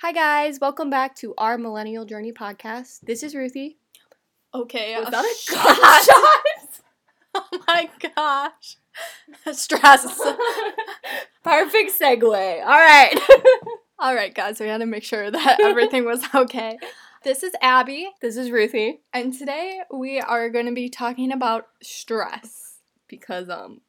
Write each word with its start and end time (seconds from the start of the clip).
Hi, 0.00 0.12
guys. 0.12 0.58
Welcome 0.60 0.90
back 0.90 1.16
to 1.16 1.34
our 1.38 1.58
Millennial 1.58 2.04
Journey 2.04 2.32
podcast. 2.32 3.00
This 3.02 3.22
is 3.22 3.34
Ruthie. 3.34 3.78
Okay, 4.54 4.96
Was 4.96 5.10
that 5.10 5.24
a 5.24 5.34
shot? 5.34 6.82
oh 7.34 7.64
my 7.66 7.90
gosh. 8.14 8.76
Stress. 9.52 10.04
Perfect 11.44 11.98
segue. 11.98 12.62
All 12.62 12.68
right. 12.68 13.18
All 13.98 14.14
right, 14.14 14.32
guys, 14.34 14.60
we 14.60 14.68
had 14.68 14.78
to 14.78 14.86
make 14.86 15.02
sure 15.04 15.30
that 15.30 15.60
everything 15.60 16.04
was 16.04 16.22
okay. 16.34 16.78
This 17.24 17.42
is 17.42 17.52
Abby, 17.60 18.10
this 18.20 18.36
is 18.36 18.52
Ruthie. 18.52 19.00
and 19.12 19.36
today 19.36 19.80
we 19.92 20.20
are 20.20 20.48
going 20.48 20.66
to 20.66 20.72
be 20.72 20.88
talking 20.88 21.32
about 21.32 21.66
stress. 21.82 22.76
Because, 23.08 23.48
um, 23.48 23.80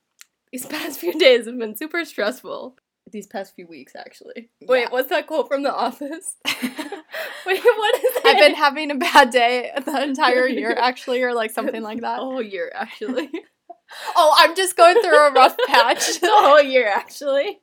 these 0.51 0.65
past 0.65 0.99
few 0.99 1.13
days 1.19 1.45
have 1.45 1.59
been 1.59 1.77
super 1.77 2.03
stressful. 2.03 2.75
These 3.11 3.27
past 3.27 3.55
few 3.55 3.67
weeks, 3.67 3.95
actually. 3.95 4.49
Wait, 4.61 4.81
Yeah. 4.81 4.87
what's 4.89 5.09
that 5.09 5.27
quote 5.27 5.47
from 5.47 5.63
The 5.63 5.73
Office? 5.73 6.35
Wait, 6.45 7.63
what 7.63 7.95
is 7.95 8.15
it? 8.17 8.25
I've 8.25 8.37
been 8.39 8.55
having 8.55 8.91
a 8.91 8.95
bad 8.95 9.29
day 9.31 9.71
the 9.85 10.03
entire 10.03 10.47
year, 10.47 10.71
actually, 10.77 11.21
or 11.23 11.33
like 11.33 11.51
something 11.51 11.81
like 11.81 12.01
that. 12.01 12.17
The 12.17 12.23
whole 12.23 12.41
year, 12.41 12.71
actually. 12.75 13.29
Oh, 14.15 14.33
I'm 14.37 14.55
just 14.55 14.75
going 14.75 15.01
through 15.01 15.17
a 15.27 15.31
rough 15.31 15.55
patch. 15.67 16.19
the 16.21 16.27
whole 16.29 16.61
year, 16.61 16.87
actually. 16.87 17.59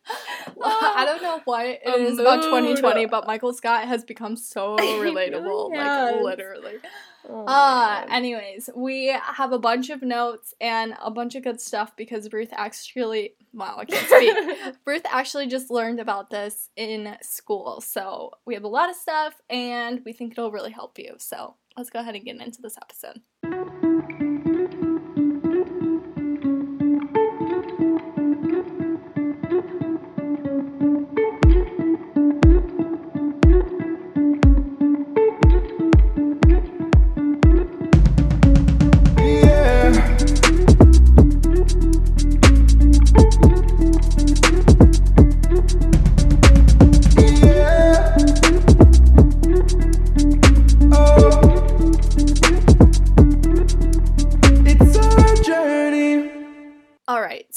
I 0.63 1.05
don't 1.07 1.23
know 1.23 1.41
what 1.45 1.67
it 1.67 1.81
A 1.87 1.95
is 1.95 2.19
about 2.19 2.43
2020, 2.43 3.07
but 3.07 3.27
Michael 3.27 3.53
Scott 3.53 3.85
has 3.87 4.05
become 4.05 4.37
so 4.37 4.75
really 4.79 5.31
relatable. 5.31 5.75
has. 5.75 6.15
like, 6.15 6.23
literally. 6.23 6.75
Oh, 7.29 7.45
Uh, 7.47 8.05
man. 8.07 8.13
anyways, 8.13 8.71
we 8.77 9.07
have 9.23 9.53
a 9.53 9.59
bunch 9.59 9.91
of 9.91 10.03
notes 10.03 10.55
and 10.61 10.95
a 11.03 11.11
bunch 11.11 11.35
of 11.35 11.43
good 11.43 11.61
stuff 11.61 11.95
because 11.97 12.33
Ruth 12.33 12.51
actually, 12.53 13.35
wow, 13.53 13.77
I 13.79 13.85
can't 13.85 14.07
speak. 14.07 14.77
Ruth 14.87 15.03
actually 15.11 15.49
just 15.49 15.71
learned 15.71 15.99
about 16.01 16.31
this 16.31 16.71
in 16.77 17.17
school. 17.23 17.81
So 17.81 18.31
we 18.47 18.55
have 18.55 18.65
a 18.65 18.69
lot 18.69 18.91
of 18.91 18.97
stuff 18.97 19.35
and 19.51 20.03
we 20.05 20.13
think 20.13 20.33
it'll 20.33 20.53
really 20.53 20.71
help 20.71 20.99
you. 21.01 21.15
So 21.19 21.57
let's 21.77 21.91
go 21.91 21.99
ahead 21.99 22.15
and 22.15 22.25
get 22.25 22.41
into 22.41 22.63
this 22.63 22.77
episode. 22.81 23.21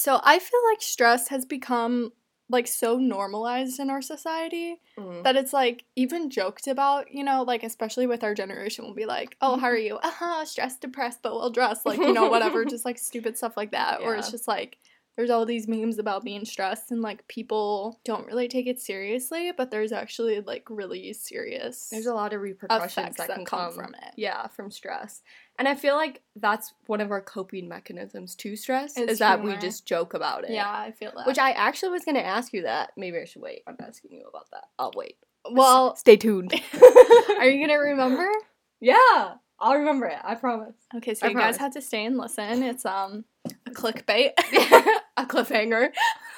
So 0.09 0.19
I 0.23 0.39
feel 0.39 0.59
like 0.71 0.81
stress 0.81 1.27
has 1.27 1.45
become 1.45 2.13
like 2.49 2.65
so 2.65 2.97
normalized 2.97 3.79
in 3.79 3.91
our 3.91 4.01
society 4.01 4.81
Mm. 4.97 5.23
that 5.23 5.35
it's 5.35 5.53
like 5.53 5.85
even 5.95 6.31
joked 6.31 6.67
about, 6.67 7.13
you 7.13 7.23
know, 7.23 7.43
like 7.43 7.61
especially 7.61 8.07
with 8.07 8.23
our 8.23 8.33
generation, 8.33 8.85
we'll 8.85 8.95
be 8.95 9.05
like, 9.05 9.37
oh, 9.39 9.57
how 9.57 9.67
are 9.67 9.77
you? 9.77 9.99
Uh-huh, 10.03 10.43
stressed, 10.45 10.81
depressed, 10.81 11.19
but 11.21 11.35
well 11.35 11.51
dressed, 11.51 11.85
like, 11.85 11.99
you 11.99 12.11
know, 12.11 12.27
whatever, 12.27 12.65
just 12.65 12.85
like 12.85 12.97
stupid 12.97 13.37
stuff 13.37 13.55
like 13.55 13.69
that. 13.69 14.01
Or 14.01 14.15
it's 14.15 14.31
just 14.31 14.47
like, 14.47 14.79
there's 15.15 15.29
all 15.29 15.45
these 15.45 15.67
memes 15.67 15.99
about 15.99 16.23
being 16.23 16.45
stressed 16.45 16.91
and 16.91 17.01
like 17.01 17.27
people 17.27 17.99
don't 18.05 18.25
really 18.25 18.47
take 18.47 18.67
it 18.67 18.79
seriously, 18.79 19.51
but 19.55 19.69
there's 19.69 19.91
actually 19.91 20.39
like 20.39 20.65
really 20.69 21.11
serious 21.11 21.89
There's 21.91 22.05
a 22.05 22.13
lot 22.13 22.33
of 22.33 22.39
repercussions 22.39 23.17
that, 23.17 23.27
that, 23.27 23.35
can 23.35 23.43
come 23.43 23.59
come 23.59 23.73
from 23.73 23.95
it. 23.95 24.13
Yeah, 24.15 24.47
from 24.47 24.71
stress. 24.71 25.21
And 25.59 25.67
I 25.67 25.75
feel 25.75 25.95
like 25.95 26.21
that's 26.37 26.73
one 26.87 27.01
of 27.01 27.11
our 27.11 27.19
coping 27.19 27.67
mechanisms 27.67 28.33
to 28.35 28.55
stress 28.55 28.97
It's 28.97 29.11
is 29.11 29.19
that 29.19 29.43
we 29.43 29.57
just 29.57 29.85
joke 29.85 30.13
about 30.13 30.45
it. 30.45 30.51
Yeah, 30.51 30.71
I 30.71 30.91
feel 30.91 31.11
that. 31.17 31.27
Which 31.27 31.37
I 31.37 31.51
actually 31.51 31.89
was 31.89 32.05
gonna 32.05 32.19
ask 32.19 32.53
you 32.53 32.61
that. 32.61 32.93
Maybe 32.95 33.17
I 33.19 33.25
should 33.25 33.41
wait. 33.41 33.63
I'm 33.67 33.75
asking 33.85 34.13
you 34.13 34.25
about 34.25 34.49
that. 34.51 34.69
I'll 34.79 34.93
wait. 34.95 35.17
well, 35.51 35.97
Stay 35.97 36.15
tuned. 36.15 36.53
are 37.37 37.45
you 37.49 37.67
gonna 37.67 37.77
remember? 37.77 38.25
yeah, 38.79 39.33
I'll 39.59 39.75
remember 39.75 40.05
it. 40.05 40.19
I 40.23 40.35
promise. 40.35 40.75
Okay, 40.95 41.13
so 41.13 41.27
I 41.27 41.31
you 41.31 41.35
guys 41.35 41.57
promise. 41.57 41.57
have 41.57 41.73
to 41.73 41.81
stay 41.81 42.05
and 42.05 42.17
listen. 42.17 42.63
It's 42.63 42.85
um 42.85 43.25
a 43.67 43.71
clickbait. 43.71 44.31
A 45.17 45.25
cliffhanger. 45.25 45.89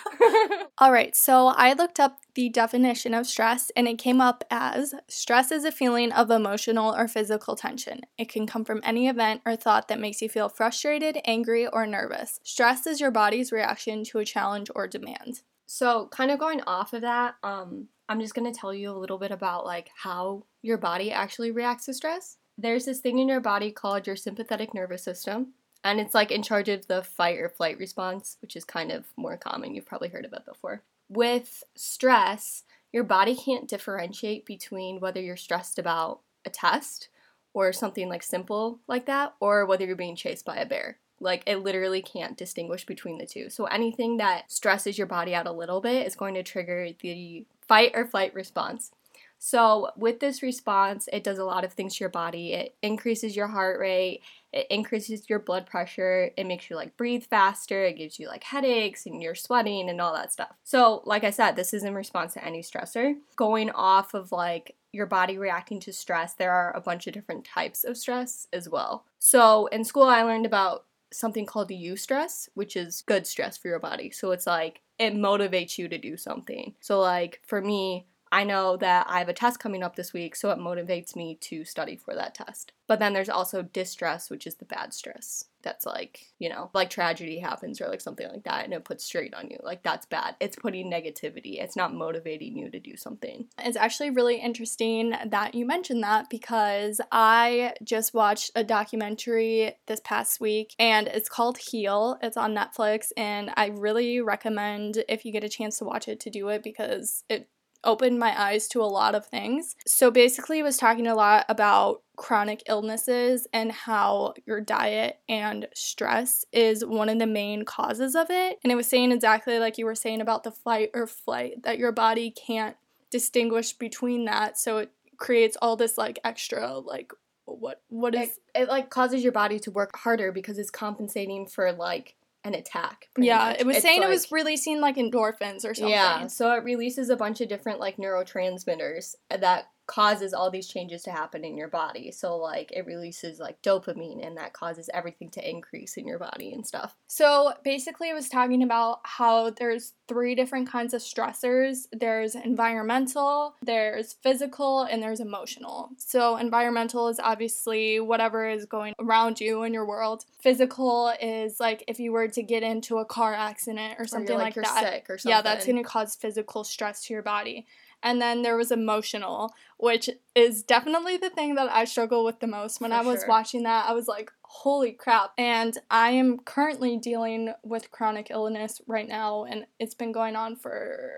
All 0.77 0.91
right, 0.91 1.15
so 1.15 1.47
I 1.47 1.73
looked 1.73 1.99
up 1.99 2.17
the 2.35 2.49
definition 2.49 3.13
of 3.13 3.27
stress 3.27 3.71
and 3.75 3.87
it 3.87 3.97
came 3.97 4.21
up 4.21 4.43
as 4.49 4.93
stress 5.07 5.51
is 5.51 5.65
a 5.65 5.71
feeling 5.71 6.11
of 6.11 6.31
emotional 6.31 6.95
or 6.95 7.07
physical 7.07 7.55
tension. 7.55 8.01
It 8.17 8.29
can 8.29 8.47
come 8.47 8.65
from 8.65 8.81
any 8.83 9.07
event 9.07 9.41
or 9.45 9.55
thought 9.55 9.87
that 9.87 9.99
makes 9.99 10.21
you 10.21 10.29
feel 10.29 10.49
frustrated, 10.49 11.19
angry, 11.25 11.67
or 11.67 11.85
nervous. 11.85 12.39
Stress 12.43 12.87
is 12.87 12.99
your 12.99 13.11
body's 13.11 13.51
reaction 13.51 14.03
to 14.05 14.19
a 14.19 14.25
challenge 14.25 14.69
or 14.75 14.87
demand. 14.87 15.41
So, 15.65 16.07
kind 16.07 16.31
of 16.31 16.39
going 16.39 16.61
off 16.67 16.93
of 16.93 17.01
that, 17.01 17.35
um, 17.43 17.87
I'm 18.09 18.19
just 18.19 18.35
gonna 18.35 18.53
tell 18.53 18.73
you 18.73 18.91
a 18.91 18.97
little 18.97 19.17
bit 19.17 19.31
about 19.31 19.65
like 19.65 19.89
how 19.95 20.43
your 20.61 20.77
body 20.77 21.11
actually 21.11 21.51
reacts 21.51 21.85
to 21.85 21.93
stress. 21.93 22.37
There's 22.57 22.85
this 22.85 22.99
thing 22.99 23.19
in 23.19 23.29
your 23.29 23.39
body 23.39 23.71
called 23.71 24.05
your 24.05 24.17
sympathetic 24.17 24.73
nervous 24.73 25.03
system, 25.03 25.53
and 25.83 25.99
it's 25.99 26.13
like 26.13 26.31
in 26.31 26.43
charge 26.43 26.69
of 26.69 26.87
the 26.87 27.03
fight 27.03 27.39
or 27.39 27.49
flight 27.49 27.77
response, 27.77 28.37
which 28.41 28.55
is 28.55 28.63
kind 28.63 28.91
of 28.91 29.05
more 29.15 29.37
common. 29.37 29.73
You've 29.73 29.85
probably 29.85 30.09
heard 30.09 30.25
of 30.25 30.33
it 30.33 30.45
before. 30.45 30.81
With 31.09 31.63
stress, 31.75 32.63
your 32.91 33.03
body 33.03 33.35
can't 33.35 33.67
differentiate 33.67 34.45
between 34.45 34.99
whether 34.99 35.21
you're 35.21 35.37
stressed 35.37 35.79
about 35.79 36.19
a 36.45 36.49
test 36.49 37.09
or 37.53 37.73
something 37.73 38.07
like 38.07 38.23
simple 38.23 38.79
like 38.87 39.05
that, 39.07 39.33
or 39.39 39.65
whether 39.65 39.85
you're 39.85 39.95
being 39.95 40.15
chased 40.15 40.45
by 40.45 40.57
a 40.57 40.65
bear. 40.65 40.97
Like 41.19 41.43
it 41.45 41.57
literally 41.57 42.01
can't 42.01 42.37
distinguish 42.37 42.85
between 42.85 43.17
the 43.17 43.25
two. 43.25 43.49
So 43.49 43.65
anything 43.65 44.17
that 44.17 44.51
stresses 44.51 44.97
your 44.97 45.07
body 45.07 45.35
out 45.35 45.47
a 45.47 45.51
little 45.51 45.81
bit 45.81 46.07
is 46.07 46.15
going 46.15 46.33
to 46.35 46.43
trigger 46.43 46.89
the 47.01 47.45
fight 47.67 47.91
or 47.93 48.05
flight 48.05 48.33
response. 48.33 48.91
So 49.37 49.89
with 49.95 50.19
this 50.19 50.41
response, 50.43 51.09
it 51.11 51.23
does 51.23 51.39
a 51.39 51.43
lot 51.43 51.63
of 51.63 51.73
things 51.73 51.95
to 51.95 52.03
your 52.03 52.09
body. 52.09 52.53
It 52.53 52.75
increases 52.81 53.35
your 53.35 53.47
heart 53.47 53.79
rate, 53.79 54.21
it 54.53 54.67
increases 54.69 55.29
your 55.29 55.39
blood 55.39 55.65
pressure, 55.65 56.31
it 56.35 56.45
makes 56.45 56.69
you 56.69 56.75
like 56.75 56.97
breathe 56.97 57.23
faster, 57.23 57.85
it 57.85 57.97
gives 57.97 58.19
you 58.19 58.27
like 58.27 58.43
headaches 58.43 59.05
and 59.05 59.21
you're 59.21 59.35
sweating 59.35 59.89
and 59.89 60.01
all 60.01 60.13
that 60.13 60.33
stuff. 60.33 60.55
So, 60.63 61.01
like 61.05 61.23
I 61.23 61.29
said, 61.29 61.55
this 61.55 61.73
is 61.73 61.83
in 61.83 61.95
response 61.95 62.33
to 62.33 62.45
any 62.45 62.61
stressor. 62.61 63.15
Going 63.35 63.69
off 63.71 64.13
of 64.13 64.31
like 64.31 64.75
your 64.91 65.05
body 65.05 65.37
reacting 65.37 65.79
to 65.81 65.93
stress, 65.93 66.33
there 66.33 66.51
are 66.51 66.75
a 66.75 66.81
bunch 66.81 67.07
of 67.07 67.13
different 67.13 67.45
types 67.45 67.83
of 67.83 67.97
stress 67.97 68.47
as 68.51 68.67
well. 68.67 69.05
So, 69.19 69.67
in 69.67 69.85
school 69.85 70.03
I 70.03 70.23
learned 70.23 70.45
about 70.45 70.85
something 71.13 71.45
called 71.45 71.69
eustress, 71.69 72.49
which 72.53 72.75
is 72.75 73.03
good 73.05 73.27
stress 73.27 73.57
for 73.57 73.67
your 73.67 73.79
body. 73.79 74.11
So 74.11 74.31
it's 74.31 74.47
like 74.47 74.81
it 74.97 75.13
motivates 75.13 75.77
you 75.77 75.87
to 75.89 75.97
do 75.97 76.17
something. 76.17 76.75
So 76.79 76.99
like 76.99 77.41
for 77.45 77.61
me, 77.61 78.07
I 78.31 78.43
know 78.43 78.77
that 78.77 79.07
I 79.09 79.19
have 79.19 79.29
a 79.29 79.33
test 79.33 79.59
coming 79.59 79.83
up 79.83 79.95
this 79.95 80.13
week, 80.13 80.35
so 80.35 80.51
it 80.51 80.57
motivates 80.57 81.15
me 81.15 81.37
to 81.41 81.65
study 81.65 81.97
for 81.97 82.15
that 82.15 82.33
test. 82.33 82.71
But 82.87 82.99
then 82.99 83.13
there's 83.13 83.29
also 83.29 83.61
distress, 83.61 84.29
which 84.29 84.45
is 84.45 84.55
the 84.55 84.65
bad 84.65 84.93
stress. 84.93 85.45
That's 85.61 85.85
like, 85.85 86.27
you 86.39 86.49
know, 86.49 86.71
like 86.73 86.89
tragedy 86.89 87.39
happens 87.39 87.79
or 87.79 87.87
like 87.87 88.01
something 88.01 88.27
like 88.27 88.43
that 88.43 88.65
and 88.65 88.73
it 88.73 88.83
puts 88.83 89.05
straight 89.05 89.33
on 89.33 89.49
you. 89.49 89.59
Like 89.63 89.83
that's 89.83 90.05
bad. 90.05 90.35
It's 90.39 90.57
putting 90.57 90.91
negativity. 90.91 91.61
It's 91.61 91.75
not 91.75 91.93
motivating 91.93 92.57
you 92.57 92.69
to 92.69 92.79
do 92.79 92.97
something. 92.97 93.47
It's 93.59 93.77
actually 93.77 94.09
really 94.09 94.41
interesting 94.41 95.13
that 95.25 95.55
you 95.55 95.65
mentioned 95.65 96.03
that 96.03 96.29
because 96.29 96.99
I 97.11 97.75
just 97.83 98.13
watched 98.13 98.51
a 98.55 98.63
documentary 98.63 99.73
this 99.87 100.01
past 100.03 100.41
week 100.41 100.73
and 100.77 101.07
it's 101.07 101.29
called 101.29 101.59
Heal. 101.59 102.17
It's 102.21 102.37
on 102.37 102.55
Netflix 102.55 103.11
and 103.15 103.51
I 103.55 103.67
really 103.67 104.19
recommend 104.19 105.03
if 105.07 105.23
you 105.23 105.31
get 105.31 105.43
a 105.43 105.49
chance 105.49 105.77
to 105.77 105.85
watch 105.85 106.07
it 106.07 106.19
to 106.21 106.29
do 106.29 106.49
it 106.49 106.63
because 106.63 107.23
it 107.29 107.47
opened 107.83 108.19
my 108.19 108.39
eyes 108.39 108.67
to 108.69 108.81
a 108.81 108.85
lot 108.85 109.15
of 109.15 109.25
things. 109.25 109.75
So 109.85 110.11
basically 110.11 110.59
it 110.59 110.63
was 110.63 110.77
talking 110.77 111.07
a 111.07 111.15
lot 111.15 111.45
about 111.49 112.01
chronic 112.15 112.61
illnesses 112.67 113.47
and 113.51 113.71
how 113.71 114.33
your 114.45 114.61
diet 114.61 115.19
and 115.27 115.67
stress 115.73 116.45
is 116.51 116.85
one 116.85 117.09
of 117.09 117.19
the 117.19 117.27
main 117.27 117.65
causes 117.65 118.15
of 118.15 118.27
it. 118.29 118.59
And 118.63 118.71
it 118.71 118.75
was 118.75 118.87
saying 118.87 119.11
exactly 119.11 119.57
like 119.59 119.77
you 119.77 119.85
were 119.85 119.95
saying 119.95 120.21
about 120.21 120.43
the 120.43 120.51
fight 120.51 120.91
or 120.93 121.07
flight 121.07 121.63
that 121.63 121.79
your 121.79 121.91
body 121.91 122.31
can't 122.31 122.75
distinguish 123.09 123.73
between 123.73 124.25
that 124.25 124.57
so 124.57 124.77
it 124.77 124.91
creates 125.17 125.57
all 125.61 125.75
this 125.75 125.97
like 125.97 126.17
extra 126.23 126.79
like 126.79 127.13
what 127.45 127.81
what 127.89 128.15
is 128.15 128.39
It, 128.55 128.61
it 128.61 128.69
like 128.69 128.89
causes 128.89 129.21
your 129.21 129.33
body 129.33 129.59
to 129.59 129.71
work 129.71 129.95
harder 129.97 130.31
because 130.31 130.57
it's 130.57 130.71
compensating 130.71 131.45
for 131.45 131.71
like 131.73 132.15
an 132.43 132.55
attack. 132.55 133.07
yeah 133.17 133.49
much. 133.49 133.59
it 133.59 133.65
was 133.65 133.75
It's 133.77 133.85
saying 133.85 134.01
it 134.03 134.09
was 134.09 134.31
releasing 134.31 134.81
like 134.81 134.95
endorphins 134.95 135.63
or 135.63 135.73
something 135.73 135.89
Yeah, 135.89 136.27
so 136.27 136.51
it 136.53 136.63
releases 136.63 137.09
a 137.09 137.15
bunch 137.15 137.41
of 137.41 137.47
different 137.49 137.79
like 137.79 137.97
neurotransmitters 137.97 139.15
that 139.29 139.67
causes 139.87 140.33
all 140.33 140.49
these 140.49 140.67
changes 140.67 141.03
to 141.03 141.11
happen 141.11 141.43
in 141.43 141.57
your 141.57 141.67
body. 141.67 142.11
So 142.11 142.37
like 142.37 142.71
it 142.71 142.85
releases 142.85 143.39
like 143.39 143.61
dopamine 143.61 144.25
and 144.25 144.37
that 144.37 144.53
causes 144.53 144.89
everything 144.93 145.29
to 145.31 145.49
increase 145.49 145.97
in 145.97 146.07
your 146.07 146.19
body 146.19 146.53
and 146.53 146.65
stuff. 146.65 146.95
So 147.07 147.53
basically, 147.63 148.09
it 148.09 148.13
was 148.13 148.29
talking 148.29 148.63
about 148.63 148.99
how 149.03 149.49
there's 149.49 149.93
three 150.07 150.35
different 150.35 150.69
kinds 150.69 150.93
of 150.93 151.01
stressors 151.01 151.87
there's 151.91 152.35
environmental, 152.35 153.55
there's 153.61 154.13
physical, 154.13 154.83
and 154.83 155.01
there's 155.01 155.19
emotional. 155.19 155.89
So, 155.97 156.37
environmental 156.37 157.07
is 157.07 157.19
obviously 157.19 157.99
whatever 157.99 158.49
is 158.49 158.65
going 158.65 158.93
around 158.99 159.39
you 159.39 159.63
in 159.63 159.73
your 159.73 159.85
world. 159.85 160.25
Physical 160.41 161.13
is 161.21 161.59
like 161.59 161.83
if 161.87 161.99
you 161.99 162.11
were 162.11 162.27
to 162.29 162.43
get 162.43 162.63
into 162.63 162.97
a 162.97 163.05
car 163.05 163.33
accident 163.33 163.95
or 163.99 164.03
Or 164.03 164.07
something 164.07 164.29
you're, 164.29 164.37
like, 164.37 164.55
you're 164.55 164.63
that. 164.63 164.83
sick 164.83 165.09
or 165.09 165.17
something. 165.17 165.37
Yeah, 165.37 165.41
that's 165.41 165.65
going 165.65 165.77
to 165.77 165.83
cause 165.83 166.15
physical 166.15 166.63
stress 166.63 167.03
to 167.05 167.13
your 167.13 167.23
body. 167.23 167.65
And 168.03 168.21
then 168.21 168.41
there 168.41 168.57
was 168.57 168.71
emotional, 168.71 169.53
which 169.77 170.09
is 170.35 170.63
definitely 170.63 171.17
the 171.17 171.29
thing 171.29 171.55
that 171.55 171.71
I 171.71 171.85
struggle 171.85 172.23
with 172.23 172.39
the 172.39 172.47
most. 172.47 172.81
When 172.81 172.91
For 172.91 172.97
I 172.97 173.01
was 173.01 173.21
sure. 173.21 173.29
watching 173.29 173.63
that, 173.63 173.87
I 173.87 173.93
was 173.93 174.07
like, 174.07 174.31
holy 174.43 174.91
crap. 174.91 175.31
And 175.37 175.77
I 175.89 176.11
am 176.11 176.39
currently 176.39 176.97
dealing 176.97 177.53
with 177.63 177.91
chronic 177.91 178.29
illness 178.29 178.81
right 178.87 179.07
now, 179.07 179.45
and 179.45 179.65
it's 179.79 179.95
been 179.95 180.11
going 180.11 180.35
on 180.35 180.55
for 180.55 181.11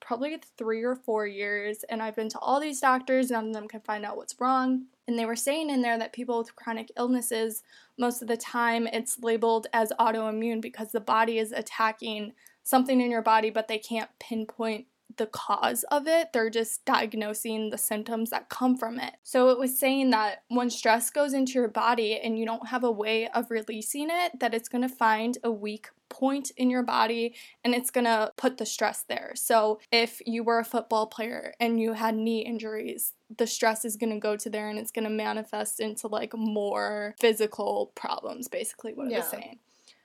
probably 0.00 0.40
three 0.56 0.82
or 0.82 0.96
four 0.96 1.26
years. 1.26 1.84
And 1.88 2.02
I've 2.02 2.16
been 2.16 2.28
to 2.30 2.38
all 2.38 2.60
these 2.60 2.80
doctors, 2.80 3.30
none 3.30 3.48
of 3.48 3.54
them 3.54 3.68
can 3.68 3.80
find 3.80 4.04
out 4.04 4.16
what's 4.16 4.40
wrong. 4.40 4.86
And 5.06 5.18
they 5.18 5.26
were 5.26 5.36
saying 5.36 5.70
in 5.70 5.82
there 5.82 5.98
that 5.98 6.12
people 6.12 6.38
with 6.38 6.56
chronic 6.56 6.90
illnesses, 6.96 7.62
most 7.98 8.22
of 8.22 8.28
the 8.28 8.36
time, 8.36 8.86
it's 8.86 9.18
labeled 9.18 9.66
as 9.72 9.92
autoimmune 9.98 10.60
because 10.60 10.92
the 10.92 11.00
body 11.00 11.38
is 11.38 11.52
attacking 11.52 12.32
something 12.62 13.00
in 13.00 13.10
your 13.10 13.22
body, 13.22 13.50
but 13.50 13.68
they 13.68 13.78
can't 13.78 14.10
pinpoint 14.18 14.86
the 15.16 15.26
cause 15.26 15.84
of 15.84 16.06
it. 16.06 16.32
They're 16.32 16.50
just 16.50 16.84
diagnosing 16.84 17.70
the 17.70 17.78
symptoms 17.78 18.30
that 18.30 18.48
come 18.48 18.76
from 18.76 18.98
it. 18.98 19.14
So 19.22 19.50
it 19.50 19.58
was 19.58 19.78
saying 19.78 20.10
that 20.10 20.42
when 20.48 20.70
stress 20.70 21.10
goes 21.10 21.32
into 21.34 21.54
your 21.54 21.68
body 21.68 22.18
and 22.18 22.38
you 22.38 22.44
don't 22.44 22.68
have 22.68 22.84
a 22.84 22.90
way 22.90 23.28
of 23.28 23.50
releasing 23.50 24.08
it, 24.10 24.38
that 24.40 24.54
it's 24.54 24.68
going 24.68 24.82
to 24.82 24.94
find 24.94 25.38
a 25.42 25.50
weak 25.50 25.88
point 26.08 26.50
in 26.56 26.70
your 26.70 26.82
body 26.82 27.34
and 27.64 27.74
it's 27.74 27.90
going 27.90 28.04
to 28.04 28.32
put 28.36 28.58
the 28.58 28.66
stress 28.66 29.04
there. 29.08 29.32
So 29.34 29.80
if 29.92 30.20
you 30.26 30.42
were 30.42 30.58
a 30.58 30.64
football 30.64 31.06
player 31.06 31.54
and 31.60 31.80
you 31.80 31.92
had 31.94 32.16
knee 32.16 32.40
injuries, 32.40 33.14
the 33.34 33.46
stress 33.46 33.84
is 33.84 33.96
going 33.96 34.12
to 34.12 34.18
go 34.18 34.36
to 34.36 34.50
there 34.50 34.68
and 34.68 34.78
it's 34.78 34.90
going 34.90 35.04
to 35.04 35.10
manifest 35.10 35.80
into 35.80 36.08
like 36.08 36.34
more 36.34 37.14
physical 37.20 37.92
problems 37.94 38.48
basically 38.48 38.92
what 38.92 39.10
it 39.10 39.16
was 39.16 39.28
saying. 39.28 39.60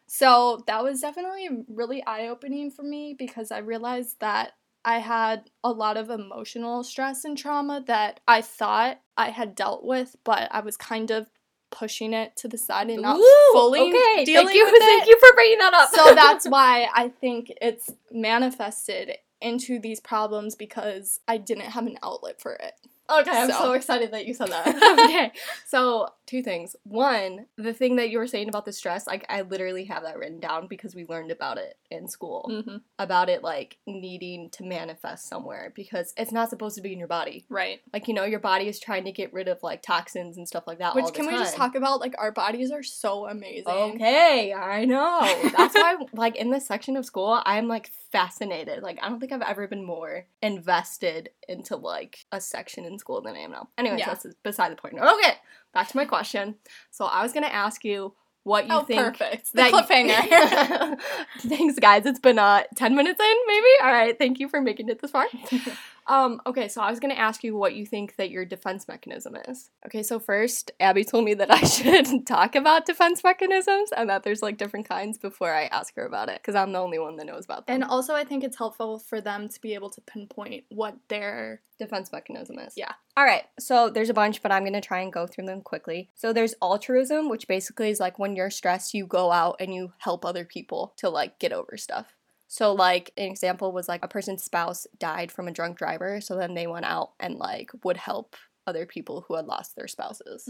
So 0.07 0.63
that 0.67 0.83
was 0.83 1.01
definitely 1.01 1.49
really 1.67 2.03
eye 2.05 2.27
opening 2.27 2.69
for 2.69 2.83
me 2.83 3.15
because 3.17 3.51
I 3.51 3.57
realized 3.59 4.19
that 4.19 4.53
I 4.85 4.99
had 4.99 5.49
a 5.63 5.71
lot 5.71 5.97
of 5.97 6.09
emotional 6.11 6.83
stress 6.83 7.25
and 7.25 7.37
trauma 7.37 7.83
that 7.87 8.19
I 8.27 8.41
thought 8.41 8.99
I 9.17 9.31
had 9.31 9.55
dealt 9.55 9.83
with, 9.83 10.15
but 10.23 10.47
I 10.51 10.59
was 10.59 10.77
kind 10.77 11.09
of 11.09 11.27
pushing 11.71 12.13
it 12.13 12.35
to 12.37 12.47
the 12.47 12.57
side 12.57 12.89
and 12.89 13.01
not 13.01 13.17
Ooh, 13.17 13.49
fully 13.51 13.81
okay. 13.81 14.23
dealing 14.23 14.47
thank 14.47 14.57
you, 14.57 14.65
with 14.65 14.73
it. 14.75 14.79
thank 14.79 15.07
you 15.07 15.19
for 15.19 15.33
bringing 15.33 15.57
that 15.57 15.73
up. 15.73 15.89
so 15.89 16.15
that's 16.15 16.47
why 16.47 16.87
I 16.93 17.09
think 17.09 17.51
it's 17.61 17.89
manifested 18.11 19.17
into 19.41 19.79
these 19.79 19.99
problems 19.99 20.55
because 20.55 21.19
I 21.27 21.37
didn't 21.37 21.65
have 21.65 21.87
an 21.87 21.97
outlet 22.03 22.39
for 22.39 22.53
it. 22.53 22.73
Okay, 23.09 23.31
I'm 23.31 23.49
so. 23.49 23.57
So. 23.57 23.71
excited 23.73 24.11
that 24.11 24.25
you 24.25 24.33
said 24.33 24.49
that. 24.49 24.99
okay, 25.05 25.31
so 25.65 26.09
two 26.25 26.41
things. 26.41 26.75
One, 26.83 27.45
the 27.57 27.73
thing 27.73 27.97
that 27.97 28.09
you 28.09 28.17
were 28.17 28.27
saying 28.27 28.49
about 28.49 28.65
the 28.65 28.73
stress, 28.73 29.05
like 29.07 29.25
I 29.29 29.41
literally 29.41 29.85
have 29.85 30.03
that 30.03 30.17
written 30.17 30.39
down 30.39 30.67
because 30.67 30.95
we 30.95 31.05
learned 31.05 31.31
about 31.31 31.57
it 31.57 31.77
in 31.91 32.07
school. 32.07 32.49
Mm-hmm. 32.51 32.77
About 32.99 33.29
it 33.29 33.43
like 33.43 33.77
needing 33.85 34.49
to 34.51 34.63
manifest 34.63 35.27
somewhere 35.27 35.71
because 35.75 36.13
it's 36.17 36.31
not 36.31 36.49
supposed 36.49 36.75
to 36.75 36.81
be 36.81 36.93
in 36.93 36.99
your 36.99 37.07
body. 37.07 37.45
Right. 37.49 37.81
Like 37.93 38.07
you 38.07 38.13
know, 38.13 38.23
your 38.23 38.39
body 38.39 38.67
is 38.67 38.79
trying 38.79 39.05
to 39.05 39.11
get 39.11 39.33
rid 39.33 39.47
of 39.47 39.61
like 39.61 39.81
toxins 39.81 40.37
and 40.37 40.47
stuff 40.47 40.65
like 40.67 40.79
that. 40.79 40.95
all 40.95 40.95
Which 40.95 41.13
can 41.13 41.27
we 41.27 41.33
just 41.33 41.55
talk 41.55 41.75
about? 41.75 41.99
Like 41.99 42.15
our 42.17 42.31
bodies 42.31 42.71
are 42.71 42.83
so 42.83 43.27
amazing. 43.27 43.67
Okay, 43.67 44.53
I 44.53 44.85
know. 44.85 45.21
That's 45.57 45.75
why, 45.75 45.95
like, 46.13 46.35
in 46.35 46.51
this 46.51 46.67
section 46.67 46.97
of 46.97 47.05
school, 47.05 47.41
I'm 47.45 47.67
like 47.67 47.91
fascinated. 48.11 48.83
Like, 48.83 48.99
I 49.01 49.09
don't 49.09 49.19
think 49.19 49.31
I've 49.31 49.41
ever 49.41 49.67
been 49.67 49.85
more 49.85 50.25
invested 50.41 51.29
into 51.47 51.75
like 51.75 52.25
a 52.31 52.41
section 52.41 52.85
in 52.85 52.94
school 52.99 53.21
than 53.21 53.35
I 53.35 53.39
am 53.39 53.51
now. 53.51 53.69
Anyways, 53.77 53.99
Yeah. 53.99 54.07
that's 54.07 54.25
beside 54.43 54.71
the 54.71 54.75
point. 54.75 54.95
Okay, 54.99 55.33
back 55.73 55.87
to 55.89 55.97
my 55.97 56.05
question. 56.05 56.55
So, 56.91 57.05
I 57.05 57.23
was 57.23 57.33
gonna 57.33 57.47
ask 57.47 57.83
you 57.83 58.13
what 58.43 58.67
you 58.67 58.73
oh, 58.73 58.81
think. 58.83 59.01
perfect. 59.01 59.51
The 59.53 59.57
that 59.57 59.71
cliffhanger. 59.73 60.99
Thanks, 61.49 61.79
guys. 61.79 62.05
It's 62.05 62.19
been 62.19 62.39
uh 62.39 62.63
ten 62.75 62.95
minutes 62.95 63.19
in, 63.19 63.35
maybe. 63.47 63.67
All 63.81 63.91
right. 63.91 64.17
Thank 64.17 64.39
you 64.39 64.47
for 64.47 64.61
making 64.61 64.87
it 64.89 65.01
this 65.01 65.11
far. 65.11 65.25
Um, 66.07 66.41
okay, 66.45 66.67
so 66.67 66.81
I 66.81 66.89
was 66.89 66.99
gonna 66.99 67.15
ask 67.15 67.43
you 67.43 67.55
what 67.55 67.75
you 67.75 67.85
think 67.85 68.15
that 68.17 68.29
your 68.29 68.45
defense 68.45 68.87
mechanism 68.87 69.35
is. 69.47 69.69
Okay, 69.85 70.03
so 70.03 70.19
first, 70.19 70.71
Abby 70.79 71.03
told 71.03 71.25
me 71.25 71.33
that 71.35 71.51
I 71.51 71.61
should 71.63 72.25
talk 72.27 72.55
about 72.55 72.85
defense 72.85 73.23
mechanisms 73.23 73.91
and 73.95 74.09
that 74.09 74.23
there's 74.23 74.41
like 74.41 74.57
different 74.57 74.87
kinds 74.87 75.17
before 75.17 75.53
I 75.53 75.65
ask 75.65 75.95
her 75.95 76.05
about 76.05 76.29
it, 76.29 76.39
because 76.41 76.55
I'm 76.55 76.71
the 76.71 76.79
only 76.79 76.99
one 76.99 77.15
that 77.17 77.25
knows 77.25 77.45
about 77.45 77.67
them. 77.67 77.75
and 77.75 77.83
also, 77.83 78.13
I 78.13 78.23
think 78.23 78.43
it's 78.43 78.57
helpful 78.57 78.99
for 78.99 79.21
them 79.21 79.49
to 79.49 79.61
be 79.61 79.73
able 79.73 79.89
to 79.91 80.01
pinpoint 80.01 80.65
what 80.69 80.95
their 81.07 81.61
defense 81.77 82.11
mechanism 82.11 82.59
is. 82.59 82.73
Yeah. 82.75 82.93
All 83.17 83.25
right. 83.25 83.43
So 83.59 83.89
there's 83.89 84.09
a 84.09 84.13
bunch, 84.13 84.41
but 84.41 84.51
I'm 84.51 84.63
going 84.63 84.73
to 84.73 84.81
try 84.81 85.01
and 85.01 85.11
go 85.11 85.27
through 85.27 85.45
them 85.45 85.61
quickly. 85.61 86.09
So 86.15 86.33
there's 86.33 86.55
altruism, 86.61 87.29
which 87.29 87.47
basically 87.47 87.89
is 87.89 87.99
like 87.99 88.19
when 88.19 88.35
you're 88.35 88.49
stressed, 88.49 88.93
you 88.93 89.05
go 89.05 89.31
out 89.31 89.57
and 89.59 89.73
you 89.73 89.93
help 89.99 90.25
other 90.25 90.45
people 90.45 90.93
to 90.97 91.09
like 91.09 91.39
get 91.39 91.53
over 91.53 91.77
stuff. 91.77 92.13
So 92.47 92.73
like 92.73 93.11
an 93.17 93.25
example 93.25 93.71
was 93.71 93.87
like 93.87 94.03
a 94.03 94.07
person's 94.07 94.43
spouse 94.43 94.87
died 94.99 95.31
from 95.31 95.47
a 95.47 95.51
drunk 95.51 95.77
driver, 95.77 96.21
so 96.21 96.35
then 96.35 96.53
they 96.53 96.67
went 96.67 96.85
out 96.85 97.11
and 97.19 97.35
like 97.35 97.71
would 97.83 97.97
help 97.97 98.35
other 98.67 98.85
people 98.85 99.25
who 99.27 99.35
had 99.35 99.45
lost 99.45 99.75
their 99.75 99.87
spouses. 99.87 100.47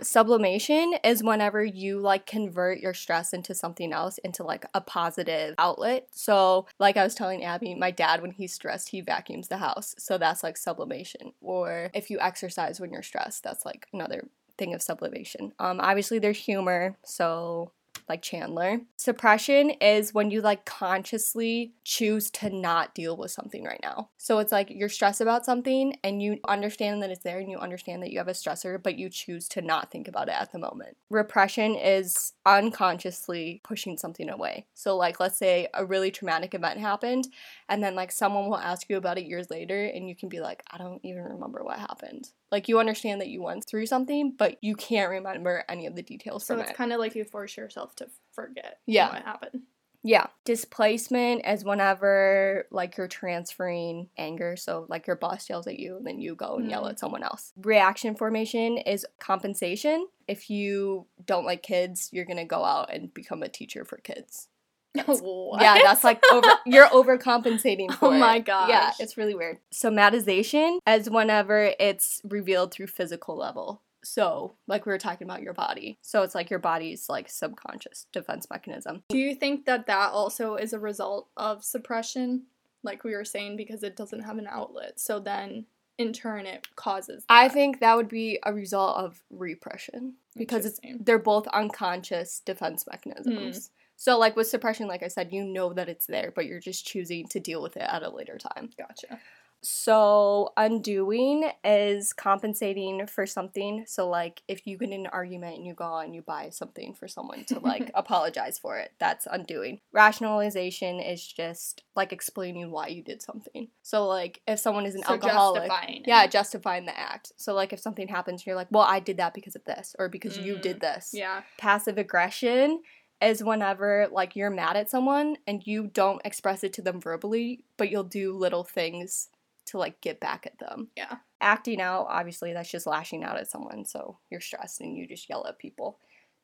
Sublimation 0.00 0.94
is 1.04 1.22
whenever 1.22 1.64
you 1.64 2.00
like 2.00 2.26
convert 2.26 2.80
your 2.80 2.94
stress 2.94 3.32
into 3.32 3.54
something 3.54 3.92
else, 3.92 4.18
into 4.18 4.42
like 4.42 4.64
a 4.74 4.80
positive 4.80 5.54
outlet. 5.58 6.08
So, 6.10 6.66
like 6.78 6.96
I 6.96 7.04
was 7.04 7.14
telling 7.14 7.44
Abby, 7.44 7.74
my 7.74 7.90
dad, 7.90 8.22
when 8.22 8.32
he's 8.32 8.52
stressed, 8.52 8.88
he 8.88 9.00
vacuums 9.00 9.48
the 9.48 9.58
house. 9.58 9.94
So, 9.98 10.18
that's 10.18 10.42
like 10.42 10.56
sublimation. 10.56 11.32
Or 11.40 11.90
if 11.94 12.10
you 12.10 12.18
exercise 12.20 12.80
when 12.80 12.92
you're 12.92 13.02
stressed, 13.02 13.44
that's 13.44 13.64
like 13.64 13.86
another 13.92 14.28
thing 14.58 14.74
of 14.74 14.82
sublimation. 14.82 15.52
Um, 15.58 15.80
obviously, 15.80 16.18
there's 16.18 16.38
humor. 16.38 16.96
So, 17.04 17.72
like 18.08 18.22
Chandler. 18.22 18.80
Suppression 18.96 19.70
is 19.70 20.14
when 20.14 20.30
you 20.30 20.40
like 20.40 20.64
consciously 20.64 21.72
choose 21.84 22.30
to 22.30 22.50
not 22.50 22.94
deal 22.94 23.16
with 23.16 23.30
something 23.30 23.64
right 23.64 23.80
now. 23.82 24.10
So 24.18 24.38
it's 24.38 24.52
like 24.52 24.70
you're 24.70 24.88
stressed 24.88 25.20
about 25.20 25.44
something 25.44 25.96
and 26.04 26.22
you 26.22 26.38
understand 26.46 27.02
that 27.02 27.10
it's 27.10 27.22
there 27.22 27.38
and 27.38 27.50
you 27.50 27.58
understand 27.58 28.02
that 28.02 28.10
you 28.10 28.18
have 28.18 28.28
a 28.28 28.32
stressor, 28.32 28.82
but 28.82 28.98
you 28.98 29.08
choose 29.08 29.48
to 29.48 29.62
not 29.62 29.90
think 29.90 30.08
about 30.08 30.28
it 30.28 30.34
at 30.34 30.52
the 30.52 30.58
moment. 30.58 30.96
Repression 31.10 31.74
is 31.74 32.32
unconsciously 32.46 33.60
pushing 33.64 33.96
something 33.96 34.28
away. 34.28 34.66
So, 34.74 34.96
like, 34.96 35.20
let's 35.20 35.38
say 35.38 35.68
a 35.74 35.84
really 35.84 36.10
traumatic 36.10 36.54
event 36.54 36.80
happened, 36.80 37.28
and 37.68 37.82
then 37.82 37.94
like 37.94 38.12
someone 38.12 38.48
will 38.48 38.58
ask 38.58 38.88
you 38.88 38.96
about 38.96 39.18
it 39.18 39.26
years 39.26 39.50
later, 39.50 39.84
and 39.84 40.08
you 40.08 40.16
can 40.16 40.28
be 40.28 40.40
like, 40.40 40.62
I 40.70 40.78
don't 40.78 41.00
even 41.04 41.22
remember 41.22 41.62
what 41.62 41.78
happened. 41.78 42.30
Like, 42.52 42.68
you 42.68 42.78
understand 42.78 43.20
that 43.22 43.28
you 43.28 43.42
went 43.42 43.64
through 43.64 43.86
something, 43.86 44.34
but 44.38 44.58
you 44.62 44.76
can't 44.76 45.10
remember 45.10 45.64
any 45.68 45.86
of 45.86 45.96
the 45.96 46.02
details 46.02 46.44
so 46.44 46.58
it's 46.60 46.70
it. 46.70 46.76
kind 46.76 46.92
of 46.92 47.00
like 47.00 47.14
you 47.16 47.24
force 47.24 47.56
yourself 47.56 47.96
to 47.96 48.08
forget 48.30 48.78
Yeah. 48.86 49.10
what 49.12 49.22
happened. 49.24 49.62
Yeah. 50.04 50.26
Displacement 50.44 51.46
is 51.46 51.64
whenever 51.64 52.66
like 52.70 52.96
you're 52.96 53.06
transferring 53.08 54.08
anger. 54.18 54.56
So 54.56 54.84
like 54.88 55.06
your 55.06 55.14
boss 55.16 55.48
yells 55.48 55.66
at 55.66 55.78
you 55.78 55.96
and 55.96 56.06
then 56.06 56.18
you 56.20 56.34
go 56.34 56.56
and 56.56 56.68
yell 56.68 56.84
Mm. 56.84 56.90
at 56.90 56.98
someone 56.98 57.22
else. 57.22 57.52
Reaction 57.56 58.14
formation 58.16 58.78
is 58.78 59.06
compensation. 59.20 60.08
If 60.28 60.50
you 60.50 61.06
don't 61.24 61.44
like 61.46 61.62
kids, 61.62 62.10
you're 62.12 62.24
gonna 62.24 62.44
go 62.44 62.64
out 62.64 62.92
and 62.92 63.14
become 63.14 63.42
a 63.42 63.48
teacher 63.48 63.84
for 63.84 63.96
kids. 63.98 64.48
what? 65.06 65.62
Yeah, 65.62 65.78
that's 65.82 66.04
like 66.04 66.22
over 66.30 66.48
you're 66.66 66.88
overcompensating 66.88 67.86
oh 67.90 67.94
for 67.94 68.06
Oh 68.08 68.18
my 68.18 68.40
god. 68.40 68.68
Yeah, 68.68 68.92
it's 68.98 69.16
really 69.16 69.34
weird. 69.34 69.58
Somatization 69.72 70.78
is 70.86 71.08
whenever 71.08 71.72
it's 71.78 72.20
revealed 72.24 72.72
through 72.72 72.88
physical 72.88 73.36
level. 73.36 73.82
So, 74.04 74.54
like 74.66 74.84
we 74.84 74.92
were 74.92 74.98
talking 74.98 75.26
about 75.26 75.42
your 75.42 75.54
body. 75.54 75.98
So 76.02 76.22
it's 76.22 76.34
like 76.34 76.50
your 76.50 76.58
body's 76.58 77.08
like 77.08 77.28
subconscious 77.30 78.06
defense 78.12 78.48
mechanism. 78.50 79.02
Do 79.08 79.18
you 79.18 79.34
think 79.34 79.64
that 79.66 79.86
that 79.86 80.10
also 80.10 80.56
is 80.56 80.72
a 80.72 80.78
result 80.78 81.28
of 81.36 81.64
suppression, 81.64 82.42
like 82.82 83.04
we 83.04 83.14
were 83.14 83.24
saying, 83.24 83.56
because 83.56 83.82
it 83.82 83.96
doesn't 83.96 84.22
have 84.22 84.38
an 84.38 84.48
outlet? 84.50 84.98
So 84.98 85.20
then, 85.20 85.66
in 85.98 86.12
turn, 86.12 86.46
it 86.46 86.66
causes. 86.74 87.24
I 87.28 87.48
think 87.48 87.80
that 87.80 87.96
would 87.96 88.08
be 88.08 88.40
a 88.44 88.52
result 88.52 88.96
of 88.98 89.22
repression 89.30 90.14
because 90.36 90.66
it's 90.66 90.80
they're 91.00 91.18
both 91.18 91.46
unconscious 91.48 92.40
defense 92.44 92.84
mechanisms. 92.90 93.68
Hmm. 93.68 93.72
So 94.02 94.18
like 94.18 94.34
with 94.34 94.48
suppression 94.48 94.88
like 94.88 95.04
I 95.04 95.08
said, 95.08 95.32
you 95.32 95.44
know 95.44 95.72
that 95.74 95.88
it's 95.88 96.06
there, 96.06 96.32
but 96.34 96.46
you're 96.46 96.58
just 96.58 96.84
choosing 96.84 97.28
to 97.28 97.38
deal 97.38 97.62
with 97.62 97.76
it 97.76 97.84
at 97.88 98.02
a 98.02 98.10
later 98.10 98.36
time. 98.36 98.70
Gotcha. 98.76 99.20
So, 99.64 100.52
undoing 100.56 101.48
is 101.62 102.12
compensating 102.12 103.06
for 103.06 103.26
something. 103.26 103.84
So, 103.86 104.08
like, 104.08 104.42
if 104.48 104.66
you 104.66 104.76
get 104.76 104.88
in 104.90 105.02
an 105.02 105.06
argument 105.06 105.54
and 105.58 105.64
you 105.64 105.72
go 105.72 105.98
and 105.98 106.12
you 106.12 106.20
buy 106.20 106.48
something 106.50 106.94
for 106.94 107.06
someone 107.06 107.44
to, 107.44 107.60
like, 107.60 107.88
apologize 107.94 108.58
for 108.58 108.76
it, 108.78 108.90
that's 108.98 109.28
undoing. 109.30 109.78
Rationalization 109.92 110.98
is 110.98 111.24
just, 111.24 111.84
like, 111.94 112.12
explaining 112.12 112.72
why 112.72 112.88
you 112.88 113.04
did 113.04 113.22
something. 113.22 113.68
So, 113.82 114.08
like, 114.08 114.40
if 114.48 114.58
someone 114.58 114.84
is 114.84 114.96
an 114.96 115.04
So 115.04 115.12
alcoholic. 115.12 115.70
justifying 115.70 116.02
Yeah, 116.08 116.26
justifying 116.26 116.86
the 116.86 116.98
act. 116.98 117.30
So, 117.36 117.54
like, 117.54 117.72
if 117.72 117.78
something 117.78 118.08
happens, 118.08 118.40
and 118.40 118.46
you're 118.48 118.56
like, 118.56 118.72
well, 118.72 118.82
I 118.82 118.98
did 118.98 119.18
that 119.18 119.32
because 119.32 119.54
of 119.54 119.64
this, 119.64 119.94
or 119.96 120.08
because 120.08 120.36
you 120.36 120.56
Mm, 120.56 120.62
did 120.62 120.80
this 120.80 121.10
Yeah. 121.12 121.42
passive 121.56 121.98
aggression 121.98 122.82
is 123.22 123.42
whenever 123.42 124.08
like 124.10 124.36
you're 124.36 124.50
mad 124.50 124.76
at 124.76 124.90
someone 124.90 125.36
and 125.46 125.66
you 125.66 125.86
don't 125.86 126.20
express 126.24 126.64
it 126.64 126.72
to 126.74 126.82
them 126.82 127.00
verbally, 127.00 127.64
but 127.76 127.90
you'll 127.90 128.04
do 128.04 128.36
little 128.36 128.64
things 128.64 129.28
to 129.66 129.78
like 129.78 130.00
get 130.00 130.20
back 130.20 130.46
at 130.46 130.58
them. 130.58 130.88
Yeah. 130.96 131.16
Acting 131.40 131.80
out, 131.80 132.06
obviously, 132.08 132.52
that's 132.52 132.70
just 132.70 132.86
lashing 132.86 133.24
out 133.24 133.38
at 133.38 133.50
someone, 133.50 133.84
so 133.84 134.18
you're 134.30 134.40
stressed 134.40 134.80
and 134.80 134.96
you 134.96 135.06
just 135.06 135.28
yell 135.28 135.46
at 135.46 135.58
people. 135.58 135.98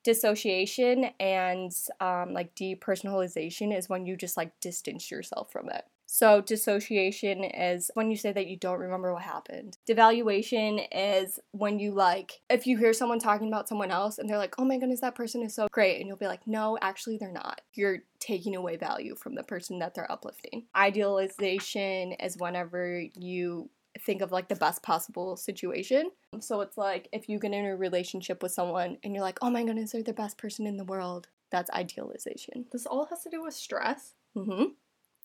Dissociation 0.04 1.10
and 1.20 1.72
um, 2.00 2.32
like 2.32 2.54
depersonalization 2.54 3.76
is 3.76 3.88
when 3.88 4.06
you 4.06 4.16
just 4.16 4.36
like 4.36 4.58
distance 4.60 5.10
yourself 5.10 5.52
from 5.52 5.68
it. 5.68 5.84
So, 6.10 6.40
dissociation 6.40 7.44
is 7.44 7.90
when 7.92 8.10
you 8.10 8.16
say 8.16 8.32
that 8.32 8.46
you 8.46 8.56
don't 8.56 8.80
remember 8.80 9.12
what 9.12 9.22
happened. 9.22 9.76
Devaluation 9.86 10.86
is 10.90 11.38
when 11.52 11.78
you 11.78 11.92
like, 11.92 12.40
if 12.48 12.66
you 12.66 12.78
hear 12.78 12.94
someone 12.94 13.18
talking 13.18 13.46
about 13.48 13.68
someone 13.68 13.90
else 13.90 14.16
and 14.16 14.28
they're 14.28 14.38
like, 14.38 14.54
oh 14.56 14.64
my 14.64 14.78
goodness, 14.78 15.02
that 15.02 15.14
person 15.14 15.42
is 15.42 15.54
so 15.54 15.68
great. 15.70 15.98
And 15.98 16.08
you'll 16.08 16.16
be 16.16 16.26
like, 16.26 16.46
no, 16.46 16.78
actually, 16.80 17.18
they're 17.18 17.30
not. 17.30 17.60
You're 17.74 17.98
taking 18.20 18.56
away 18.56 18.78
value 18.78 19.16
from 19.16 19.34
the 19.34 19.42
person 19.42 19.80
that 19.80 19.94
they're 19.94 20.10
uplifting. 20.10 20.64
Idealization 20.74 22.12
is 22.14 22.38
whenever 22.38 23.04
you 23.14 23.68
think 24.00 24.22
of 24.22 24.32
like 24.32 24.48
the 24.48 24.56
best 24.56 24.82
possible 24.82 25.36
situation. 25.36 26.10
So, 26.40 26.62
it's 26.62 26.78
like 26.78 27.10
if 27.12 27.28
you 27.28 27.38
get 27.38 27.52
in 27.52 27.66
a 27.66 27.76
relationship 27.76 28.42
with 28.42 28.52
someone 28.52 28.96
and 29.04 29.12
you're 29.12 29.22
like, 29.22 29.40
oh 29.42 29.50
my 29.50 29.62
goodness, 29.62 29.92
they're 29.92 30.02
the 30.02 30.14
best 30.14 30.38
person 30.38 30.66
in 30.66 30.78
the 30.78 30.84
world. 30.84 31.28
That's 31.50 31.70
idealization. 31.70 32.64
This 32.72 32.86
all 32.86 33.06
has 33.10 33.22
to 33.24 33.30
do 33.30 33.42
with 33.42 33.52
stress. 33.52 34.14
hmm 34.34 34.64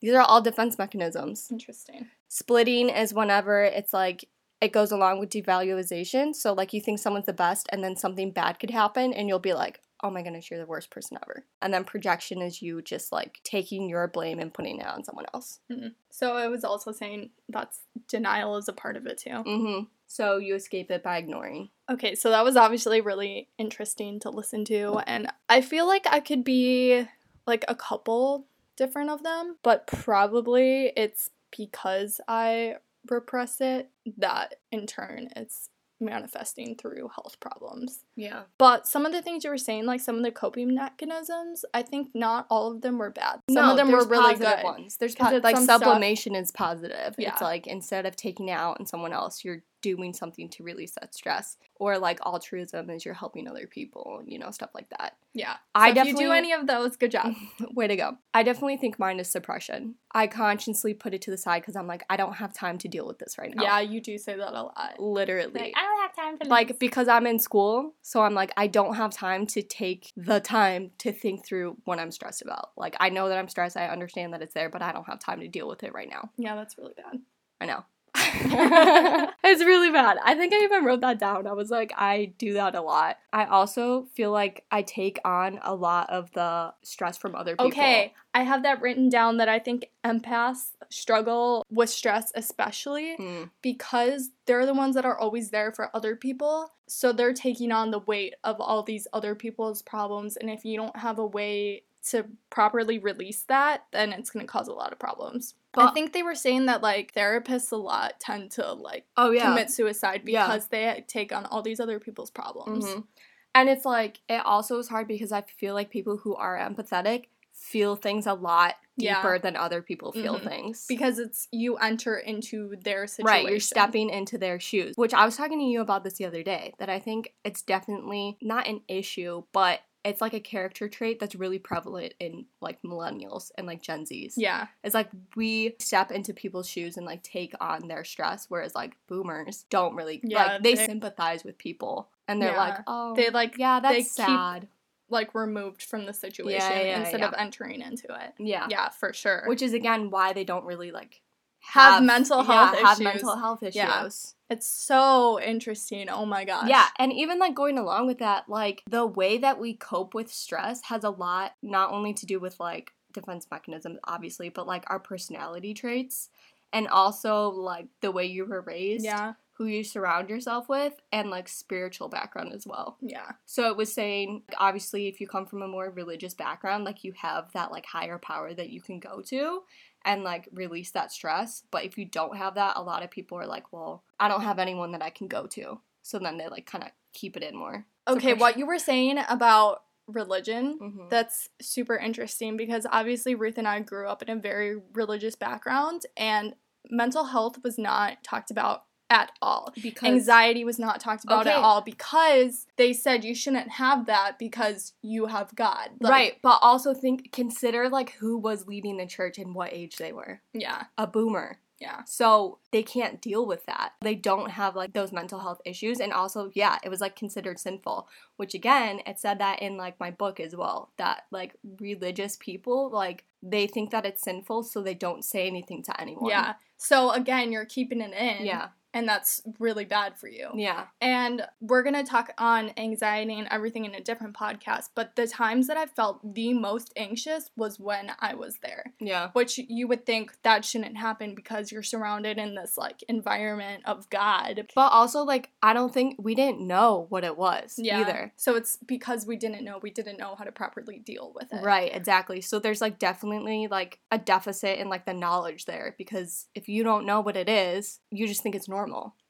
These 0.03 0.13
are 0.15 0.21
all 0.21 0.41
defense 0.41 0.77
mechanisms. 0.77 1.47
Interesting. 1.49 2.07
Splitting 2.27 2.89
is 2.89 3.13
whenever 3.13 3.63
it's 3.63 3.93
like 3.93 4.25
it 4.59 4.73
goes 4.73 4.91
along 4.91 5.19
with 5.21 5.29
devaluation. 5.29 6.35
So 6.35 6.51
like 6.51 6.73
you 6.73 6.81
think 6.81 6.99
someone's 6.99 7.25
the 7.25 7.31
best 7.31 7.69
and 7.71 7.81
then 7.81 7.95
something 7.95 8.31
bad 8.31 8.59
could 8.59 8.69
happen 8.69 9.13
and 9.13 9.29
you'll 9.29 9.39
be 9.39 9.53
like, 9.53 9.79
"Oh 10.03 10.09
my 10.09 10.21
goodness, 10.21 10.51
you're 10.51 10.59
the 10.59 10.65
worst 10.65 10.89
person 10.89 11.17
ever." 11.23 11.45
And 11.61 11.73
then 11.73 11.85
projection 11.85 12.41
is 12.41 12.61
you 12.61 12.81
just 12.81 13.13
like 13.13 13.39
taking 13.45 13.87
your 13.87 14.09
blame 14.09 14.39
and 14.39 14.53
putting 14.53 14.81
it 14.81 14.87
on 14.87 15.05
someone 15.05 15.25
else. 15.33 15.61
So 16.09 16.35
it 16.37 16.49
was 16.49 16.65
also 16.65 16.91
saying 16.91 17.29
that's 17.47 17.79
denial 18.09 18.57
is 18.57 18.67
a 18.67 18.73
part 18.73 18.97
of 18.97 19.05
it 19.05 19.19
too. 19.19 19.29
Mhm. 19.29 19.87
So 20.07 20.35
you 20.35 20.53
escape 20.55 20.91
it 20.91 21.01
by 21.01 21.15
ignoring. 21.17 21.69
Okay, 21.89 22.13
so 22.13 22.29
that 22.29 22.43
was 22.43 22.57
obviously 22.57 22.99
really 22.99 23.47
interesting 23.57 24.19
to 24.19 24.29
listen 24.29 24.65
to, 24.65 25.01
and 25.07 25.31
I 25.47 25.61
feel 25.61 25.87
like 25.87 26.05
I 26.07 26.19
could 26.19 26.43
be 26.43 27.07
like 27.47 27.63
a 27.69 27.75
couple 27.75 28.47
different 28.77 29.09
of 29.09 29.23
them, 29.23 29.57
but 29.63 29.87
probably 29.87 30.91
it's 30.95 31.29
because 31.55 32.19
I 32.27 32.75
repress 33.09 33.59
it 33.61 33.89
that 34.17 34.55
in 34.71 34.87
turn 34.87 35.27
it's 35.35 35.69
manifesting 35.99 36.75
through 36.75 37.09
health 37.15 37.39
problems. 37.39 38.03
Yeah. 38.15 38.43
But 38.57 38.87
some 38.87 39.05
of 39.05 39.11
the 39.13 39.21
things 39.21 39.43
you 39.43 39.49
were 39.49 39.57
saying, 39.57 39.85
like 39.85 40.01
some 40.01 40.17
of 40.17 40.23
the 40.23 40.31
coping 40.31 40.73
mechanisms, 40.75 41.63
I 41.73 41.81
think 41.81 42.09
not 42.13 42.45
all 42.49 42.71
of 42.71 42.81
them 42.81 42.97
were 42.97 43.09
bad. 43.09 43.39
Some 43.49 43.69
of 43.69 43.77
them 43.77 43.91
were 43.91 44.05
really 44.05 44.35
good. 44.35 44.63
ones. 44.63 44.97
There's 44.97 45.15
po- 45.15 45.39
like 45.43 45.55
some 45.55 45.63
stuff- 45.63 45.81
sublimation 45.81 46.35
is 46.35 46.51
positive. 46.51 47.15
Yeah. 47.17 47.31
It's 47.31 47.41
like 47.41 47.67
instead 47.67 48.05
of 48.05 48.15
taking 48.15 48.49
it 48.49 48.53
out 48.53 48.79
on 48.79 48.85
someone 48.85 49.13
else, 49.13 49.43
you're 49.45 49.63
doing 49.83 50.13
something 50.13 50.49
to 50.49 50.63
release 50.63 50.93
that 50.99 51.13
stress. 51.13 51.57
Or 51.75 51.99
like 51.99 52.19
altruism 52.25 52.89
is 52.89 53.05
you're 53.05 53.13
helping 53.13 53.47
other 53.47 53.67
people, 53.67 54.23
you 54.25 54.39
know, 54.39 54.49
stuff 54.49 54.71
like 54.73 54.89
that. 54.97 55.17
Yeah. 55.33 55.57
I 55.75 55.87
I 55.87 55.89
if 55.89 55.89
you 55.89 56.03
definitely- 56.03 56.23
do 56.25 56.31
any 56.31 56.51
of 56.53 56.65
those, 56.65 56.95
good 56.97 57.11
job. 57.11 57.35
Way 57.75 57.87
to 57.87 57.95
go. 57.95 58.17
I 58.33 58.41
definitely 58.41 58.77
think 58.77 58.97
mine 58.97 59.19
is 59.19 59.29
suppression. 59.29 59.95
I 60.11 60.27
consciously 60.27 60.93
put 60.93 61.13
it 61.13 61.21
to 61.23 61.31
the 61.31 61.37
side 61.37 61.61
because 61.61 61.75
I'm 61.75 61.87
like, 61.87 62.03
I 62.09 62.17
don't 62.17 62.33
have 62.35 62.53
time 62.53 62.77
to 62.79 62.87
deal 62.87 63.05
with 63.05 63.19
this 63.19 63.37
right 63.37 63.53
now. 63.53 63.63
Yeah, 63.63 63.79
you 63.81 63.99
do 63.99 64.17
say 64.17 64.35
that 64.37 64.53
a 64.53 64.63
lot. 64.63 64.95
Literally. 64.99 65.51
Like 65.51 65.73
I 65.75 65.81
don't 65.81 66.01
have 66.01 66.15
time 66.15 66.37
for 66.37 66.45
like 66.45 66.79
because 66.79 67.07
I'm 67.07 67.27
in 67.27 67.39
school, 67.39 67.93
so 68.01 68.21
I'm 68.21 68.33
like 68.33 68.51
I 68.55 68.67
don't 68.67 68.95
have 68.95 69.11
time 69.11 69.45
to 69.47 69.61
take 69.61 70.11
the 70.15 70.39
time 70.39 70.91
to 70.99 71.11
think 71.11 71.45
through 71.45 71.77
what 71.85 71.99
I'm 71.99 72.11
stressed 72.11 72.41
about. 72.41 72.69
Like 72.77 72.95
I 72.99 73.09
know 73.09 73.27
that 73.29 73.37
I'm 73.37 73.49
stressed, 73.49 73.75
I 73.75 73.87
understand 73.87 74.33
that 74.33 74.41
it's 74.41 74.53
there, 74.53 74.69
but 74.69 74.81
I 74.81 74.91
don't 74.93 75.05
have 75.07 75.19
time 75.19 75.39
to 75.41 75.47
deal 75.47 75.67
with 75.67 75.83
it 75.83 75.93
right 75.93 76.09
now. 76.09 76.29
yeah, 76.37 76.55
that's 76.55 76.77
really 76.77 76.93
bad. 76.95 77.19
I 77.59 77.65
know. 77.65 77.83
it's 79.43 79.63
really 79.63 79.91
bad. 79.91 80.17
I 80.23 80.35
think 80.35 80.53
I 80.53 80.57
even 80.63 80.85
wrote 80.85 81.01
that 81.01 81.19
down. 81.19 81.47
I 81.47 81.53
was 81.53 81.69
like, 81.69 81.91
I 81.97 82.33
do 82.37 82.53
that 82.53 82.75
a 82.75 82.81
lot. 82.81 83.17
I 83.31 83.45
also 83.45 84.05
feel 84.13 84.31
like 84.31 84.65
I 84.71 84.81
take 84.83 85.19
on 85.25 85.59
a 85.63 85.75
lot 85.75 86.09
of 86.09 86.31
the 86.31 86.73
stress 86.83 87.17
from 87.17 87.35
other 87.35 87.55
people. 87.55 87.67
Okay, 87.67 88.13
I 88.33 88.43
have 88.43 88.63
that 88.63 88.81
written 88.81 89.09
down 89.09 89.37
that 89.37 89.49
I 89.49 89.59
think 89.59 89.89
empaths 90.03 90.71
struggle 90.89 91.65
with 91.69 91.89
stress, 91.89 92.31
especially 92.35 93.17
Mm. 93.17 93.49
because 93.61 94.29
they're 94.45 94.65
the 94.65 94.73
ones 94.73 94.95
that 94.95 95.05
are 95.05 95.17
always 95.17 95.49
there 95.49 95.71
for 95.71 95.89
other 95.95 96.15
people. 96.15 96.71
So 96.87 97.11
they're 97.11 97.33
taking 97.33 97.71
on 97.71 97.91
the 97.91 97.99
weight 97.99 98.35
of 98.43 98.61
all 98.61 98.83
these 98.83 99.07
other 99.13 99.35
people's 99.35 99.81
problems. 99.81 100.37
And 100.37 100.49
if 100.49 100.63
you 100.63 100.77
don't 100.77 100.95
have 100.97 101.17
a 101.19 101.25
way 101.25 101.83
to 102.09 102.25
properly 102.49 102.99
release 102.99 103.43
that, 103.43 103.85
then 103.91 104.11
it's 104.11 104.29
going 104.29 104.45
to 104.45 104.51
cause 104.51 104.67
a 104.67 104.73
lot 104.73 104.91
of 104.91 104.99
problems. 104.99 105.55
I 105.75 105.89
think 105.91 106.13
they 106.13 106.21
were 106.21 106.35
saying 106.35 106.67
that 106.67 106.83
like 106.83 107.13
therapists 107.13 107.71
a 107.71 107.75
lot 107.77 108.19
tend 108.19 108.51
to 108.51 108.73
like 108.73 109.05
Oh 109.17 109.31
yeah. 109.31 109.45
commit 109.45 109.71
suicide 109.71 110.21
Yeah. 110.25 110.45
because 110.45 110.67
they 110.67 111.03
take 111.07 111.31
on 111.33 111.45
all 111.45 111.61
these 111.63 111.79
other 111.79 111.99
people's 111.99 112.29
problems. 112.29 112.85
Mhm. 112.85 113.07
And 113.55 113.69
it's 113.69 113.85
like 113.85 114.19
it 114.29 114.45
also 114.45 114.77
is 114.79 114.87
hard 114.89 115.07
because 115.07 115.31
I 115.31 115.41
feel 115.41 115.73
like 115.73 115.89
people 115.89 116.17
who 116.17 116.35
are 116.35 116.57
empathetic 116.57 117.25
feel 117.53 117.95
things 117.95 118.27
a 118.27 118.33
lot 118.33 118.75
Yeah. 118.97 119.15
deeper 119.15 119.39
than 119.39 119.55
other 119.55 119.81
people 119.81 120.11
feel 120.11 120.39
Mhm. 120.39 120.43
things. 120.47 120.85
Because 120.87 121.17
it's 121.17 121.47
you 121.51 121.77
enter 121.77 122.17
into 122.17 122.75
their 122.83 123.07
situation. 123.07 123.25
Right, 123.45 123.49
you're 123.49 123.59
stepping 123.59 124.09
into 124.09 124.37
their 124.37 124.59
shoes. 124.59 124.93
Which 124.95 125.13
I 125.13 125.23
was 125.25 125.37
talking 125.37 125.59
to 125.59 125.65
you 125.65 125.81
about 125.81 126.03
this 126.03 126.15
the 126.15 126.25
other 126.25 126.43
day, 126.43 126.73
that 126.77 126.89
I 126.89 126.99
think 126.99 127.33
it's 127.43 127.61
definitely 127.61 128.37
not 128.41 128.67
an 128.67 128.81
issue, 128.87 129.43
but 129.53 129.81
it's 130.05 130.19
like 130.21 130.33
a 130.33 130.39
character 130.39 130.89
trait 130.89 131.19
that's 131.19 131.33
really 131.35 131.59
prevalent 131.59 132.13
in 132.19 132.45
like 132.61 132.81
millennials 132.81 133.51
and 133.57 133.65
like 133.65 133.81
Gen 133.81 134.05
Zs. 134.05 134.33
Yeah. 134.35 134.67
It's 134.83 134.93
like 134.93 135.09
we 135.35 135.75
step 135.79 136.11
into 136.11 136.33
people's 136.33 136.67
shoes 136.67 136.97
and 136.97 137.05
like 137.05 137.23
take 137.23 137.53
on 137.61 137.87
their 137.87 138.03
stress, 138.03 138.45
whereas 138.49 138.75
like 138.75 138.95
boomers 139.07 139.65
don't 139.69 139.95
really 139.95 140.19
Yeah, 140.23 140.45
like 140.53 140.63
they, 140.63 140.75
sympathize 140.75 141.43
with 141.43 141.57
people 141.57 142.09
and 142.27 142.41
they're 142.41 142.51
Yeah. 142.51 142.57
like, 142.57 142.79
oh, 142.87 143.15
They 143.15 143.29
like 143.29 143.57
yeah, 143.57 143.79
that's 143.79 143.95
keep- 143.95 144.25
sad. 144.25 144.67
like 145.09 145.33
removed 145.35 145.83
from 145.83 146.05
the 146.05 146.13
situation 146.13 146.71
yeah, 146.71 146.99
instead 146.99 147.21
yeah. 147.21 147.27
of 147.27 147.33
entering 147.37 147.81
into 147.81 148.07
it. 148.13 148.33
Yeah. 148.39 148.67
Yeah, 148.69 148.89
for 148.89 149.13
sure. 149.13 149.43
Which 149.47 149.61
is 149.61 149.73
again 149.73 150.09
why 150.09 150.33
they 150.33 150.43
don't 150.43 150.65
really 150.65 150.91
like 150.91 151.21
Have 151.61 152.03
mental 152.03 152.43
health 152.43 152.77
have 152.77 152.97
issues. 152.97 153.03
mental 153.03 153.37
health 153.37 153.63
issues. 153.63 154.35
It's 154.53 154.67
so 154.67 155.39
interesting. 155.41 156.09
Oh 156.09 156.25
my 156.25 156.45
gosh. 156.45 156.69
Yeah, 156.69 156.87
and 156.99 157.11
even 157.11 157.39
like 157.39 157.55
going 157.55 157.77
along 157.77 158.07
with 158.07 158.19
that, 158.19 158.47
like 158.47 158.83
the 158.89 159.05
way 159.05 159.37
that 159.39 159.59
we 159.59 159.73
cope 159.73 160.13
with 160.13 160.31
stress 160.31 160.81
has 160.83 161.03
a 161.03 161.09
lot 161.09 161.53
not 161.61 161.91
only 161.91 162.13
to 162.13 162.25
do 162.25 162.39
with 162.39 162.59
like 162.59 162.93
defense 163.11 163.47
mechanisms, 163.51 163.99
obviously, 164.03 164.49
but 164.49 164.67
like 164.67 164.83
our 164.87 164.99
personality 164.99 165.73
traits 165.73 166.29
and 166.71 166.87
also 166.87 167.49
like 167.49 167.87
the 168.01 168.11
way 168.11 168.25
you 168.25 168.45
were 168.45 168.61
raised, 168.61 169.05
Yeah. 169.05 169.33
who 169.53 169.65
you 169.65 169.83
surround 169.83 170.29
yourself 170.29 170.67
with, 170.69 170.93
and 171.11 171.29
like 171.29 171.47
spiritual 171.47 172.09
background 172.09 172.53
as 172.53 172.65
well. 172.65 172.97
Yeah. 173.01 173.31
So 173.45 173.69
it 173.69 173.77
was 173.77 173.93
saying, 173.93 174.41
obviously, 174.57 175.07
if 175.07 175.21
you 175.21 175.27
come 175.27 175.45
from 175.45 175.61
a 175.61 175.67
more 175.67 175.89
religious 175.91 176.33
background, 176.33 176.83
like 176.83 177.03
you 177.03 177.13
have 177.13 177.51
that 177.53 177.71
like 177.71 177.85
higher 177.85 178.17
power 178.17 178.53
that 178.55 178.69
you 178.71 178.81
can 178.81 178.99
go 178.99 179.21
to 179.27 179.61
and 180.05 180.23
like 180.23 180.49
release 180.53 180.91
that 180.91 181.11
stress. 181.11 181.63
But 181.71 181.85
if 181.85 181.97
you 181.97 182.05
don't 182.05 182.37
have 182.37 182.55
that, 182.55 182.77
a 182.77 182.81
lot 182.81 183.03
of 183.03 183.11
people 183.11 183.37
are 183.37 183.47
like, 183.47 183.71
well, 183.71 184.03
I 184.19 184.27
don't 184.27 184.41
have 184.41 184.59
anyone 184.59 184.91
that 184.91 185.01
I 185.01 185.09
can 185.09 185.27
go 185.27 185.47
to. 185.47 185.79
So 186.01 186.19
then 186.19 186.37
they 186.37 186.47
like 186.47 186.65
kind 186.65 186.83
of 186.83 186.91
keep 187.13 187.37
it 187.37 187.43
in 187.43 187.55
more. 187.55 187.85
Okay, 188.07 188.33
what 188.33 188.57
you 188.57 188.65
were 188.65 188.79
saying 188.79 189.19
about 189.29 189.83
religion, 190.07 190.77
hmm 190.79 191.07
that's 191.09 191.49
super 191.61 191.95
interesting 191.95 192.57
because 192.57 192.85
obviously 192.91 193.35
Ruth 193.35 193.57
and 193.57 193.67
I 193.67 193.79
grew 193.79 194.07
up 194.07 194.21
in 194.21 194.29
a 194.29 194.35
very 194.35 194.77
religious 194.93 195.35
background 195.35 196.01
and 196.17 196.55
mental 196.89 197.25
health 197.25 197.63
was 197.63 197.77
not 197.77 198.23
talked 198.23 198.51
about 198.51 198.83
at 199.13 199.31
all. 199.41 199.71
because 199.81 200.09
Anxiety 200.09 200.65
was 200.65 200.79
not 200.79 200.99
talked 200.99 201.23
about 201.23 201.47
at 201.47 201.55
all 201.55 201.81
because 201.81 202.65
they 202.77 202.91
said 202.91 203.23
you 203.23 203.35
shouldn't 203.35 203.69
have 203.69 204.07
that 204.07 204.39
because 204.39 204.93
you 205.01 205.27
have 205.27 205.55
God. 205.55 205.91
Like, 205.99 206.11
right, 206.11 206.37
but 206.41 206.59
also 206.61 206.93
think 206.93 207.31
consider 207.31 207.87
like 207.89 208.13
who 208.13 208.37
was 208.37 208.67
leading 208.67 208.97
the 208.97 209.05
church 209.05 209.37
and 209.37 209.53
what 209.53 209.71
age 209.71 209.97
they 209.97 210.11
were. 210.11 210.41
Yeah. 210.53 210.85
A 210.97 211.05
boomer. 211.07 211.59
Yeah. 211.79 212.03
So 212.05 212.59
they 212.71 212.81
can't 212.81 213.21
deal 213.21 213.45
with 213.45 213.65
that. 213.65 213.93
They 214.01 214.15
don't 214.15 214.51
have 214.51 214.73
like 214.75 214.93
those 214.93 215.11
mental 215.11 215.39
health 215.39 215.59
issues. 215.65 215.99
And 215.99 216.13
also, 216.13 216.49
yeah, 216.53 216.77
it 216.81 216.87
was 216.89 217.01
like 217.01 217.15
considered 217.15 217.59
sinful, 217.59 218.07
which 218.37 218.53
again, 218.53 219.01
it 219.05 219.19
said 219.19 219.39
that 219.39 219.61
in 219.61 219.75
like 219.75 219.99
my 219.99 220.09
book 220.09 220.39
as 220.39 220.55
well 220.55 220.91
that 220.97 221.25
like 221.29 221.55
religious 221.79 222.37
people, 222.39 222.89
like 222.89 223.25
they 223.41 223.67
think 223.67 223.91
that 223.91 224.05
it's 224.05 224.23
sinful, 224.23 224.63
so 224.63 224.81
they 224.81 224.93
don't 224.93 225.25
say 225.25 225.45
anything 225.45 225.83
to 225.83 226.01
anyone. 226.01 226.29
Yeah. 226.29 226.53
So 226.77 227.11
again, 227.11 227.51
you're 227.51 227.65
keeping 227.65 227.99
it 227.99 228.13
in. 228.13 228.45
Yeah. 228.45 228.69
And 228.93 229.07
that's 229.07 229.41
really 229.59 229.85
bad 229.85 230.17
for 230.17 230.27
you. 230.27 230.49
Yeah. 230.55 230.85
And 231.01 231.45
we're 231.61 231.83
going 231.83 231.95
to 231.95 232.03
talk 232.03 232.31
on 232.37 232.71
anxiety 232.77 233.33
and 233.39 233.47
everything 233.49 233.85
in 233.85 233.95
a 233.95 234.01
different 234.01 234.35
podcast. 234.35 234.89
But 234.95 235.15
the 235.15 235.27
times 235.27 235.67
that 235.67 235.77
I 235.77 235.85
felt 235.87 236.19
the 236.35 236.53
most 236.53 236.93
anxious 236.95 237.49
was 237.55 237.79
when 237.79 238.11
I 238.19 238.35
was 238.35 238.57
there, 238.61 238.93
Yeah. 238.99 239.29
which 239.33 239.57
you 239.57 239.87
would 239.87 240.05
think 240.05 240.33
that 240.43 240.63
shouldn't 240.65 240.97
happen 240.97 241.33
because 241.35 241.71
you're 241.71 241.83
surrounded 241.83 242.37
in 242.37 242.55
this 242.55 242.77
like 242.77 243.03
environment 243.09 243.83
of 243.85 244.09
God. 244.09 244.67
But 244.75 244.91
also, 244.91 245.23
like, 245.23 245.49
I 245.61 245.73
don't 245.73 245.93
think 245.93 246.15
we 246.19 246.35
didn't 246.35 246.61
know 246.61 247.07
what 247.09 247.23
it 247.23 247.37
was 247.37 247.75
Yeah. 247.77 248.01
either. 248.01 248.33
So 248.35 248.55
it's 248.55 248.77
because 248.85 249.25
we 249.25 249.37
didn't 249.37 249.63
know, 249.63 249.79
we 249.81 249.89
didn't 249.89 250.17
know 250.17 250.35
how 250.35 250.43
to 250.43 250.51
properly 250.51 250.99
deal 250.99 251.31
with 251.33 251.51
it. 251.51 251.63
Right, 251.63 251.93
exactly. 251.93 252.41
So 252.41 252.59
there's 252.59 252.81
like 252.81 252.99
definitely 252.99 253.67
like 253.67 253.99
a 254.11 254.17
deficit 254.17 254.77
in 254.79 254.89
like 254.89 255.05
the 255.05 255.13
knowledge 255.13 255.65
there 255.65 255.95
because 255.97 256.47
if 256.53 256.67
you 256.69 256.83
don't 256.83 257.05
know 257.05 257.21
what 257.21 257.35
it 257.35 257.49
is, 257.49 257.99
you 258.11 258.27
just 258.27 258.43
think 258.43 258.55
it's 258.55 258.67
normal, 258.69 258.82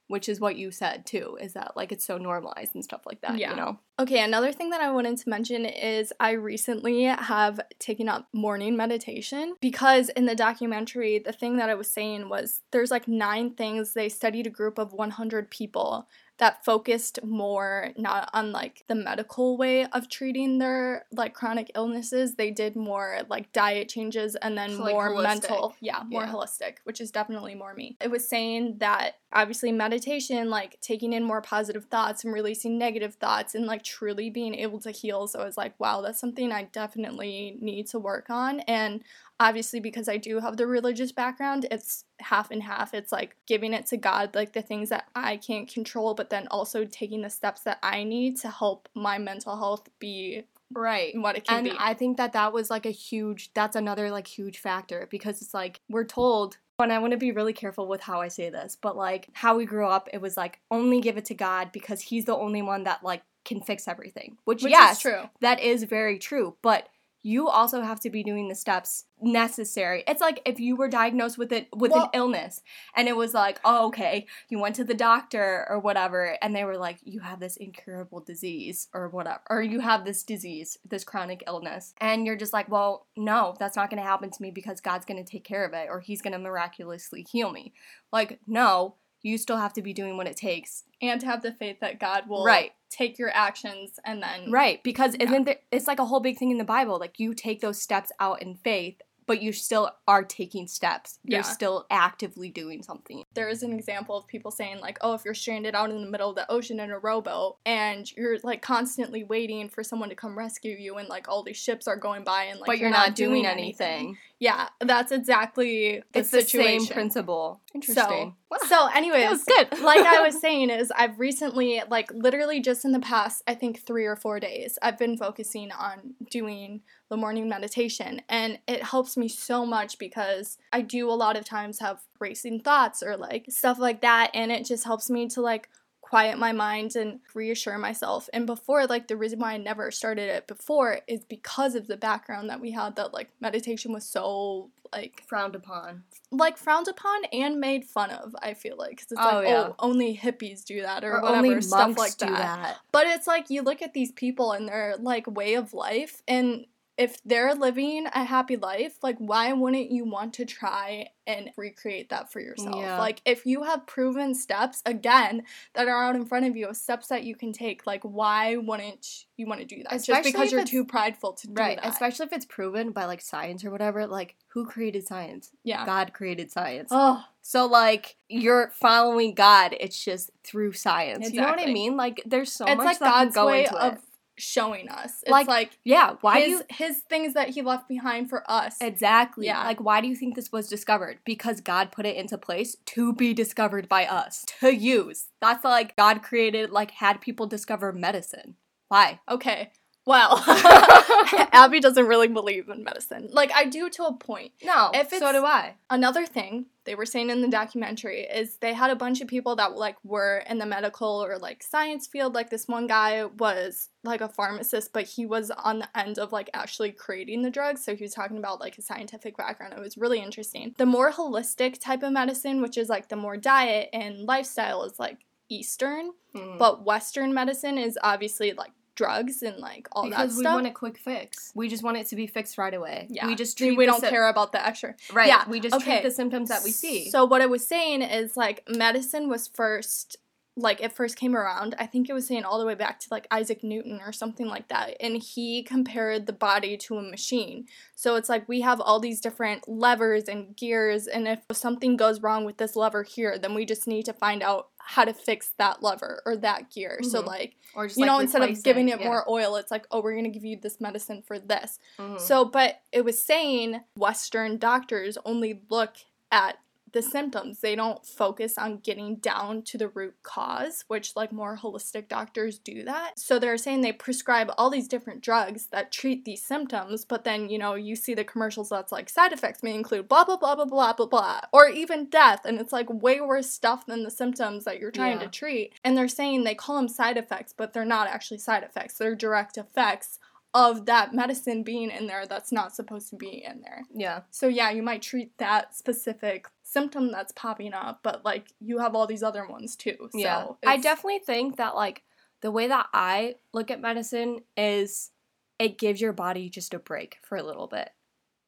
which 0.08 0.28
is 0.28 0.38
what 0.40 0.56
you 0.56 0.70
said 0.70 1.06
too, 1.06 1.38
is 1.40 1.54
that 1.54 1.72
like 1.76 1.90
it's 1.90 2.04
so 2.04 2.18
normalized 2.18 2.74
and 2.74 2.84
stuff 2.84 3.02
like 3.06 3.20
that, 3.22 3.38
Yeah. 3.38 3.50
you 3.50 3.56
know? 3.56 3.78
Okay, 3.98 4.22
another 4.22 4.52
thing 4.52 4.70
that 4.70 4.80
I 4.80 4.90
wanted 4.90 5.16
to 5.18 5.28
mention 5.30 5.64
is 5.64 6.12
I 6.18 6.32
recently 6.32 7.04
have 7.04 7.60
taken 7.78 8.08
up 8.08 8.26
morning 8.32 8.76
meditation 8.76 9.54
because 9.60 10.08
in 10.10 10.26
the 10.26 10.34
documentary, 10.34 11.20
the 11.20 11.32
thing 11.32 11.56
that 11.56 11.70
I 11.70 11.74
was 11.74 11.90
saying 11.90 12.28
was 12.28 12.60
there's 12.72 12.90
like 12.90 13.06
nine 13.08 13.54
things. 13.54 13.94
They 13.94 14.08
studied 14.08 14.46
a 14.46 14.50
group 14.50 14.78
of 14.78 14.92
100 14.92 15.48
people 15.50 16.08
that 16.38 16.64
focused 16.64 17.20
more 17.22 17.92
not 17.96 18.28
on 18.32 18.50
like 18.50 18.82
the 18.88 18.94
medical 18.96 19.56
way 19.56 19.86
of 19.86 20.08
treating 20.08 20.58
their 20.58 21.06
like 21.12 21.32
chronic 21.32 21.70
illnesses. 21.76 22.34
They 22.34 22.50
did 22.50 22.74
more 22.74 23.20
like 23.28 23.52
diet 23.52 23.88
changes 23.88 24.34
and 24.34 24.58
then 24.58 24.70
So, 24.70 24.84
more 24.84 25.14
mental, 25.22 25.76
yeah, 25.80 26.02
more 26.08 26.22
Yeah. 26.24 26.32
holistic, 26.32 26.78
which 26.82 27.00
is 27.00 27.12
definitely 27.12 27.54
more 27.54 27.72
me. 27.74 27.96
It 28.00 28.10
was 28.10 28.26
saying 28.28 28.78
that 28.78 29.18
obviously 29.34 29.72
meditation, 29.72 30.48
like 30.48 30.80
taking 30.80 31.12
in 31.12 31.24
more 31.24 31.42
positive 31.42 31.86
thoughts 31.86 32.24
and 32.24 32.32
releasing 32.32 32.78
negative 32.78 33.16
thoughts 33.16 33.54
and 33.54 33.66
like 33.66 33.82
truly 33.82 34.30
being 34.30 34.54
able 34.54 34.78
to 34.80 34.92
heal. 34.92 35.26
So 35.26 35.40
I 35.40 35.44
was 35.44 35.56
like, 35.56 35.78
wow, 35.80 36.00
that's 36.00 36.20
something 36.20 36.52
I 36.52 36.64
definitely 36.64 37.58
need 37.60 37.88
to 37.88 37.98
work 37.98 38.30
on. 38.30 38.60
And 38.60 39.02
obviously, 39.40 39.80
because 39.80 40.08
I 40.08 40.16
do 40.16 40.38
have 40.38 40.56
the 40.56 40.68
religious 40.68 41.10
background, 41.10 41.66
it's 41.70 42.04
half 42.20 42.52
and 42.52 42.62
half. 42.62 42.94
It's 42.94 43.10
like 43.10 43.36
giving 43.46 43.72
it 43.72 43.86
to 43.86 43.96
God, 43.96 44.34
like 44.34 44.52
the 44.52 44.62
things 44.62 44.88
that 44.90 45.08
I 45.16 45.36
can't 45.36 45.68
control, 45.68 46.14
but 46.14 46.30
then 46.30 46.46
also 46.48 46.84
taking 46.84 47.22
the 47.22 47.30
steps 47.30 47.62
that 47.62 47.78
I 47.82 48.04
need 48.04 48.38
to 48.40 48.50
help 48.50 48.88
my 48.94 49.18
mental 49.18 49.56
health 49.56 49.88
be 49.98 50.44
Right. 50.72 51.14
And 51.14 51.22
what 51.22 51.36
it 51.36 51.46
can 51.46 51.58
And 51.58 51.64
be. 51.66 51.76
I 51.78 51.94
think 51.94 52.16
that 52.16 52.32
that 52.32 52.52
was 52.52 52.70
like 52.70 52.86
a 52.86 52.90
huge, 52.90 53.52
that's 53.54 53.76
another 53.76 54.10
like 54.10 54.26
huge 54.26 54.58
factor 54.58 55.06
because 55.10 55.40
it's 55.40 55.54
like 55.54 55.80
we're 55.88 56.04
told, 56.04 56.58
and 56.82 56.92
I 56.92 56.98
want 56.98 57.12
to 57.12 57.16
be 57.16 57.30
really 57.32 57.52
careful 57.52 57.86
with 57.86 58.00
how 58.00 58.20
I 58.20 58.28
say 58.28 58.50
this, 58.50 58.76
but 58.80 58.96
like 58.96 59.28
how 59.32 59.56
we 59.56 59.64
grew 59.64 59.86
up, 59.86 60.08
it 60.12 60.20
was 60.20 60.36
like 60.36 60.60
only 60.70 61.00
give 61.00 61.16
it 61.16 61.26
to 61.26 61.34
God 61.34 61.70
because 61.72 62.00
He's 62.00 62.24
the 62.24 62.36
only 62.36 62.62
one 62.62 62.84
that 62.84 63.04
like 63.04 63.22
can 63.44 63.60
fix 63.60 63.86
everything. 63.86 64.38
Which, 64.44 64.62
Which 64.62 64.72
yes, 64.72 64.96
is 64.96 65.02
true. 65.02 65.30
that 65.40 65.60
is 65.60 65.84
very 65.84 66.18
true. 66.18 66.56
But 66.62 66.88
you 67.24 67.48
also 67.48 67.80
have 67.80 67.98
to 68.00 68.10
be 68.10 68.22
doing 68.22 68.48
the 68.48 68.54
steps 68.54 69.06
necessary. 69.18 70.04
It's 70.06 70.20
like 70.20 70.42
if 70.44 70.60
you 70.60 70.76
were 70.76 70.88
diagnosed 70.88 71.38
with 71.38 71.52
it 71.52 71.68
with 71.74 71.90
Well- 71.90 72.04
an 72.04 72.10
illness 72.12 72.60
and 72.94 73.08
it 73.08 73.16
was 73.16 73.32
like, 73.32 73.58
oh, 73.64 73.86
okay, 73.86 74.26
you 74.50 74.58
went 74.58 74.76
to 74.76 74.84
the 74.84 74.92
doctor 74.92 75.66
or 75.70 75.78
whatever, 75.78 76.36
and 76.42 76.54
they 76.54 76.64
were 76.64 76.76
like, 76.76 76.98
you 77.02 77.20
have 77.20 77.40
this 77.40 77.56
incurable 77.56 78.20
disease 78.20 78.88
or 78.92 79.08
whatever, 79.08 79.40
or 79.48 79.62
you 79.62 79.80
have 79.80 80.04
this 80.04 80.22
disease, 80.22 80.76
this 80.84 81.02
chronic 81.02 81.42
illness, 81.46 81.94
and 81.98 82.26
you're 82.26 82.36
just 82.36 82.52
like, 82.52 82.68
well, 82.68 83.06
no, 83.16 83.54
that's 83.58 83.76
not 83.76 83.88
going 83.88 84.02
to 84.02 84.08
happen 84.08 84.30
to 84.30 84.42
me 84.42 84.50
because 84.50 84.82
God's 84.82 85.06
going 85.06 85.24
to 85.24 85.28
take 85.30 85.44
care 85.44 85.64
of 85.64 85.72
it 85.72 85.88
or 85.90 86.00
He's 86.00 86.20
going 86.20 86.34
to 86.34 86.38
miraculously 86.38 87.26
heal 87.30 87.50
me. 87.50 87.72
Like, 88.12 88.38
no, 88.46 88.96
you 89.24 89.38
still 89.38 89.56
have 89.56 89.72
to 89.72 89.82
be 89.82 89.92
doing 89.92 90.16
what 90.16 90.28
it 90.28 90.36
takes 90.36 90.84
and 91.02 91.20
to 91.20 91.26
have 91.26 91.42
the 91.42 91.50
faith 91.52 91.78
that 91.80 91.98
God 91.98 92.28
will 92.28 92.44
Right. 92.44 92.72
take 92.90 93.18
your 93.18 93.30
actions 93.34 93.98
and 94.04 94.22
then 94.22 94.50
Right, 94.52 94.82
because 94.84 95.16
Yeah. 95.18 95.24
isn't 95.26 95.44
there, 95.44 95.58
it's 95.72 95.88
like 95.88 95.98
a 95.98 96.04
whole 96.04 96.20
big 96.20 96.38
thing 96.38 96.50
in 96.52 96.58
the 96.58 96.64
Bible. 96.64 96.98
Like 97.00 97.18
you 97.18 97.34
take 97.34 97.60
those 97.60 97.80
steps 97.80 98.12
out 98.20 98.40
in 98.42 98.54
faith, 98.54 99.00
but 99.26 99.40
you 99.40 99.54
still 99.54 99.90
are 100.06 100.22
taking 100.22 100.66
steps. 100.68 101.18
You're 101.24 101.38
Yeah. 101.40 101.42
still 101.42 101.86
actively 101.90 102.50
doing 102.50 102.82
something. 102.82 103.24
there 103.32 103.48
is 103.48 103.62
an 103.64 103.72
example 103.72 104.16
of 104.16 104.26
people 104.28 104.50
saying 104.52 104.78
like 104.80 104.96
oh 105.00 105.14
if 105.14 105.24
you're 105.24 105.34
stranded 105.34 105.74
out 105.74 105.90
in 105.90 106.00
the 106.02 106.08
middle 106.08 106.30
of 106.30 106.36
the 106.36 106.48
ocean 106.52 106.78
in 106.78 106.90
a 106.92 106.98
rowboat 106.98 107.56
and 107.66 108.12
you're 108.12 108.38
like 108.44 108.62
constantly 108.62 109.24
waiting 109.24 109.68
for 109.68 109.82
someone 109.82 110.08
to 110.08 110.14
come 110.14 110.38
rescue 110.38 110.76
you 110.78 110.98
and 110.98 111.08
like 111.08 111.26
all 111.28 111.42
these 111.42 111.56
ships 111.56 111.88
are 111.88 111.96
going 111.96 112.22
by 112.22 112.44
and 112.44 112.60
like 112.60 112.66
but 112.68 112.78
you're, 112.78 112.90
not, 112.90 113.16
doing 113.16 113.44
anything. 113.46 114.16
Yeah 114.44 114.68
that's 114.80 115.10
exactly 115.10 116.02
the 116.12 116.18
It's 116.18 116.30
the 116.30 116.42
same 116.42 116.86
principle. 116.86 117.62
Interesting. 117.74 118.36
so 118.60 118.66
so 118.68 118.88
anyways 118.94 119.42
good. 119.44 119.80
like 119.80 120.04
I 120.04 120.20
was 120.20 120.38
saying, 120.40 120.68
is 120.68 120.92
I've 120.94 121.18
recently, 121.18 121.82
like 121.88 122.10
literally 122.12 122.60
just 122.60 122.84
in 122.84 122.92
the 122.92 123.00
past, 123.00 123.42
I 123.46 123.54
think 123.54 123.80
three 123.80 124.04
or 124.04 124.16
four 124.16 124.38
days, 124.40 124.78
I've 124.82 124.98
been 124.98 125.16
focusing 125.16 125.72
on 125.72 126.14
doing 126.30 126.82
the 127.08 127.16
morning 127.16 127.48
meditation. 127.48 128.20
And 128.28 128.58
it 128.68 128.82
helps 128.82 129.16
me 129.16 129.28
so 129.28 129.64
much 129.64 129.98
because 129.98 130.58
I 130.74 130.82
do 130.82 131.08
a 131.08 131.12
lot 131.12 131.38
of 131.38 131.46
times 131.46 131.80
have 131.80 132.02
racing 132.20 132.60
thoughts 132.60 133.02
or 133.02 133.16
like 133.16 133.46
stuff 133.48 133.78
like 133.78 134.02
that. 134.02 134.30
And 134.34 134.52
it 134.52 134.66
just 134.66 134.84
helps 134.84 135.08
me 135.08 135.26
to 135.28 135.40
like 135.40 135.70
quiet 136.14 136.38
my 136.38 136.52
mind 136.52 136.94
and 136.94 137.18
reassure 137.34 137.76
myself. 137.76 138.28
And 138.32 138.46
before, 138.46 138.86
like 138.86 139.08
the 139.08 139.16
reason 139.16 139.40
why 139.40 139.54
I 139.54 139.56
never 139.56 139.90
started 139.90 140.28
it 140.28 140.46
before 140.46 141.00
is 141.08 141.24
because 141.24 141.74
of 141.74 141.88
the 141.88 141.96
background 141.96 142.48
that 142.50 142.60
we 142.60 142.70
had 142.70 142.94
that 142.94 143.12
like 143.12 143.30
meditation 143.40 143.92
was 143.92 144.06
so 144.06 144.70
like 144.92 145.24
Frowned 145.26 145.56
upon. 145.56 146.04
like 146.30 146.56
frowned 146.56 146.86
upon 146.86 147.24
and 147.32 147.58
made 147.58 147.84
fun 147.84 148.10
of. 148.10 148.36
I 148.40 148.54
feel 148.54 148.76
like 148.78 148.98
'Cause 148.98 149.10
it's 149.10 149.20
Oh, 149.20 149.38
like 149.38 149.48
yeah. 149.48 149.66
oh 149.70 149.74
only 149.80 150.16
hippies 150.16 150.64
do 150.64 150.82
that 150.82 151.02
or, 151.02 151.14
Or 151.16 151.22
whatever 151.22 151.46
only 151.48 151.60
stuff 151.62 151.98
like 151.98 152.16
do 152.16 152.26
that. 152.26 152.38
that. 152.38 152.76
But 152.92 153.08
it's 153.08 153.26
like 153.26 153.50
you 153.50 153.62
look 153.62 153.82
at 153.82 153.92
these 153.92 154.12
people 154.12 154.52
and 154.52 154.68
their 154.68 154.94
like 155.00 155.26
way 155.26 155.54
of 155.54 155.74
life 155.74 156.22
and 156.28 156.66
if 156.96 157.20
they're 157.24 157.54
living 157.54 158.06
a 158.14 158.22
happy 158.24 158.56
life, 158.56 158.98
like 159.02 159.16
why 159.18 159.52
wouldn't 159.52 159.90
you 159.90 160.04
want 160.04 160.34
to 160.34 160.44
try 160.44 161.08
and 161.26 161.50
recreate 161.56 162.10
that 162.10 162.30
for 162.30 162.38
yourself? 162.40 162.76
Yeah. 162.76 162.98
Like 162.98 163.20
if 163.24 163.46
you 163.46 163.64
have 163.64 163.86
proven 163.86 164.34
steps 164.34 164.80
again 164.86 165.42
that 165.74 165.88
are 165.88 166.04
out 166.04 166.14
in 166.14 166.24
front 166.24 166.46
of 166.46 166.54
you, 166.56 166.72
steps 166.72 167.08
that 167.08 167.24
you 167.24 167.34
can 167.34 167.52
take, 167.52 167.86
like 167.86 168.02
why 168.04 168.56
wouldn't 168.56 169.24
you 169.36 169.46
want 169.46 169.60
to 169.60 169.66
do 169.66 169.82
that? 169.82 169.94
Especially 169.94 170.22
Just 170.30 170.32
because 170.34 170.52
you're 170.52 170.64
too 170.64 170.84
prideful 170.84 171.32
to 171.32 171.48
do 171.48 171.54
Right, 171.54 171.80
that. 171.82 171.90
especially 171.92 172.26
if 172.26 172.32
it's 172.32 172.44
proven 172.46 172.92
by 172.92 173.06
like 173.06 173.20
science 173.20 173.64
or 173.64 173.70
whatever. 173.72 174.06
Like, 174.06 174.36
who 174.48 174.64
created 174.64 175.04
science? 175.06 175.50
yeah. 175.64 175.84
God 175.84 176.12
created 176.12 176.52
science. 176.52 176.90
Oh, 176.92 177.24
So 177.42 177.66
like 177.66 178.16
you're 178.28 178.70
following 178.70 179.34
God, 179.34 179.74
it's 179.80 180.02
just 180.04 180.30
through 180.44 180.72
science. 180.74 181.32
You 181.32 181.40
know 181.40 181.48
what 181.48 181.60
I 181.60 181.66
mean? 181.72 181.96
Like 181.96 182.22
there's 182.24 182.52
so 182.52 182.66
it's 182.66 182.76
much 182.76 182.86
like 182.86 182.98
God's 183.00 183.34
go 183.34 183.46
way 183.46 183.66
of 183.66 183.94
it. 183.94 184.00
Showing 184.36 184.88
us. 184.88 185.22
It's 185.22 185.30
Like, 185.30 185.46
like 185.48 185.78
Yeah, 185.84 186.16
why 186.20 186.40
his, 186.40 186.46
do 186.46 186.50
you 186.50 186.62
his 186.70 186.98
things 187.08 187.34
that 187.34 187.50
he 187.50 187.62
left 187.62 187.88
behind 187.88 188.28
for 188.28 188.48
us. 188.50 188.76
Exactly. 188.80 189.46
Yeah. 189.46 189.64
Like 189.64 189.80
why 189.80 190.00
do 190.00 190.08
you 190.08 190.16
think 190.16 190.34
this 190.34 190.52
was 190.52 190.68
discovered? 190.68 191.18
Because 191.24 191.60
God 191.60 191.92
put 191.92 192.06
it 192.06 192.16
into 192.16 192.38
place 192.38 192.76
to 192.86 193.12
be 193.12 193.34
discovered 193.34 193.88
by 193.88 194.06
us, 194.06 194.44
to 194.60 194.74
use. 194.74 195.28
That's 195.40 195.64
like 195.64 195.96
God 195.96 196.22
created 196.22 196.70
like 196.70 196.92
had 196.92 197.20
people 197.20 197.46
discover 197.46 197.92
medicine. 197.92 198.56
Why? 198.88 199.20
okay. 199.28 199.72
Well, 200.06 200.42
Abby 201.52 201.80
doesn't 201.80 202.06
really 202.06 202.28
believe 202.28 202.68
in 202.68 202.84
medicine. 202.84 203.28
Like 203.32 203.52
I 203.54 203.64
do 203.64 203.88
to 203.90 204.04
a 204.04 204.12
point. 204.12 204.52
No. 204.62 204.90
If 204.92 205.10
so 205.10 205.32
do 205.32 205.44
I. 205.44 205.74
Another 205.88 206.26
thing 206.26 206.66
they 206.84 206.94
were 206.94 207.06
saying 207.06 207.30
in 207.30 207.40
the 207.40 207.48
documentary 207.48 208.20
is 208.22 208.56
they 208.58 208.74
had 208.74 208.90
a 208.90 208.96
bunch 208.96 209.22
of 209.22 209.28
people 209.28 209.56
that 209.56 209.76
like 209.76 209.96
were 210.04 210.44
in 210.48 210.58
the 210.58 210.66
medical 210.66 211.24
or 211.24 211.38
like 211.38 211.62
science 211.62 212.06
field. 212.06 212.34
Like 212.34 212.50
this 212.50 212.68
one 212.68 212.86
guy 212.86 213.24
was 213.24 213.88
like 214.02 214.20
a 214.20 214.28
pharmacist, 214.28 214.92
but 214.92 215.04
he 215.04 215.24
was 215.24 215.50
on 215.50 215.78
the 215.78 215.98
end 215.98 216.18
of 216.18 216.32
like 216.32 216.50
actually 216.52 216.92
creating 216.92 217.40
the 217.40 217.50
drugs. 217.50 217.82
So 217.82 217.96
he 217.96 218.04
was 218.04 218.12
talking 218.12 218.36
about 218.36 218.60
like 218.60 218.74
his 218.74 218.86
scientific 218.86 219.36
background. 219.38 219.72
It 219.72 219.80
was 219.80 219.96
really 219.96 220.20
interesting. 220.20 220.74
The 220.76 220.84
more 220.86 221.12
holistic 221.12 221.80
type 221.80 222.02
of 222.02 222.12
medicine, 222.12 222.60
which 222.60 222.76
is 222.76 222.90
like 222.90 223.08
the 223.08 223.16
more 223.16 223.38
diet 223.38 223.88
and 223.94 224.20
lifestyle, 224.26 224.84
is 224.84 224.98
like 224.98 225.18
Eastern, 225.48 226.12
Mm. 226.34 226.58
but 226.58 226.84
Western 226.84 227.32
medicine 227.32 227.78
is 227.78 227.96
obviously 228.02 228.52
like 228.54 228.72
drugs 228.94 229.42
and 229.42 229.58
like 229.58 229.88
all 229.92 230.04
because 230.04 230.16
that 230.16 230.30
stuff. 230.30 230.38
Because 230.38 230.38
we 230.38 230.54
want 230.54 230.66
a 230.66 230.70
quick 230.70 230.98
fix. 230.98 231.52
We 231.54 231.68
just 231.68 231.82
want 231.82 231.96
it 231.96 232.06
to 232.08 232.16
be 232.16 232.26
fixed 232.26 232.58
right 232.58 232.74
away. 232.74 233.06
yeah, 233.10 233.26
We 233.26 233.34
just 233.34 233.58
We- 233.60 233.68
treat 233.68 233.78
we 233.78 233.86
don't 233.86 234.02
care 234.02 234.28
about 234.28 234.52
the 234.52 234.64
extra. 234.66 234.94
Right. 235.12 235.28
Yeah, 235.28 235.48
We 235.48 235.60
just 235.60 235.74
okay. 235.74 235.98
treat 235.98 236.02
the 236.02 236.10
symptoms 236.10 236.48
that 236.48 236.62
we 236.64 236.70
see. 236.70 237.10
So 237.10 237.24
what 237.24 237.40
I 237.42 237.46
was 237.46 237.66
saying 237.66 238.02
is 238.02 238.36
like 238.36 238.62
medicine 238.68 239.28
was 239.28 239.48
first 239.48 240.16
like 240.56 240.80
it 240.80 240.92
first 240.92 241.16
came 241.16 241.34
around. 241.34 241.74
I 241.80 241.86
think 241.86 242.08
it 242.08 242.12
was 242.12 242.28
saying 242.28 242.44
all 242.44 242.60
the 242.60 242.64
way 242.64 242.76
back 242.76 243.00
to 243.00 243.08
like 243.10 243.26
Isaac 243.28 243.64
Newton 243.64 244.00
or 244.00 244.12
something 244.12 244.46
like 244.46 244.68
that. 244.68 244.94
And 245.00 245.20
he 245.20 245.64
compared 245.64 246.26
the 246.26 246.32
body 246.32 246.76
to 246.76 246.96
a 246.96 247.02
machine. 247.02 247.66
So 247.96 248.14
it's 248.14 248.28
like 248.28 248.48
we 248.48 248.60
have 248.60 248.80
all 248.80 249.00
these 249.00 249.20
different 249.20 249.68
levers 249.68 250.28
and 250.28 250.56
gears 250.56 251.08
and 251.08 251.26
if 251.26 251.40
something 251.52 251.96
goes 251.96 252.20
wrong 252.20 252.44
with 252.44 252.58
this 252.58 252.76
lever 252.76 253.02
here, 253.02 253.36
then 253.36 253.52
we 253.54 253.64
just 253.66 253.88
need 253.88 254.04
to 254.04 254.12
find 254.12 254.44
out 254.44 254.68
how 254.86 255.04
to 255.04 255.14
fix 255.14 255.52
that 255.58 255.82
lever 255.82 256.22
or 256.26 256.36
that 256.36 256.70
gear. 256.70 257.00
So 257.02 257.22
Mhm. 257.22 257.26
like 257.26 257.56
Or 257.74 257.86
just 257.86 257.98
you 257.98 258.02
like, 258.02 258.12
know, 258.12 258.18
instead 258.20 258.42
of 258.42 258.62
giving 258.62 258.88
it 258.88 259.00
yeah. 259.00 259.06
more 259.06 259.28
oil, 259.28 259.56
it's 259.56 259.70
like, 259.70 259.86
oh, 259.90 260.00
we're 260.00 260.14
gonna 260.14 260.28
give 260.28 260.44
you 260.44 260.56
this 260.56 260.80
medicine 260.80 261.22
for 261.22 261.38
this. 261.38 261.78
Mhm. 261.98 262.20
So, 262.20 262.44
but 262.44 262.82
it 262.92 263.02
was 263.04 263.18
saying 263.22 263.80
Western 263.96 264.58
doctors 264.58 265.16
only 265.24 265.62
look 265.70 265.96
at 266.30 266.58
the 266.94 267.02
symptoms. 267.02 267.60
They 267.60 267.76
don't 267.76 268.04
focus 268.06 268.56
on 268.56 268.78
getting 268.78 269.16
down 269.16 269.60
to 269.64 269.76
the 269.76 269.88
root 269.88 270.14
cause, 270.22 270.84
which 270.88 271.14
like 271.14 271.30
more 271.32 271.58
holistic 271.58 272.08
doctors 272.08 272.58
do 272.58 272.82
that. 272.84 273.18
So 273.18 273.38
they're 273.38 273.58
saying 273.58 273.82
they 273.82 273.92
prescribe 273.92 274.50
all 274.56 274.70
these 274.70 274.88
different 274.88 275.20
drugs 275.20 275.66
that 275.72 275.92
treat 275.92 276.24
these 276.24 276.42
symptoms, 276.42 277.04
but 277.04 277.24
then, 277.24 277.50
you 277.50 277.58
know, 277.58 277.74
you 277.74 277.94
see 277.96 278.14
the 278.14 278.24
commercials 278.24 278.70
that's 278.70 278.92
like 278.92 279.10
side 279.10 279.32
effects 279.34 279.62
may 279.62 279.74
include 279.74 280.08
blah 280.08 280.24
blah 280.24 280.38
blah 280.38 280.54
blah 280.54 280.64
blah 280.64 280.92
blah 280.94 281.06
blah 281.06 281.40
or 281.52 281.68
even 281.68 282.06
death 282.08 282.46
and 282.46 282.58
it's 282.58 282.72
like 282.72 282.88
way 282.88 283.20
worse 283.20 283.50
stuff 283.50 283.84
than 283.84 284.04
the 284.04 284.10
symptoms 284.10 284.64
that 284.64 284.78
you're 284.78 284.90
trying 284.90 285.18
Yeah. 285.18 285.24
to 285.26 285.30
treat. 285.30 285.74
And 285.84 285.96
they're 285.98 286.08
saying 286.08 286.44
they 286.44 286.54
call 286.54 286.76
them 286.76 286.88
side 286.88 287.18
effects, 287.18 287.52
but 287.54 287.74
they're 287.74 287.84
not 287.84 288.08
actually 288.08 288.38
side 288.38 288.62
effects. 288.62 288.96
They're 288.96 289.14
direct 289.14 289.58
effects 289.58 290.18
of 290.56 290.86
that 290.86 291.12
medicine 291.12 291.64
being 291.64 291.90
in 291.90 292.06
there 292.06 292.26
that's 292.26 292.52
not 292.52 292.72
supposed 292.72 293.10
to 293.10 293.16
be 293.16 293.42
in 293.44 293.60
there. 293.62 293.82
yeah. 293.92 294.20
So 294.30 294.46
yeah, 294.46 294.70
you 294.70 294.84
might 294.84 295.02
treat 295.02 295.36
that 295.38 295.74
specific 295.74 296.46
symptom 296.74 297.10
that's 297.10 297.32
popping 297.32 297.72
up, 297.72 298.00
but 298.02 298.24
like 298.24 298.48
you 298.60 298.78
have 298.80 298.94
all 298.94 299.06
these 299.06 299.22
other 299.22 299.46
ones 299.46 299.74
too. 299.76 299.96
So 300.12 300.18
yeah. 300.18 300.46
I 300.66 300.76
definitely 300.76 301.20
think 301.20 301.56
that 301.56 301.74
like 301.74 302.02
the 302.42 302.50
way 302.50 302.66
that 302.68 302.86
I 302.92 303.36
look 303.54 303.70
at 303.70 303.80
medicine 303.80 304.40
is 304.56 305.10
it 305.58 305.78
gives 305.78 306.00
your 306.02 306.12
body 306.12 306.50
just 306.50 306.74
a 306.74 306.78
break 306.78 307.16
for 307.22 307.36
a 307.38 307.42
little 307.42 307.66
bit. 307.68 307.88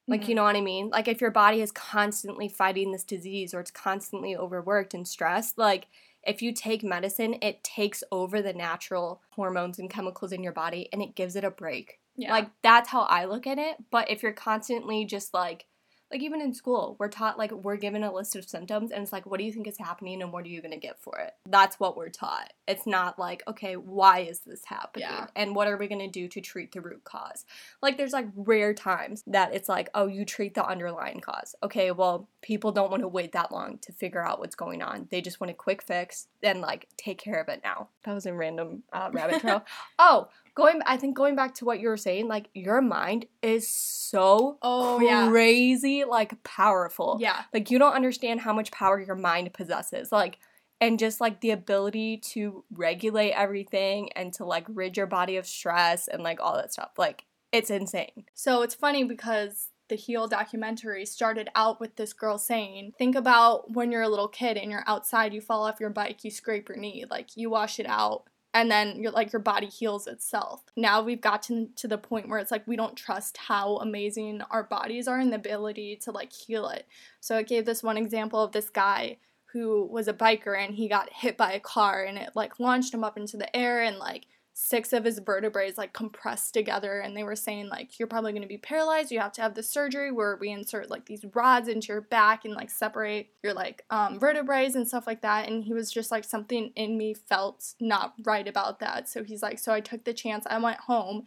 Like, 0.09 0.23
Mhm. 0.23 0.29
you 0.29 0.35
know 0.35 0.43
what 0.45 0.55
I 0.57 0.61
mean? 0.61 0.89
Like, 0.91 1.09
if 1.09 1.21
your 1.21 1.33
body 1.33 1.61
is 1.63 1.73
constantly 1.73 2.49
fighting 2.49 2.93
this 2.93 3.03
disease 3.05 3.53
or 3.55 3.61
it's 3.61 3.73
constantly 3.73 4.37
overworked 4.37 4.95
and 4.95 5.07
stressed, 5.09 5.57
like, 5.59 5.87
if 6.23 6.43
you 6.43 6.53
take 6.53 6.85
medicine, 6.85 7.37
it 7.43 7.65
takes 7.65 8.05
over 8.13 8.41
the 8.43 8.53
natural 8.53 9.23
hormones 9.31 9.79
and 9.81 9.89
chemicals 9.91 10.31
in 10.33 10.43
your 10.45 10.53
body 10.53 10.89
and 10.93 11.03
it 11.03 11.15
gives 11.17 11.35
it 11.37 11.43
a 11.45 11.51
break. 11.51 11.99
yeah. 12.19 12.31
Like, 12.33 12.51
that's 12.63 12.89
how 12.89 13.03
I 13.03 13.25
look 13.25 13.47
at 13.47 13.59
it. 13.59 13.77
But 13.91 14.11
if 14.11 14.23
you're 14.23 14.33
constantly 14.33 15.05
just 15.05 15.35
like, 15.35 15.67
like 16.11 16.23
even 16.23 16.41
in 16.41 16.55
school, 16.55 16.97
we're 16.99 17.09
taught 17.09 17.39
like 17.39 17.51
we're 17.51 17.77
given 17.77 18.05
a 18.05 18.13
list 18.13 18.37
of 18.37 18.49
symptoms 18.49 18.93
and 18.93 19.03
it's 19.03 19.13
like, 19.13 19.27
what 19.27 19.39
do 19.39 19.45
you 19.45 19.53
think 19.53 19.67
is 19.67 19.79
happening 19.79 20.23
and 20.23 20.33
what 20.33 20.45
are 20.45 20.49
you 20.49 20.63
gonna 20.63 20.77
get 20.77 21.01
for 21.01 21.19
it? 21.19 21.33
That's 21.47 21.81
what 21.81 21.97
we're 21.97 22.11
taught. 22.11 22.53
It's 22.69 22.87
not 22.87 23.19
like, 23.19 23.43
okay, 23.49 23.75
why 23.75 24.21
is 24.21 24.41
this 24.41 24.65
happening? 24.65 25.09
Yeah. 25.09 25.27
And 25.35 25.57
what 25.57 25.67
are 25.67 25.77
we 25.77 25.89
gonna 25.89 26.11
do 26.11 26.29
to 26.29 26.41
treat 26.41 26.73
the 26.73 26.81
root 26.81 27.03
cause? 27.03 27.45
Like 27.83 27.97
there's 27.97 28.13
like 28.13 28.29
rare 28.37 28.73
times 28.73 29.25
that 29.27 29.53
it's 29.55 29.69
like, 29.69 29.89
oh, 29.95 30.07
you 30.07 30.25
treat 30.25 30.55
the 30.55 30.65
underlying 30.65 31.21
cause. 31.21 31.57
Okay, 31.63 31.91
well, 31.91 32.29
people 32.41 32.71
don't 32.71 32.91
want 32.91 33.03
to 33.03 33.09
wait 33.09 33.33
that 33.33 33.51
long 33.51 33.79
to 33.79 33.93
figure 33.93 34.25
out 34.25 34.39
what's 34.39 34.55
going 34.55 34.83
on. 34.83 35.09
They 35.11 35.21
just 35.21 35.41
want 35.41 35.51
a 35.51 35.55
quick 35.55 35.83
fix 35.83 36.29
and 36.43 36.61
like 36.61 36.87
take 36.97 37.19
care 37.19 37.41
of 37.41 37.49
it 37.49 37.63
now. 37.65 37.89
That 38.05 38.15
was 38.15 38.27
a 38.27 38.33
random 38.33 38.85
uh, 38.93 39.11
rabbit 39.13 39.41
trail. 39.43 39.65
oh, 39.99 40.29
going 40.57 40.81
I 40.87 40.97
think 40.97 41.17
going 41.17 41.37
back 41.37 41.55
to 41.57 41.65
what 41.65 41.79
you 41.79 41.89
were 41.89 41.97
saying, 41.97 42.27
like 42.27 42.49
your 42.55 42.81
mind 42.81 43.27
is 43.43 43.69
so 43.69 44.59
Oh, 44.63 44.99
yeah. 45.01 45.29
crazy, 45.29 46.03
like 46.05 46.43
powerful. 46.43 47.19
yeah. 47.21 47.43
Like 47.55 47.71
you 47.71 47.79
don't 47.79 47.95
understand 47.95 48.41
how 48.41 48.53
much 48.53 48.73
power 48.73 49.01
your 49.01 49.15
mind 49.17 49.53
possesses. 49.55 50.11
Like 50.11 50.39
and 50.81 50.99
just 50.99 51.21
like 51.23 51.41
the 51.41 51.53
ability 51.53 52.19
to 52.19 52.65
regulate 52.71 53.33
everything 53.33 54.11
and 54.15 54.33
to 54.35 54.45
like 54.45 54.67
rid 54.69 54.97
your 54.97 55.07
body 55.07 55.37
of 55.37 55.47
stress 55.47 56.07
and 56.09 56.23
like 56.23 56.39
all 56.41 56.55
that 56.57 56.73
stuff. 56.73 56.91
Like 56.99 57.25
it's 57.53 57.71
insane. 57.71 58.25
So 58.35 58.63
it's 58.63 58.75
funny 58.75 59.05
because 59.05 59.69
the 59.89 59.95
Heal 59.95 60.27
documentary 60.27 61.07
started 61.07 61.49
out 61.55 61.81
with 61.81 61.95
this 61.97 62.13
girl 62.13 62.39
saying, 62.39 62.93
Think 62.99 63.15
about 63.15 63.71
when 63.73 63.93
you're 63.93 64.03
a 64.03 64.09
little 64.09 64.27
kid 64.29 64.57
and 64.57 64.71
you're 64.71 64.83
outside, 64.87 65.33
you 65.33 65.41
fall 65.41 65.65
off 65.65 65.79
your 65.81 65.91
bike, 65.91 66.25
you 66.25 66.31
scrape 66.31 66.69
your 66.69 66.77
knee, 66.77 67.05
like 67.09 67.37
you 67.37 67.49
wash 67.51 67.79
it 67.79 67.87
out. 67.87 68.25
And 68.57 68.71
then 68.71 69.03
you're 69.03 69.13
like 69.13 69.35
your 69.35 69.43
body 69.43 69.67
heals 69.67 70.07
itself. 70.07 70.63
Now 70.77 71.03
we've 71.03 71.21
gotten 71.21 71.75
to 71.77 71.87
the 71.87 71.99
point 71.99 72.27
where 72.27 72.39
it's 72.39 72.51
like 72.51 72.67
we 72.67 72.75
don't 72.75 72.97
trust 72.97 73.37
how 73.37 73.77
amazing 73.77 74.41
our 74.51 74.63
bodies 74.63 75.07
are 75.07 75.19
and 75.19 75.31
the 75.31 75.37
ability 75.37 75.97
to 76.05 76.11
like 76.11 76.33
heal 76.33 76.67
it. 76.69 76.87
So 77.21 77.37
it 77.37 77.49
gave 77.49 77.67
this 77.67 77.83
one 77.83 77.99
example 77.99 78.41
of 78.41 78.53
this 78.53 78.71
guy 78.71 79.19
who 79.53 79.85
was 79.85 80.09
a 80.09 80.15
biker 80.15 80.59
and 80.59 80.75
he 80.75 80.89
got 80.89 81.13
hit 81.13 81.37
by 81.37 81.53
a 81.53 81.61
car 81.61 82.05
and 82.05 82.17
it 82.17 82.31
like 82.35 82.59
launched 82.59 82.95
him 82.95 83.05
up 83.05 83.19
into 83.19 83.37
the 83.37 83.55
air 83.55 83.83
and 83.83 83.99
like 83.99 84.25
six 84.59 84.95
of 84.95 85.05
his 85.05 85.19
vertebrae 85.19 85.69
is 85.69 85.77
like 85.77 85.93
compressed 85.93 86.55
together 86.55 87.01
and 87.01 87.15
they 87.15 87.23
were 87.23 87.37
saying 87.37 87.69
like 87.69 87.99
you're 87.99 88.09
probably 88.09 88.33
going 88.33 88.41
to 88.41 88.49
be 88.49 88.57
paralyzed. 88.57 89.13
You 89.13 89.21
have 89.21 89.33
to 89.33 89.43
have 89.43 89.55
the 89.55 89.63
surgery 89.63 90.11
where 90.11 90.39
we 90.41 90.51
insert 90.51 90.89
like 90.89 91.05
these 91.05 91.27
rods 91.35 91.69
into 91.69 91.89
your 91.89 92.01
back 92.01 92.47
and 92.47 92.55
like 92.55 92.71
separate 92.71 93.29
your 93.43 93.53
like 93.53 93.85
um, 93.91 94.19
vertebrae 94.19 94.71
and 94.75 94.89
stuff 94.89 95.07
like 95.07 95.21
that. 95.21 95.47
And 95.47 95.63
he 95.63 95.75
was 95.75 95.93
just 95.93 96.11
like 96.11 96.25
something 96.25 96.73
in 96.75 96.97
me 96.97 97.13
felt 97.13 97.75
not 97.83 98.15
right 98.25 98.49
about 98.49 98.81
that. 98.81 99.11
So 99.11 99.23
he's 99.23 99.43
like 99.43 99.59
so 99.59 99.75
i 99.75 99.81
took 99.81 100.05
the 100.05 100.15
chance. 100.15 100.47
I 100.49 100.59
went 100.59 100.81
home. 100.81 101.25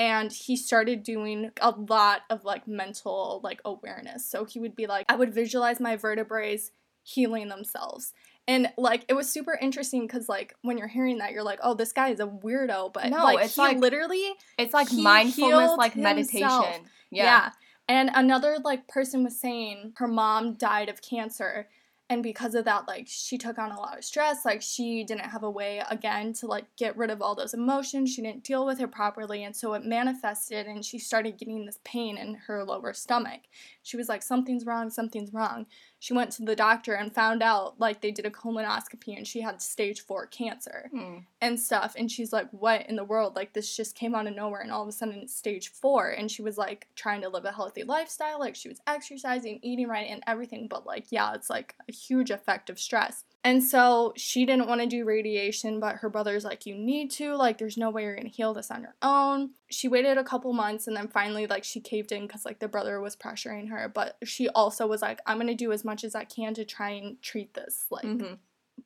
And 0.00 0.30
he 0.30 0.56
started 0.56 1.02
doing 1.02 1.50
a 1.60 1.72
lot 1.72 2.20
of 2.30 2.44
like 2.44 2.68
mental 2.68 3.40
like 3.42 3.60
awareness. 3.64 4.24
So 4.24 4.44
he 4.44 4.60
would 4.60 4.76
be 4.76 4.86
like 4.86 5.04
i 5.08 5.16
would 5.16 5.34
visualize 5.34 5.80
my 5.80 5.96
vertebrae 5.96 6.60
healing 7.02 7.48
themselves 7.48 8.12
and 8.48 8.72
like 8.76 9.04
it 9.08 9.12
was 9.14 9.28
super 9.30 9.56
interesting 9.60 10.06
because 10.08 10.28
like 10.28 10.56
when 10.62 10.76
you're 10.78 10.88
hearing 10.88 11.18
that 11.18 11.30
you're 11.32 11.44
like 11.44 11.60
oh 11.62 11.74
this 11.74 11.92
guy 11.92 12.08
is 12.08 12.18
a 12.18 12.26
weirdo 12.26 12.92
but 12.92 13.06
No, 13.10 13.22
like 13.22 13.44
it's 13.44 13.54
he 13.54 13.60
like- 13.60 13.78
literally 13.78 14.32
It's 14.58 14.74
like 14.74 14.92
mindfulness, 14.92 15.72
like 15.78 15.92
himself. 15.92 16.16
meditation. 16.16 16.84
yeah. 17.10 17.24
Yeah. 17.24 17.50
and 17.88 18.10
another 18.14 18.56
like 18.64 18.88
person 18.88 19.22
was 19.22 19.38
saying 19.38 19.92
her 19.98 20.08
mom 20.08 20.54
died 20.54 20.88
of 20.88 21.00
cancer 21.02 21.68
and 22.10 22.22
because 22.22 22.54
of 22.54 22.64
that 22.64 22.88
like 22.88 23.04
she 23.06 23.36
took 23.36 23.58
on 23.58 23.70
a 23.70 23.78
lot 23.78 23.98
of 23.98 24.02
stress 24.04 24.42
like 24.42 24.62
she 24.62 25.04
didn't 25.04 25.26
have 25.26 25.42
a 25.42 25.50
way 25.50 25.82
again 25.90 26.32
to 26.32 26.46
like 26.46 26.64
get 26.76 26.96
rid 26.96 27.10
of 27.10 27.20
all 27.20 27.34
those 27.34 27.52
emotions 27.52 28.10
she 28.10 28.22
didn't 28.22 28.42
deal 28.44 28.64
with 28.64 28.80
it 28.80 28.90
properly 28.90 29.44
and 29.44 29.54
so 29.54 29.74
it 29.74 29.84
manifested 29.84 30.66
and 30.66 30.82
she 30.86 30.98
started 30.98 31.36
getting 31.36 31.66
this 31.66 31.78
pain 31.84 32.16
in 32.16 32.34
her 32.46 32.64
lower 32.64 32.94
stomach 32.94 33.40
she 33.82 33.98
was 33.98 34.08
like 34.08 34.22
something's 34.22 34.64
wrong 34.64 34.88
something's 34.88 35.34
wrong 35.34 35.66
she 36.00 36.12
went 36.14 36.30
to 36.32 36.42
the 36.44 36.54
doctor 36.54 36.94
and 36.94 37.12
found 37.12 37.42
out 37.42 37.78
like 37.80 38.00
they 38.00 38.10
did 38.12 38.24
a 38.24 38.30
colonoscopy 38.30 39.16
and 39.16 39.26
she 39.26 39.40
had 39.40 39.60
stage 39.60 40.00
4 40.00 40.26
cancer 40.26 40.88
Hmm. 40.92 41.18
and 41.40 41.58
stuff. 41.58 41.94
And 41.98 42.10
she's 42.10 42.32
like 42.32 42.48
what 42.50 42.86
in 42.88 42.96
the 42.96 43.04
world? 43.04 43.34
Like 43.36 43.52
this 43.52 43.74
just 43.76 43.94
came 43.94 44.14
out 44.14 44.26
of 44.26 44.34
nowhere 44.36 44.60
and 44.60 44.70
all 44.70 44.82
of 44.82 44.88
a 44.88 44.92
sudden 44.92 45.16
it's 45.22 45.34
stage 45.34 45.68
four. 45.70 46.10
And 46.10 46.30
she 46.30 46.42
was 46.42 46.56
like 46.56 46.86
trying 46.94 47.20
to 47.22 47.28
live 47.28 47.44
a 47.44 47.52
healthy 47.52 47.82
lifestyle. 47.82 48.38
Like 48.38 48.54
she 48.54 48.68
was 48.68 48.80
exercising 48.86 49.58
eating 49.62 49.88
right 49.88 50.08
and 50.08 50.22
everything. 50.26 50.68
But 50.68 50.86
like 50.86 51.06
yeah 51.10 51.34
it's 51.34 51.50
like 51.50 51.74
a 51.88 51.92
huge 51.92 52.30
effect 52.30 52.70
of 52.70 52.78
stress 52.78 53.24
and 53.44 53.62
so 53.62 54.12
she 54.16 54.44
didn't 54.44 54.66
want 54.68 54.80
to 54.80 54.86
do 54.86 55.04
radiation 55.04 55.78
but 55.80 55.96
her 55.96 56.08
brother's 56.10 56.44
like 56.44 56.66
you 56.66 56.74
need 56.74 57.10
to 57.10 57.34
like 57.36 57.56
there's 57.58 57.76
no 57.76 57.90
way 57.90 58.02
you're 58.02 58.16
gonna 58.16 58.28
heal 58.28 58.52
this 58.52 58.70
on 58.70 58.82
your 58.82 58.94
own 59.02 59.50
she 59.70 59.86
waited 59.88 60.18
a 60.18 60.24
couple 60.24 60.52
months 60.52 60.86
and 60.86 60.96
then 60.96 61.08
finally 61.08 61.46
like 61.46 61.62
she 61.64 61.80
caved 61.80 62.10
in 62.12 62.26
because 62.26 62.44
like 62.44 62.58
the 62.58 62.68
brother 62.68 63.00
was 63.00 63.14
pressuring 63.16 63.68
her 63.70 63.88
but 63.88 64.16
she 64.24 64.48
also 64.50 64.86
was 64.86 65.02
like 65.02 65.20
i'm 65.26 65.38
gonna 65.38 65.54
do 65.54 65.72
as 65.72 65.84
much 65.84 66.02
as 66.04 66.14
i 66.14 66.24
can 66.24 66.52
to 66.52 66.64
try 66.64 66.90
and 66.90 67.20
treat 67.22 67.54
this 67.54 67.86
like 67.90 68.04
Mhm. 68.04 68.38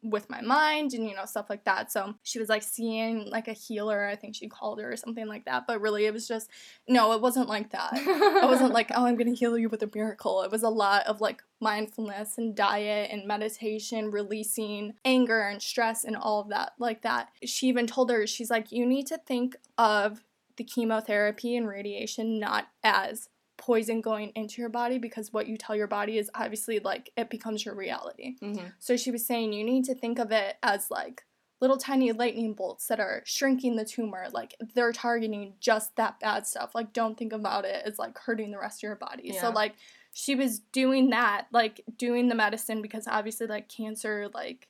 With 0.03 0.29
my 0.29 0.41
mind 0.41 0.95
and 0.95 1.09
you 1.09 1.15
know 1.15 1.25
stuff 1.25 1.49
like 1.49 1.65
that. 1.65 1.93
So 1.93 2.15
she 2.23 2.39
was 2.39 2.49
like 2.49 2.63
seeing 2.63 3.31
like 3.31 3.47
a 3.49 3.53
healer 3.53 4.05
i 4.05 4.17
think 4.17 4.35
she 4.35 4.49
called 4.49 4.81
her 4.81 4.93
or 4.93 4.97
something 4.97 5.27
like 5.27 5.45
that. 5.45 5.67
But 5.67 5.81
really 5.81 6.07
it 6.07 6.13
was 6.13 6.27
just 6.27 6.51
no 6.89 7.13
it 7.13 7.21
wasn't 7.21 7.49
like 7.49 7.71
that. 7.71 7.93
It 7.95 8.49
wasn't 8.49 8.73
like 8.73 8.91
oh 8.95 9.07
i'm 9.07 9.17
gonna 9.17 9.33
heal 9.35 9.57
you 9.57 9.69
with 9.69 9.83
a 9.83 9.91
miracle. 9.95 10.43
It 10.43 10.51
was 10.51 10.63
a 10.63 10.69
lot 10.69 11.07
of 11.07 11.21
like 11.21 11.43
mindfulness 11.61 12.39
and 12.39 12.55
diet 12.55 13.11
and 13.13 13.27
meditation 13.27 14.11
releasing 14.11 14.95
anger 15.05 15.41
and 15.43 15.63
stress 15.63 16.05
and 16.05 16.17
all 16.17 16.41
of 16.41 16.49
that 16.49 16.73
like 16.79 17.03
that. 17.03 17.29
She 17.45 17.69
even 17.69 17.87
told 17.87 18.11
her 18.11 18.27
she's 18.27 18.51
like 18.51 18.73
you 18.73 18.85
need 18.87 19.07
to 19.09 19.19
think 19.19 19.57
of 19.79 20.25
the 20.57 20.65
chemotherapy 20.65 21.57
and 21.57 21.67
radiation 21.67 22.39
not 22.39 22.69
as 22.85 23.29
poison 23.59 24.01
going 24.01 24.31
into 24.35 24.61
your 24.61 24.71
body 24.71 24.99
because 24.99 25.33
what 25.33 25.47
you 25.47 25.57
tell 25.57 25.77
your 25.77 25.87
body 25.87 26.19
is 26.19 26.31
obviously 26.35 26.79
like 26.81 27.11
it 27.17 27.31
becomes 27.31 27.65
your 27.65 27.75
reality 27.75 28.37
Mhm. 28.43 28.73
so 28.79 28.97
she 28.97 29.11
was 29.11 29.25
saying 29.27 29.53
you 29.53 29.63
need 29.65 29.85
to 29.85 29.95
think 29.95 30.19
of 30.19 30.33
it 30.33 30.57
as 30.63 30.91
like 30.91 31.25
little 31.61 31.77
tiny 31.77 32.11
lightning 32.11 32.55
bolts 32.55 32.89
that 32.89 32.99
are 32.99 33.23
shrinking 33.25 33.77
the 33.77 33.85
tumor. 33.85 34.27
Like 34.33 34.57
they're 34.75 34.91
targeting 34.91 35.55
just 35.61 35.95
that 35.95 36.19
bad 36.19 36.45
stuff. 36.45 36.75
Like 36.75 36.93
don't 36.93 37.17
think 37.17 37.33
about 37.33 37.65
it 37.65 37.85
as 37.87 38.01
like 38.01 38.19
hurting 38.19 38.51
the 38.51 38.59
rest 38.59 38.81
of 38.81 38.89
your 38.89 38.97
body. 38.97 39.33
So 39.41 39.51
like 39.51 39.75
she 40.13 40.35
was 40.35 40.59
doing 40.59 41.11
that, 41.11 41.47
like 41.53 41.81
doing 41.97 42.29
the 42.29 42.35
medicine 42.35 42.83
because 42.83 43.07
obviously 43.07 43.47
like 43.47 43.69
cancer, 43.69 44.29
like 44.35 44.67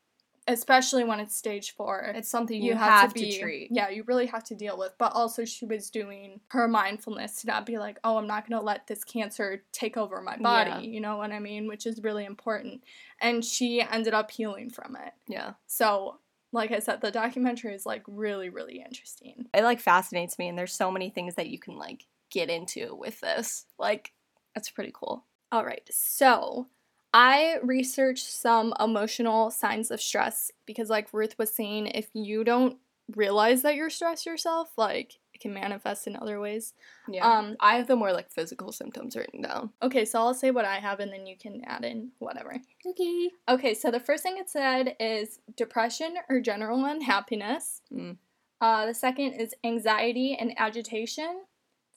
especially 0.52 1.04
when 1.04 1.20
it's 1.20 1.36
stage 1.36 1.74
four, 1.74 2.12
It's 2.14 2.28
something 2.28 2.62
you, 2.62 2.74
have, 2.74 3.12
to, 3.14 3.38
treat. 3.40 3.68
yeah, 3.70 3.88
you 3.88 4.04
really 4.04 4.26
have 4.26 4.44
to 4.44 4.54
deal 4.54 4.78
with. 4.78 4.92
But 4.98 5.12
also, 5.12 5.44
she 5.44 5.64
was 5.64 5.90
doing 5.90 6.40
her 6.48 6.68
mindfulness 6.68 7.40
to 7.40 7.46
not 7.46 7.66
be 7.66 7.78
like, 7.78 7.98
oh, 8.04 8.16
I'm 8.18 8.26
not 8.26 8.48
going 8.48 8.58
to 8.60 8.64
let 8.64 8.86
this 8.86 9.04
cancer 9.04 9.64
take 9.72 9.96
over 9.96 10.20
my 10.20 10.36
body. 10.36 10.70
Yeah. 10.70 10.80
You 10.80 11.00
know 11.00 11.16
what 11.16 11.32
I 11.32 11.38
mean? 11.38 11.66
Which 11.66 11.86
is 11.86 12.02
really 12.02 12.24
important. 12.24 12.84
And 13.20 13.44
she 13.44 13.80
ended 13.80 14.14
up 14.14 14.30
healing 14.30 14.70
from 14.70 14.96
it. 14.96 15.12
Yeah. 15.26 15.54
So, 15.66 16.18
like 16.52 16.70
I 16.70 16.80
said, 16.80 17.00
the 17.00 17.10
documentary 17.10 17.74
is 17.74 17.86
like 17.86 18.02
really, 18.06 18.50
really 18.50 18.82
interesting. 18.84 19.46
It 19.54 19.62
like 19.62 19.80
fascinates 19.80 20.38
me 20.38 20.48
and 20.48 20.58
there's 20.58 20.74
so 20.74 20.90
many 20.90 21.08
things 21.08 21.34
that 21.36 21.48
you 21.48 21.58
can 21.58 21.78
like 21.78 22.06
get 22.30 22.50
into 22.50 22.94
with 22.94 23.20
this. 23.20 23.64
Like 23.78 24.12
that's 24.54 24.70
pretty 24.70 24.92
cool. 24.94 25.24
All 25.50 25.64
right, 25.64 25.86
so 25.90 26.68
I 27.14 27.58
researched 27.62 28.26
some 28.26 28.72
emotional 28.80 29.50
signs 29.50 29.90
of 29.90 30.00
stress 30.00 30.50
because, 30.66 30.88
like 30.88 31.12
Ruth 31.12 31.36
was 31.38 31.54
saying, 31.54 31.88
if 31.88 32.08
you 32.14 32.44
don't 32.44 32.78
realize 33.16 33.62
that 33.62 33.74
you're 33.74 33.90
stressed 33.90 34.26
yourself, 34.26 34.72
like 34.76 35.18
it 35.34 35.40
can 35.40 35.52
manifest 35.52 36.06
in 36.06 36.16
other 36.16 36.40
ways. 36.40 36.72
Yeah. 37.08 37.28
Um, 37.28 37.56
I 37.60 37.76
have 37.76 37.86
the 37.86 37.96
more 37.96 38.12
like 38.12 38.30
physical 38.30 38.72
symptoms 38.72 39.16
written 39.16 39.42
down. 39.42 39.70
Okay, 39.82 40.04
so 40.04 40.20
I'll 40.20 40.34
say 40.34 40.50
what 40.50 40.64
I 40.64 40.76
have 40.76 41.00
and 41.00 41.12
then 41.12 41.26
you 41.26 41.36
can 41.36 41.62
add 41.66 41.84
in 41.84 42.12
whatever. 42.18 42.56
Okay. 42.86 43.30
Okay, 43.48 43.74
so 43.74 43.90
the 43.90 44.00
first 44.00 44.22
thing 44.22 44.38
it 44.38 44.48
said 44.48 44.96
is 45.00 45.40
depression 45.56 46.14
or 46.28 46.40
general 46.40 46.84
unhappiness. 46.84 47.82
Mm. 47.92 48.16
Uh, 48.60 48.86
the 48.86 48.94
second 48.94 49.32
is 49.34 49.54
anxiety 49.64 50.36
and 50.38 50.54
agitation. 50.58 51.42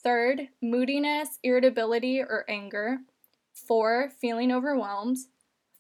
Third, 0.04 0.50
moodiness, 0.62 1.40
irritability, 1.44 2.20
or 2.20 2.46
anger. 2.50 3.00
Four, 3.56 4.12
feeling 4.22 4.52
overwhelmed. 4.52 5.18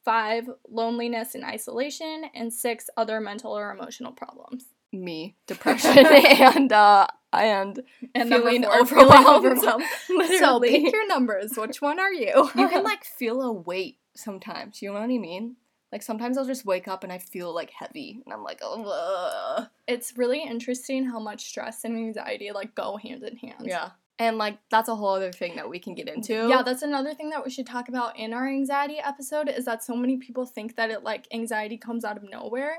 Five, 0.04 0.50
loneliness 0.70 1.36
and 1.36 1.44
isolation. 1.44 2.26
And 2.34 2.52
six, 2.54 2.90
other 2.98 3.20
mental 3.20 3.56
or 3.58 3.72
emotional 3.72 4.12
problems. 4.12 4.66
Me, 4.94 5.36
depression 5.48 6.06
and 6.08 6.72
uh 6.72 7.06
and 7.34 7.82
And 8.14 8.30
feeling 8.30 8.64
four, 8.64 8.80
overwhelmed. 8.80 9.44
feeling 9.44 9.58
overwhelmed. 9.58 9.84
so 10.40 10.60
pick 10.62 10.92
your 10.92 11.08
numbers. 11.08 11.54
Which 11.58 11.82
one 11.82 12.00
are 12.00 12.14
you? 12.14 12.50
you 12.56 12.70
can 12.70 12.84
like 12.84 13.04
feel 13.04 13.42
a 13.42 13.52
weight 13.52 13.98
sometimes. 14.16 14.82
You 14.82 14.90
know 14.94 15.00
what 15.00 15.04
I 15.04 15.08
mean? 15.18 15.58
Like 15.92 16.02
sometimes 16.02 16.38
I'll 16.38 16.46
just 16.46 16.66
wake 16.66 16.88
up 16.88 17.04
and 17.04 17.12
I 17.12 17.18
feel 17.18 17.54
like 17.54 17.72
heavy, 17.72 18.22
and 18.26 18.34
I'm 18.34 18.44
like, 18.44 18.60
oh, 18.62 19.68
it's 19.88 20.18
really 20.18 20.42
interesting 20.44 21.06
how 21.06 21.20
much 21.20 21.46
stress 21.46 21.84
and 21.84 21.96
anxiety 21.98 22.52
like 22.52 22.74
go 22.76 22.98
hand 22.98 23.24
in 23.24 23.36
hand. 23.38 23.66
yeah. 23.66 23.90
And 24.18 24.38
like 24.38 24.60
that's 24.72 24.88
a 24.88 24.96
whole 24.96 25.10
other 25.10 25.32
thing 25.32 25.58
that 25.58 25.70
we 25.70 25.80
can 25.80 25.94
get 25.94 26.08
into. 26.08 26.48
Yeah, 26.48 26.62
that's 26.64 26.84
another 26.84 27.14
thing 27.14 27.32
that 27.32 27.44
we 27.44 27.52
should 27.52 27.68
talk 27.68 27.90
about 27.90 28.18
in 28.18 28.34
our 28.34 28.48
anxiety 28.48 28.98
episode 28.98 29.50
is 29.50 29.66
that 29.66 29.84
so 29.84 29.96
many 29.96 30.18
people 30.18 30.46
think 30.46 30.78
that 30.78 30.90
it 30.90 31.04
like 31.04 31.28
anxiety 31.34 31.78
comes 31.78 32.06
out 32.06 32.16
of 32.16 32.24
nowhere, 32.24 32.78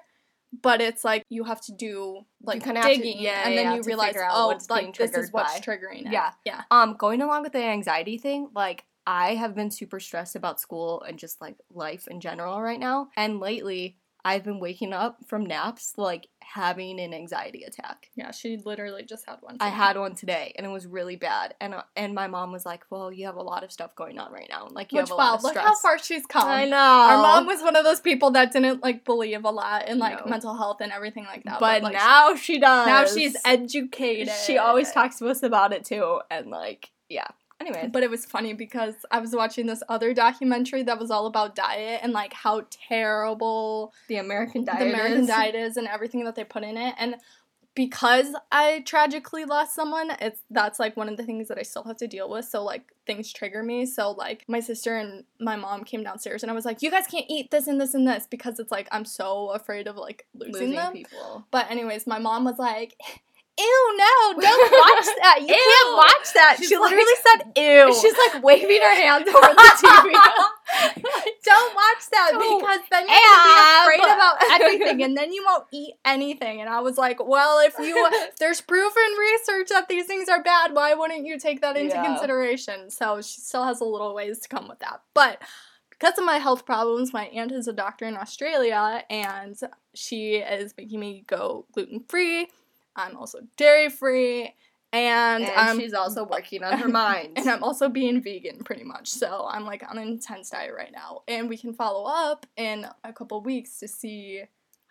but 0.62 0.81
it's 0.81 1.05
like 1.05 1.22
you 1.29 1.44
have 1.44 1.61
to 1.62 1.72
do 1.72 2.25
like 2.42 2.62
have 2.62 2.75
to- 2.77 2.88
digging 2.88 3.18
yeah, 3.20 3.42
and 3.44 3.55
yeah, 3.55 3.62
then 3.62 3.72
yeah, 3.72 3.77
you 3.77 3.83
realize 3.83 4.14
oh 4.31 4.59
like 4.70 4.96
this 4.96 5.12
is 5.12 5.31
what's 5.31 5.55
by. 5.55 5.61
triggering 5.61 6.07
it. 6.07 6.12
Yeah. 6.12 6.31
Yeah. 6.44 6.62
Um, 6.70 6.96
going 6.99 7.20
along 7.20 7.42
with 7.42 7.53
the 7.53 7.62
anxiety 7.62 8.16
thing, 8.16 8.49
like 8.55 8.85
I 9.07 9.35
have 9.35 9.55
been 9.55 9.70
super 9.70 10.01
stressed 10.01 10.37
about 10.37 10.61
school 10.61 11.03
and 11.03 11.18
just 11.18 11.40
like 11.40 11.57
life 11.70 12.09
in 12.09 12.20
general 12.20 12.61
right 12.61 12.81
now. 12.81 13.09
And 13.16 13.40
lately, 13.40 13.99
I've 14.27 14.43
been 14.45 14.59
waking 14.59 14.93
up 14.93 15.19
from 15.27 15.47
naps 15.47 15.95
like 15.97 16.29
having 16.43 16.99
an 17.01 17.15
anxiety 17.15 17.62
attack. 17.62 18.11
Yeah, 18.17 18.31
she 18.33 18.57
literally 18.65 19.05
just 19.05 19.25
had 19.29 19.37
one. 19.41 19.57
I 19.61 19.69
had 19.69 19.97
one 19.97 20.15
today, 20.17 20.53
and 20.57 20.67
it 20.67 20.71
was 20.71 20.85
really 20.87 21.15
bad. 21.17 21.55
And 21.61 21.75
uh, 21.75 21.83
and 21.95 22.12
my 22.15 22.27
mom 22.27 22.51
was 22.51 22.67
like, 22.67 22.83
"Well, 22.91 23.12
you 23.12 23.27
have 23.27 23.37
a 23.37 23.43
lot 23.43 23.62
of 23.62 23.71
stuff 23.71 23.95
going 23.95 24.19
on 24.19 24.33
right 24.33 24.49
now. 24.51 24.67
Like 24.71 24.93
you 24.93 24.99
Which 24.99 25.11
have 25.11 25.15
a 25.15 25.17
wow, 25.17 25.25
lot 25.31 25.35
of 25.39 25.43
look 25.45 25.53
stress." 25.53 25.65
how 25.67 25.77
far 25.77 25.99
she's 25.99 26.27
come. 26.27 26.49
I 26.49 26.65
know. 26.65 26.77
Our 26.77 27.19
mom 27.23 27.47
was 27.47 27.62
one 27.62 27.77
of 27.77 27.85
those 27.85 28.01
people 28.01 28.33
that 28.33 28.53
didn't 28.53 28.83
like 28.83 29.05
believe 29.05 29.45
a 29.45 29.51
lot 29.51 29.89
in 29.89 29.99
like 29.99 30.25
No. 30.25 30.31
mental 30.31 30.57
health 30.57 30.79
and 30.81 30.91
everything 30.91 31.25
like 31.25 31.45
that. 31.45 31.61
but 31.61 31.83
like, 31.85 31.93
now 31.95 32.35
she 32.35 32.59
does. 32.59 32.87
now 32.87 33.05
she's 33.07 33.37
educated. 33.45 34.35
She 34.45 34.59
always 34.59 34.91
talks 34.93 35.19
to 35.21 35.29
us 35.29 35.43
about 35.45 35.73
it 35.73 35.85
too, 35.85 36.21
and 36.31 36.49
like, 36.51 36.91
yeah. 37.09 37.29
Anyway, 37.61 37.88
But 37.90 38.03
it 38.03 38.11
was 38.11 38.25
funny 38.27 38.53
because 38.53 38.95
I 39.11 39.19
was 39.19 39.35
watching 39.35 39.66
this 39.66 39.83
other 39.88 40.12
documentary 40.12 40.83
that 40.83 40.99
was 40.99 41.11
all 41.11 41.27
about 41.27 41.55
diet 41.57 42.01
and 42.03 42.12
like 42.12 42.33
how 42.35 42.66
terrible 42.71 43.92
the 44.09 44.16
American 44.16 44.64
diet. 44.64 44.79
the 44.81 44.88
American 44.92 45.21
is- 45.23 45.27
diet 45.27 45.55
is 45.55 45.77
and 45.77 45.88
everything 45.88 46.25
that 46.25 46.35
they 46.35 46.45
put 46.45 46.62
in 46.62 46.77
it. 46.77 46.95
And 46.99 47.16
because 47.75 48.35
I 48.51 48.83
tragically 48.87 49.45
lost 49.45 49.75
someone, 49.75 50.11
it's 50.21 50.40
that's 50.51 50.79
like 50.79 50.97
one 50.97 51.09
of 51.11 51.16
the 51.19 51.25
things 51.25 51.49
that 51.49 51.59
I 51.59 51.62
still 51.62 51.85
have 51.85 51.99
to 51.99 52.07
deal 52.07 52.29
with. 52.31 52.47
So 52.47 52.62
like 52.64 52.92
things 53.07 53.31
trigger 53.33 53.62
me. 53.62 53.85
So 53.85 54.12
like 54.12 54.45
my 54.49 54.61
sister 54.61 54.97
and 54.97 55.25
my 55.40 55.57
mom 55.57 55.85
came 55.85 56.03
downstairs 56.03 56.42
and 56.42 56.51
I 56.51 56.55
was 56.55 56.64
like, 56.64 56.81
You 56.83 56.90
guys 56.90 57.07
can't 57.07 57.27
eat 57.29 57.51
this 57.51 57.66
and 57.66 57.79
this 57.81 57.92
and 57.95 58.07
this 58.09 58.27
because 58.27 58.59
it's 58.59 58.71
like 58.73 58.88
I'm 58.92 59.05
so 59.05 59.51
afraid 59.51 59.88
of 59.88 59.97
like 59.97 60.27
losing, 60.35 60.53
losing 60.53 60.71
them. 60.73 60.92
people. 60.95 61.47
But 61.51 61.71
anyways, 61.71 62.07
my 62.07 62.19
mom 62.19 62.45
was 62.45 62.59
like, 62.59 62.97
Ew, 63.59 63.97
no, 63.97 64.40
don't 64.40 64.42
watch 64.73 65.07
that. 65.23 65.38
You 65.40 65.49
Ew. 65.49 65.55
can't 65.55 65.97
watch 65.97 66.33
that. 66.35 66.57
She's 66.59 66.69
she 66.69 66.77
like- 66.77 66.90
literally 66.90 67.14
said 67.25 67.53
ew. 67.57 67.95
She's 68.01 68.14
like 68.33 68.42
waving 68.45 68.81
her 68.83 68.95
hand 68.95 69.27
over 69.27 69.33
the 69.40 69.73
TV. 69.83 70.12
don't 71.45 71.75
watch 71.75 72.05
that 72.11 72.31
Don't. 72.33 72.61
because 72.61 72.81
then 72.90 73.07
you're 73.09 73.16
be 73.16 73.83
afraid 73.83 74.14
about 74.14 74.37
everything 74.51 75.03
and 75.03 75.16
then 75.16 75.33
you 75.33 75.42
won't 75.47 75.64
eat 75.73 75.95
anything. 76.05 76.61
And 76.61 76.69
I 76.69 76.81
was 76.81 76.99
like, 76.99 77.25
well, 77.27 77.61
if 77.66 77.79
you 77.79 77.97
if 78.12 78.37
there's 78.37 78.61
proven 78.61 78.92
research 79.19 79.69
that 79.71 79.88
these 79.88 80.07
things 80.07 80.29
are 80.29 80.42
bad, 80.42 80.75
why 80.75 80.92
wouldn't 80.95 81.25
you 81.27 81.38
take 81.38 81.62
that 81.62 81.77
into 81.79 81.95
Yeah. 81.95 82.05
consideration? 82.05 82.90
So 82.90 83.23
she 83.23 83.40
still 83.40 83.64
has 83.64 83.81
a 83.81 83.85
little 83.85 84.14
ways 84.14 84.40
to 84.40 84.49
come 84.49 84.69
with 84.69 84.81
that. 84.81 85.01
But 85.14 85.40
because 85.90 86.19
of 86.19 86.25
my 86.27 86.37
health 86.37 86.66
problems, 86.66 87.14
my 87.14 87.25
aunt 87.27 87.53
is 87.53 87.69
a 87.69 87.73
doctor 87.73 88.05
in 88.05 88.19
Australia 88.19 89.03
and 89.09 89.57
she 89.95 90.35
is 90.37 90.75
making 90.77 91.01
me 91.01 91.25
go 91.27 91.64
gluten 91.73 92.05
free. 92.09 92.49
I'm 92.97 93.17
also 93.17 93.41
dairy 93.57 93.89
free. 93.91 94.55
And, 94.93 95.45
and 95.45 95.53
I'm 95.55 95.79
she's 95.79 95.93
also 95.93 96.25
working 96.31 96.63
on 96.65 96.79
her 96.79 96.89
mind. 96.89 97.33
and 97.37 97.49
I'm 97.51 97.63
also 97.63 97.89
being 97.89 98.23
vegan 98.23 98.65
pretty 98.65 98.85
much. 98.85 99.09
So 99.09 99.47
I'm 99.51 99.65
like 99.67 99.83
on 99.89 99.99
an 99.99 100.09
intense 100.09 100.51
diet 100.51 100.73
right 100.77 100.93
now. 100.93 101.23
And 101.29 101.49
we 101.49 101.59
can 101.59 101.75
follow 101.75 102.05
up 102.07 102.47
in 102.57 102.87
a 103.05 103.13
couple 103.13 103.41
weeks 103.43 103.79
to 103.81 103.89
see 103.89 104.43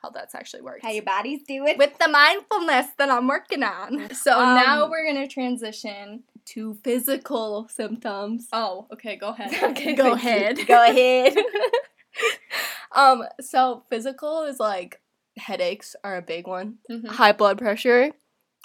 how 0.04 0.12
that's 0.12 0.36
actually 0.36 0.62
works. 0.62 0.82
How 0.84 0.92
your 0.92 1.04
body's 1.04 1.42
doing. 1.44 1.78
With 1.78 1.98
the 1.98 2.08
mindfulness 2.10 2.88
that 3.00 3.10
I'm 3.10 3.28
working 3.28 3.64
on. 3.64 4.14
So 4.14 4.38
Um, 4.40 4.56
now 4.56 4.88
we're 4.90 5.06
gonna 5.12 5.28
transition. 5.28 6.24
to 6.54 6.76
physical 6.84 7.68
symptoms. 7.70 8.48
Oh, 8.54 8.86
okay, 8.94 9.16
go 9.16 9.30
ahead. 9.30 9.52
Okay, 9.72 9.96
go 9.96 10.12
ahead. 10.14 10.60
Go 10.68 10.84
ahead. 10.88 11.36
um, 12.92 13.24
so 13.42 13.84
physical 13.90 14.44
is 14.44 14.60
like 14.60 15.02
headaches 15.38 15.96
are 16.04 16.18
a 16.18 16.22
big 16.22 16.48
one. 16.48 16.76
Mhm. 16.90 17.08
High 17.08 17.32
blood 17.34 17.58
pressure, 17.58 18.12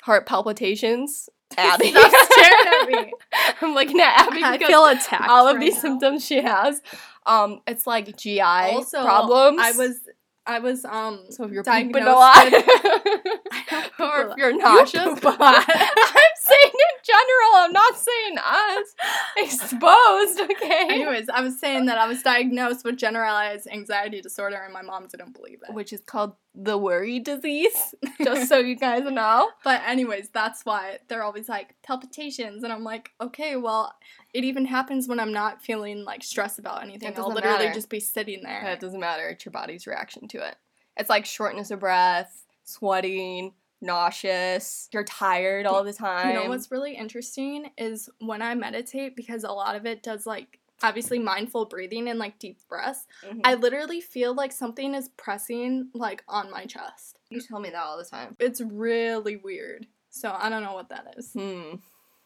heart 0.02 0.26
palpitations. 0.26 1.28
Abby. 1.58 1.90
Stop 1.90 2.12
staring 2.30 2.54
at 2.66 2.88
me. 3.06 3.12
I'm 3.60 3.74
looking 3.74 4.00
at 4.00 4.26
Abby 4.28 4.42
I 4.42 4.52
because 4.52 4.68
feel 4.68 4.86
attacked. 4.86 5.28
all 5.28 5.48
of 5.48 5.56
right 5.56 5.60
these 5.60 5.74
now. 5.74 5.80
symptoms 5.80 6.24
she 6.24 6.40
has. 6.40 6.80
Um, 7.26 7.60
it's 7.66 7.86
like 7.88 8.16
GI 8.16 8.40
Also, 8.40 9.02
problems. 9.02 9.58
I 9.60 9.72
was 9.72 9.98
I 10.46 10.58
was 10.60 10.84
um 10.84 11.26
so 11.30 11.44
if 11.44 11.50
you're 11.52 11.62
diagnosed 11.64 11.92
pooping 12.04 12.08
a 12.08 12.12
lot, 12.16 12.44
with- 12.52 12.64
I 12.66 13.64
don't 13.70 13.92
poop 13.92 14.00
a 14.00 14.04
or 14.04 14.28
if 14.30 14.36
you're 14.38 14.50
You 14.52 14.58
nauseous. 14.58 15.02
poop 15.20 15.24
a 15.24 15.28
lot. 15.28 15.64
I'm 15.68 16.34
saying 16.38 16.72
in 16.72 16.99
general. 17.10 17.50
I'm 17.54 17.72
not 17.72 17.96
saying 17.96 18.38
us. 18.38 18.94
Exposed, 19.36 20.40
okay. 20.50 20.86
Anyways, 20.90 21.28
I 21.28 21.40
was 21.40 21.58
saying 21.58 21.86
that 21.86 21.98
I 21.98 22.06
was 22.06 22.22
diagnosed 22.22 22.84
with 22.84 22.96
generalized 22.96 23.66
anxiety 23.70 24.20
disorder 24.20 24.60
and 24.64 24.72
my 24.72 24.82
mom 24.82 25.06
didn't 25.08 25.34
believe 25.34 25.60
it. 25.68 25.74
which 25.74 25.92
is 25.92 26.00
called 26.00 26.34
the 26.54 26.76
worry 26.76 27.18
disease. 27.20 27.94
Just 28.24 28.48
so 28.48 28.58
you 28.58 28.76
guys 28.76 29.04
know. 29.04 29.50
But 29.64 29.82
anyways, 29.86 30.30
that's 30.30 30.64
why 30.64 30.98
they're 31.08 31.22
always 31.22 31.48
like 31.48 31.76
palpitations 31.82 32.62
and 32.64 32.72
I'm 32.72 32.84
like, 32.84 33.10
okay, 33.20 33.56
well, 33.56 33.94
it 34.34 34.44
even 34.44 34.64
happens 34.64 35.08
when 35.08 35.20
I'm 35.20 35.32
not 35.32 35.62
feeling 35.62 36.04
like 36.04 36.22
stressed 36.22 36.58
about 36.58 36.82
anything. 36.82 37.12
I'll 37.16 37.32
literally 37.32 37.66
matter. 37.66 37.74
just 37.74 37.88
be 37.88 38.00
sitting 38.00 38.42
there. 38.42 38.62
It 38.70 38.80
doesn't 38.80 39.00
matter. 39.00 39.28
It's 39.28 39.44
your 39.44 39.52
body's 39.52 39.86
reaction 39.86 40.28
to 40.28 40.46
it. 40.46 40.56
It's 40.96 41.10
like 41.10 41.24
shortness 41.24 41.70
of 41.70 41.80
breath, 41.80 42.44
sweating, 42.64 43.52
nauseous. 43.80 44.88
You're 44.92 45.04
tired 45.04 45.66
all 45.66 45.84
the 45.84 45.92
time. 45.92 46.28
You 46.28 46.34
know 46.42 46.48
what's 46.48 46.70
really 46.70 46.94
interesting 46.96 47.70
is 47.78 48.08
when 48.18 48.42
I 48.42 48.54
meditate 48.54 49.16
because 49.16 49.44
a 49.44 49.52
lot 49.52 49.76
of 49.76 49.86
it 49.86 50.02
does 50.02 50.26
like 50.26 50.58
obviously 50.82 51.18
mindful 51.18 51.66
breathing 51.66 52.08
and 52.08 52.18
like 52.18 52.38
deep 52.38 52.58
breaths. 52.68 53.06
Mhm. 53.26 53.40
I 53.44 53.54
literally 53.54 54.00
feel 54.00 54.34
like 54.34 54.50
something 54.52 54.94
is 54.94 55.10
pressing 55.16 55.90
like 55.94 56.24
on 56.28 56.50
my 56.50 56.64
chest. 56.66 57.18
you 57.28 57.40
tell 57.40 57.60
me 57.60 57.70
that 57.70 57.82
all 57.82 57.96
the 57.96 58.04
time. 58.04 58.34
It's 58.40 58.60
really 58.60 59.36
weird. 59.36 59.86
So 60.10 60.34
I 60.36 60.48
don't 60.48 60.64
know 60.64 60.72
what 60.74 60.88
that 60.88 61.14
is. 61.16 61.32
Hmm. 61.32 61.76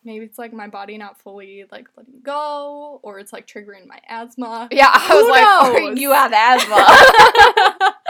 Maybe 0.02 0.24
it's 0.26 0.38
like 0.38 0.52
my 0.52 0.68
body 0.68 0.96
not 0.98 1.18
fully 1.20 1.64
like 1.72 1.88
letting 1.96 2.20
go, 2.22 3.00
or 3.02 3.18
it's 3.18 3.32
like 3.32 3.46
triggering 3.46 3.86
my 3.86 3.98
asthma. 4.08 4.68
Yeah, 4.70 4.90
I 4.92 4.98
Who 5.08 5.14
was 5.14 5.28
like, 5.30 5.44
oh, 5.46 5.94
you 5.96 6.12
have 6.12 6.32
asthma. 6.32 7.94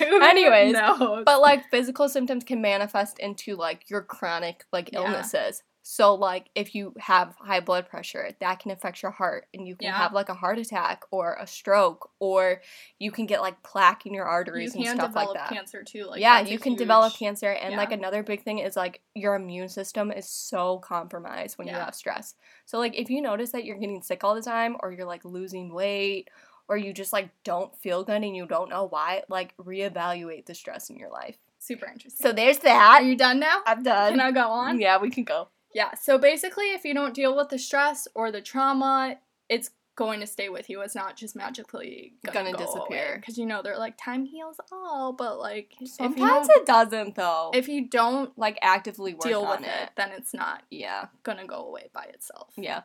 Anyways, 0.22 0.72
knows? 0.74 1.24
but 1.24 1.40
like 1.40 1.70
physical 1.70 2.08
symptoms 2.08 2.44
can 2.44 2.60
manifest 2.60 3.18
into 3.18 3.56
like 3.56 3.88
your 3.90 4.02
chronic 4.02 4.64
like 4.72 4.90
Yeah. 4.92 5.00
illnesses. 5.00 5.62
So 5.86 6.14
like 6.14 6.48
if 6.54 6.74
you 6.74 6.94
have 6.98 7.34
high 7.38 7.60
blood 7.60 7.86
pressure, 7.90 8.30
that 8.40 8.58
can 8.58 8.70
affect 8.70 9.02
your 9.02 9.10
heart 9.10 9.46
and 9.52 9.68
you 9.68 9.76
can 9.76 9.88
Yeah. 9.88 9.98
have 9.98 10.14
like 10.14 10.30
a 10.30 10.34
heart 10.34 10.58
attack 10.58 11.02
or 11.10 11.36
a 11.38 11.46
stroke 11.46 12.08
or 12.18 12.62
you 12.98 13.10
can 13.10 13.26
get 13.26 13.42
like 13.42 13.62
plaque 13.62 14.06
in 14.06 14.14
your 14.14 14.24
you 14.24 14.30
arteries 14.30 14.74
and 14.74 14.82
can 14.82 14.96
stuff 14.96 15.14
like 15.14 15.28
that. 15.34 15.48
Can 15.48 15.56
you 15.56 15.60
develop 15.60 15.68
cancer 15.68 15.84
too. 15.84 16.06
Like 16.06 16.20
yeah, 16.22 16.40
you 16.40 16.58
can 16.58 16.74
develop 16.76 17.12
cancer 17.18 17.50
and 17.50 17.76
like 17.76 17.92
another 17.92 18.22
big 18.22 18.42
thing 18.42 18.60
is 18.60 18.76
like 18.76 19.02
your 19.14 19.34
immune 19.34 19.68
system 19.68 20.10
is 20.10 20.26
so 20.26 20.78
compromised 20.78 21.58
when 21.58 21.68
you 21.68 21.74
have 21.74 21.94
stress. 21.94 22.34
So 22.64 22.78
like 22.78 22.98
if 22.98 23.10
you 23.10 23.20
notice 23.20 23.52
that 23.52 23.66
you're 23.66 23.76
getting 23.76 24.00
sick 24.00 24.24
all 24.24 24.34
the 24.34 24.40
time 24.40 24.76
or 24.80 24.90
you're 24.90 25.06
like 25.06 25.24
losing 25.26 25.74
weight 25.74 26.30
or 26.68 26.76
you 26.76 26.92
just 26.92 27.12
like 27.12 27.30
don't 27.44 27.76
feel 27.76 28.04
good 28.04 28.22
and 28.22 28.36
you 28.36 28.46
don't 28.46 28.70
know 28.70 28.86
why, 28.86 29.22
like 29.28 29.54
reevaluate 29.56 30.46
the 30.46 30.54
stress 30.54 30.90
in 30.90 30.96
your 30.96 31.10
life. 31.10 31.36
Super 31.58 31.86
interesting. 31.86 32.24
So 32.24 32.32
there's 32.32 32.58
that. 32.58 33.00
are 33.00 33.02
you 33.02 33.16
done 33.16 33.40
now? 33.40 33.60
I'm 33.66 33.82
done. 33.82 34.12
Can 34.12 34.20
I 34.20 34.32
go 34.32 34.48
on? 34.50 34.80
Yeah, 34.80 34.98
we 35.00 35.10
can 35.10 35.24
go. 35.24 35.48
Yeah. 35.74 35.94
So 35.94 36.18
basically, 36.18 36.66
if 36.66 36.84
you 36.84 36.94
don't 36.94 37.14
deal 37.14 37.36
with 37.36 37.48
the 37.48 37.58
stress 37.58 38.06
or 38.14 38.30
the 38.30 38.40
trauma, 38.40 39.16
it's 39.48 39.70
going 39.96 40.20
to 40.20 40.26
stay 40.26 40.48
with 40.48 40.68
you. 40.68 40.80
It's 40.80 40.94
not 40.94 41.16
just 41.16 41.36
magically 41.36 42.14
Gonna 42.32 42.56
disappear. 42.56 43.16
Because 43.20 43.38
you 43.38 43.46
know 43.46 43.62
they're 43.62 43.78
like 43.78 43.94
time 43.96 44.24
heals 44.24 44.56
all, 44.72 45.12
but 45.12 45.38
like 45.38 45.72
Sometimes 45.84 46.48
it 46.50 46.66
doesn't 46.66 47.14
though. 47.14 47.50
if 47.54 47.68
you 47.68 47.88
don't 47.88 48.36
like 48.38 48.58
actively 48.60 49.14
work 49.14 49.22
deal 49.22 49.42
on 49.42 49.60
with 49.60 49.68
it, 49.68 49.90
then 49.96 50.10
it's 50.12 50.34
not 50.34 50.62
Yeah. 50.70 51.06
gonna 51.22 51.46
go 51.46 51.66
away 51.66 51.90
by 51.92 52.04
itself. 52.04 52.52
Yeah. 52.56 52.82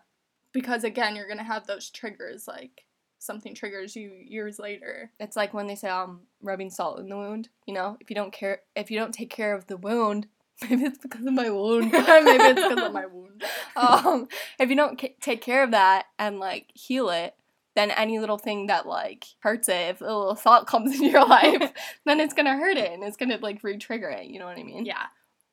Because 0.53 0.83
again, 0.83 1.15
you're 1.15 1.27
gonna 1.27 1.43
have 1.43 1.67
those 1.67 1.89
triggers 1.89 2.47
like 2.47 2.85
something 3.19 3.53
triggers 3.53 3.95
you 3.95 4.11
years 4.25 4.57
later. 4.59 5.11
It's 5.19 5.35
like 5.35 5.53
when 5.53 5.67
they 5.67 5.75
say 5.75 5.89
I'm 5.89 6.09
um 6.09 6.19
rubbing 6.41 6.69
salt 6.69 6.99
in 6.99 7.09
the 7.09 7.17
wound, 7.17 7.49
you 7.67 7.73
know, 7.73 7.97
if 7.99 8.09
you 8.09 8.15
don't 8.15 8.33
care 8.33 8.61
if 8.75 8.89
you 8.89 8.97
don't 8.99 9.13
take 9.13 9.29
care 9.29 9.53
of 9.53 9.67
the 9.67 9.77
wound, 9.77 10.27
maybe 10.69 10.83
it's 10.83 10.97
because 10.97 11.25
of 11.25 11.33
my 11.33 11.49
wound. 11.49 11.91
Maybe 11.91 12.01
it's 12.03 12.61
because 12.67 12.85
of 12.85 12.93
my 12.93 13.05
wound. 13.05 13.43
um 13.75 14.27
if 14.59 14.69
you 14.69 14.75
don't 14.75 14.99
ca- 14.99 15.15
take 15.21 15.41
care 15.41 15.63
of 15.63 15.71
that 15.71 16.05
and 16.17 16.39
like 16.39 16.67
heal 16.73 17.09
it, 17.09 17.35
then 17.75 17.91
any 17.91 18.19
little 18.19 18.37
thing 18.37 18.67
that 18.67 18.85
like 18.87 19.25
hurts 19.39 19.69
it, 19.69 19.89
if 19.89 20.01
a 20.01 20.05
little 20.05 20.35
salt 20.35 20.67
comes 20.67 20.93
into 20.93 21.07
your 21.07 21.25
life, 21.25 21.71
then 22.05 22.19
it's 22.19 22.33
gonna 22.33 22.57
hurt 22.57 22.77
it 22.77 22.91
and 22.91 23.03
it's 23.03 23.17
gonna 23.17 23.37
like 23.41 23.63
re-trigger 23.63 24.09
it. 24.09 24.25
You 24.27 24.39
know 24.39 24.45
what 24.45 24.57
I 24.57 24.63
mean? 24.63 24.85
Yeah. 24.85 25.05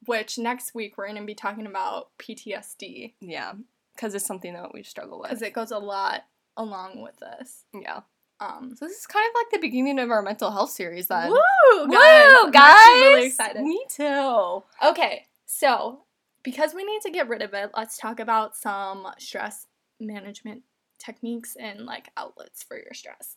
Which 0.07 0.39
next 0.39 0.75
week 0.75 0.97
we're 0.97 1.07
gonna 1.09 1.25
be 1.25 1.35
talking 1.35 1.67
about 1.67 2.09
PTSD 2.19 3.15
Yeah. 3.21 3.53
Because 3.95 4.15
it's 4.15 4.27
something 4.27 4.53
that 4.55 4.75
we 4.75 4.83
struggle 4.83 5.21
with. 5.21 5.31
because 5.31 5.43
it 5.43 5.53
goes 5.53 5.71
a 5.71 5.79
lot 5.79 6.23
along 6.57 7.03
with 7.03 7.17
this. 7.19 7.65
yeah. 7.75 8.01
Um, 8.41 8.75
So 8.77 8.87
this 8.87 8.99
is 8.99 9.07
kind 9.07 9.25
of 9.27 9.33
like 9.35 9.51
the 9.51 9.67
beginning 9.67 9.99
of 9.99 10.11
our 10.11 10.21
mental 10.23 10.51
health 10.51 10.71
series 10.71 11.07
then. 11.09 11.31
Woo, 11.31 11.37
Woo, 11.87 11.97
I'm 11.97 12.51
guys! 12.51 12.87
really 13.01 13.27
excited. 13.27 13.63
Me 13.63 13.83
too. 13.91 14.63
Okay, 14.85 15.27
so 15.47 16.03
because 16.43 16.75
we 16.75 16.85
need 16.85 17.01
to 17.03 17.11
get 17.11 17.29
rid 17.29 17.41
of 17.43 17.55
it, 17.55 17.71
let's 17.77 17.97
talk 17.97 18.21
about 18.21 18.55
some 18.57 19.07
stress 19.19 19.67
management 20.01 20.63
techniques 20.99 21.57
and 21.59 21.87
like 21.87 22.11
outlets 22.17 22.63
for 22.63 22.77
your 22.77 22.93
stress. 22.93 23.37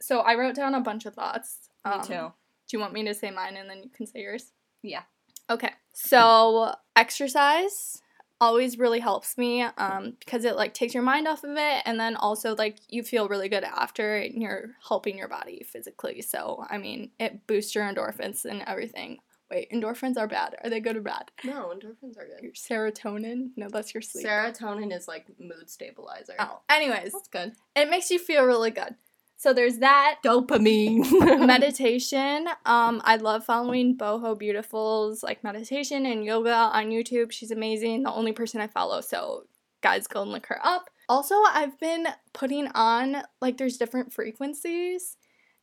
So 0.00 0.20
I 0.20 0.34
wrote 0.34 0.54
down 0.54 0.74
a 0.74 0.80
bunch 0.80 1.04
of 1.06 1.14
thoughts. 1.14 1.68
Um, 1.84 2.00
Me 2.00 2.06
too. 2.06 2.32
Do 2.68 2.76
you 2.76 2.80
want 2.80 2.92
me 2.94 3.04
to 3.04 3.14
say 3.14 3.30
mine 3.30 3.56
and 3.56 3.68
then 3.68 3.82
you 3.82 3.90
can 3.90 4.06
say 4.06 4.20
yours? 4.20 4.52
Yeah. 4.82 5.02
Okay. 5.50 5.72
So 5.92 6.74
exercise 6.96 8.00
always 8.40 8.78
really 8.78 9.00
helps 9.00 9.36
me 9.36 9.62
um, 9.62 10.14
because 10.20 10.44
it 10.44 10.56
like 10.56 10.74
takes 10.74 10.94
your 10.94 11.02
mind 11.02 11.26
off 11.26 11.44
of 11.44 11.56
it 11.56 11.82
and 11.84 11.98
then 11.98 12.14
also 12.16 12.54
like 12.56 12.76
you 12.88 13.02
feel 13.02 13.28
really 13.28 13.48
good 13.48 13.64
after 13.64 14.16
and 14.16 14.40
you're 14.40 14.70
helping 14.86 15.18
your 15.18 15.28
body 15.28 15.64
physically. 15.70 16.22
So 16.22 16.64
I 16.70 16.78
mean 16.78 17.10
it 17.18 17.46
boosts 17.46 17.74
your 17.74 17.84
endorphins 17.84 18.44
and 18.44 18.62
everything. 18.66 19.18
Wait, 19.50 19.70
endorphins 19.72 20.18
are 20.18 20.28
bad. 20.28 20.56
Are 20.62 20.68
they 20.68 20.78
good 20.78 20.96
or 20.96 21.00
bad? 21.00 21.30
No, 21.42 21.72
endorphins 21.74 22.18
are 22.18 22.26
good. 22.26 22.42
Your 22.42 22.52
serotonin? 22.52 23.48
No, 23.56 23.68
that's 23.70 23.94
your 23.94 24.02
sleep. 24.02 24.26
Serotonin 24.26 24.94
is 24.94 25.08
like 25.08 25.26
mood 25.40 25.70
stabilizer. 25.70 26.34
oh. 26.38 26.60
Anyways, 26.68 27.12
That's 27.12 27.28
good. 27.28 27.52
it 27.74 27.88
makes 27.88 28.10
you 28.10 28.18
feel 28.18 28.44
really 28.44 28.70
good. 28.70 28.94
So 29.38 29.52
there's 29.52 29.78
that. 29.78 30.16
Dopamine. 30.24 31.06
meditation. 31.46 32.48
Um, 32.66 33.00
I 33.04 33.16
love 33.16 33.44
following 33.44 33.96
Boho 33.96 34.36
Beautiful's 34.36 35.22
like 35.22 35.44
meditation 35.44 36.06
and 36.06 36.24
yoga 36.24 36.52
on 36.52 36.90
YouTube. 36.90 37.30
She's 37.30 37.52
amazing. 37.52 38.02
The 38.02 38.12
only 38.12 38.32
person 38.32 38.60
I 38.60 38.66
follow. 38.66 39.00
So 39.00 39.44
guys, 39.80 40.08
go 40.08 40.22
and 40.22 40.32
look 40.32 40.46
her 40.46 40.58
up. 40.64 40.90
Also, 41.08 41.36
I've 41.52 41.78
been 41.78 42.08
putting 42.34 42.66
on 42.74 43.22
like 43.40 43.56
there's 43.56 43.78
different 43.78 44.12
frequencies, 44.12 45.16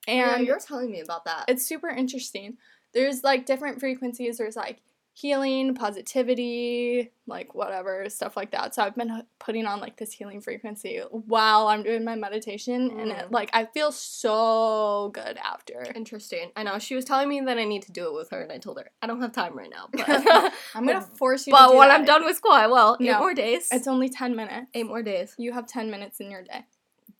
yeah, 0.07 0.35
and 0.35 0.47
you're 0.47 0.57
telling 0.57 0.89
me 0.89 1.01
about 1.01 1.25
that. 1.25 1.45
it's 1.47 1.65
super 1.65 1.89
interesting. 1.89 2.57
There's 2.93 3.23
like 3.23 3.45
different 3.45 3.79
frequencies. 3.79 4.37
There's 4.37 4.55
like 4.55 4.81
healing, 5.17 5.73
positivity, 5.75 7.09
like 7.25 7.55
whatever 7.55 8.09
stuff 8.09 8.35
like 8.35 8.51
that. 8.51 8.75
So 8.75 8.83
I've 8.83 8.95
been 8.97 9.23
putting 9.39 9.65
on 9.65 9.79
like 9.79 9.95
this 9.95 10.11
healing 10.11 10.41
frequency 10.41 10.99
while 11.09 11.67
I'm 11.69 11.83
doing 11.83 12.03
my 12.03 12.15
meditation, 12.15 12.91
and 12.99 13.11
it, 13.11 13.17
Mm. 13.29 13.31
like 13.31 13.49
I 13.53 13.63
feel 13.63 13.93
so 13.93 15.09
good 15.13 15.37
after. 15.37 15.85
interesting. 15.95 16.51
I 16.57 16.63
know 16.63 16.79
she 16.79 16.95
was 16.95 17.05
telling 17.05 17.29
me 17.29 17.39
that 17.39 17.57
I 17.57 17.63
need 17.63 17.83
to 17.83 17.93
do 17.93 18.07
it 18.07 18.13
with 18.13 18.29
her, 18.31 18.41
and 18.41 18.51
I 18.51 18.57
told 18.57 18.77
her 18.77 18.89
I 19.01 19.07
don't 19.07 19.21
have 19.21 19.31
time 19.31 19.57
right 19.57 19.69
now. 19.71 19.87
But, 19.93 20.53
I'm 20.75 20.85
gonna 20.85 21.01
force 21.17 21.47
you. 21.47 21.53
to 21.53 21.57
but 21.59 21.75
when 21.77 21.87
that. 21.87 21.99
I'm 21.99 22.05
done 22.05 22.25
with 22.25 22.35
school, 22.35 22.51
I 22.51 22.67
will. 22.67 22.97
Eight 22.99 23.05
No, 23.05 23.19
more 23.19 23.33
days. 23.33 23.69
it's 23.71 23.87
only 23.87 24.09
ten 24.09 24.35
minutes. 24.35 24.69
eight 24.73 24.85
more 24.85 25.01
days. 25.01 25.33
You 25.37 25.53
have 25.53 25.65
ten 25.65 25.89
minutes 25.89 26.19
in 26.19 26.29
your 26.29 26.43
day. 26.43 26.65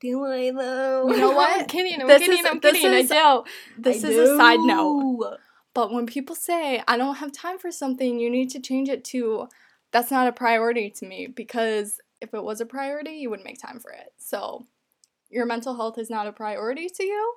Do 0.02 0.26
I 0.26 0.52
though? 0.52 1.10
You 1.10 1.18
know 1.18 1.32
what? 1.40 1.62
I'm 1.62 1.66
kidding. 1.68 2.02
I'm 2.02 2.08
This 2.08 2.20
kidding. 2.20 2.40
is- 2.40 2.46
I'm 2.46 2.60
kidding. 2.60 2.92
is- 2.94 3.10
I 3.12 3.36
do. 3.38 3.44
This 3.78 4.04
I 4.04 4.08
is 4.10 4.30
a 4.32 4.36
side 4.38 4.60
note. 4.60 5.38
But 5.76 5.92
when 5.94 6.08
people 6.08 6.36
say 6.36 6.82
I 6.88 6.98
don't 6.98 7.18
have 7.18 7.32
time 7.32 7.60
for 7.60 7.72
something, 7.72 8.18
you 8.20 8.32
need 8.32 8.50
to 8.52 8.60
change 8.60 8.90
it 8.90 9.04
to 9.06 9.50
that's 9.92 10.10
not 10.10 10.28
a 10.28 10.32
priority 10.32 10.90
to 10.90 11.06
me 11.06 11.28
because 11.28 12.00
if 12.22 12.34
it 12.34 12.44
was 12.44 12.60
a 12.62 12.66
priority, 12.66 13.12
you 13.12 13.30
would 13.30 13.44
make 13.44 13.62
time 13.62 13.80
for 13.80 13.92
it. 13.92 14.14
So 14.18 14.66
your 15.30 15.46
mental 15.46 15.76
health 15.76 15.98
is 16.00 16.10
not 16.10 16.28
a 16.28 16.32
priority 16.32 16.88
to 16.90 17.04
you? 17.04 17.34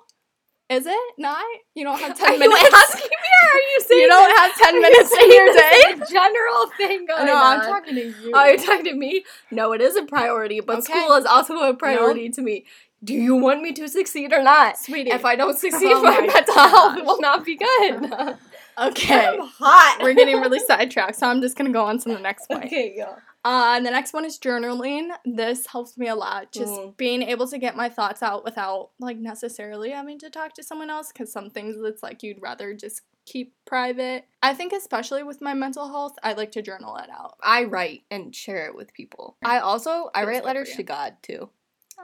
Is 0.69 0.85
it 0.85 1.13
not? 1.17 1.43
You 1.75 1.83
don't 1.83 1.99
have 1.99 2.15
ten 2.17 2.27
Are 2.27 2.31
10 2.31 2.39
you 2.41 2.49
minutes. 2.49 2.75
asking 2.75 3.09
me 3.09 3.29
or 3.43 3.49
are 3.49 3.61
you 3.61 3.81
saying 3.87 4.01
You 4.01 4.07
don't 4.07 4.37
have 4.37 4.55
10 4.55 4.81
minutes 4.81 5.11
in 5.11 5.31
your 5.31 5.53
day? 5.53 5.69
It's 5.73 6.09
a 6.09 6.13
general 6.13 6.67
thing 6.77 7.05
going 7.07 7.25
No, 7.27 7.35
on. 7.35 7.59
I'm 7.59 7.61
talking 7.61 7.95
to 7.95 8.01
you. 8.01 8.31
Oh, 8.33 8.45
you're 8.45 8.57
talking 8.57 8.85
to 8.85 8.93
me? 8.93 9.25
No, 9.51 9.73
it 9.73 9.81
is 9.81 9.95
a 9.95 10.03
priority, 10.03 10.59
but 10.61 10.79
Okay. 10.79 10.93
school 10.93 11.15
is 11.15 11.25
also 11.25 11.57
a 11.57 11.73
priority 11.73 12.29
to 12.29 12.41
me. 12.41 12.65
Do 13.03 13.13
you 13.13 13.35
want 13.35 13.61
me 13.61 13.71
to 13.73 13.87
succeed 13.87 14.33
or 14.33 14.43
not? 14.43 14.77
Sweetie. 14.77 15.11
If 15.11 15.23
I 15.25 15.35
don't 15.35 15.57
succeed, 15.57 15.91
Oh 15.95 16.03
my, 16.03 16.19
my 16.19 16.27
mental 16.27 16.55
gosh. 16.55 16.69
health 16.71 17.05
will 17.05 17.21
not 17.21 17.45
be 17.45 17.55
good. 17.55 18.11
okay. 18.77 19.27
I'm 19.27 19.39
hot. 19.41 19.99
We're 20.01 20.13
getting 20.13 20.37
really 20.39 20.59
sidetracked, 20.59 21.15
so 21.15 21.27
I'm 21.27 21.41
just 21.41 21.57
gonna 21.57 21.71
go 21.71 21.85
on 21.85 21.97
to 21.99 22.09
the 22.09 22.19
next 22.19 22.47
point. 22.47 22.65
okay. 22.65 22.95
Go. 22.97 23.15
Uh, 23.45 23.75
and 23.77 23.85
the 23.85 23.91
next 23.91 24.11
one 24.13 24.25
is 24.25 24.37
journaling. 24.37 25.11
This 25.23 25.65
helps 25.67 25.97
me 25.97 26.07
a 26.09 26.15
lot. 26.15 26.51
Just 26.51 26.73
Mm. 26.73 26.97
being 26.97 27.21
able 27.23 27.47
to 27.47 27.57
get 27.57 27.73
my 27.75 27.87
thoughts 27.87 28.21
out 28.21 28.43
without 28.43 28.89
like 28.99 29.15
necessarily 29.17 29.91
having 29.91 30.19
to 30.19 30.29
talk 30.29 30.53
to 30.55 30.63
someone 30.63 30.89
else. 30.89 31.11
Because 31.13 31.31
some 31.31 31.49
things 31.49 31.77
it's 31.79 32.03
like 32.03 32.21
you'd 32.21 32.41
rather 32.41 32.73
just 32.73 33.01
keep 33.25 33.53
private. 33.65 34.25
I 34.43 34.53
think 34.53 34.73
especially 34.73 35.23
with 35.23 35.39
my 35.41 35.53
mental 35.53 35.87
health, 35.87 36.15
I 36.21 36.33
like 36.33 36.51
to 36.53 36.61
journal 36.61 36.97
it 36.97 37.09
out. 37.09 37.35
I 37.41 37.63
write 37.63 38.01
and 38.11 38.35
share 38.35 38.65
it 38.65 38.75
with 38.75 38.93
people. 38.93 39.37
I 39.43 39.59
also 39.59 40.09
I 40.13 40.25
write 40.25 40.43
letters 40.43 40.71
to 40.75 40.83
God 40.83 41.15
too. 41.21 41.49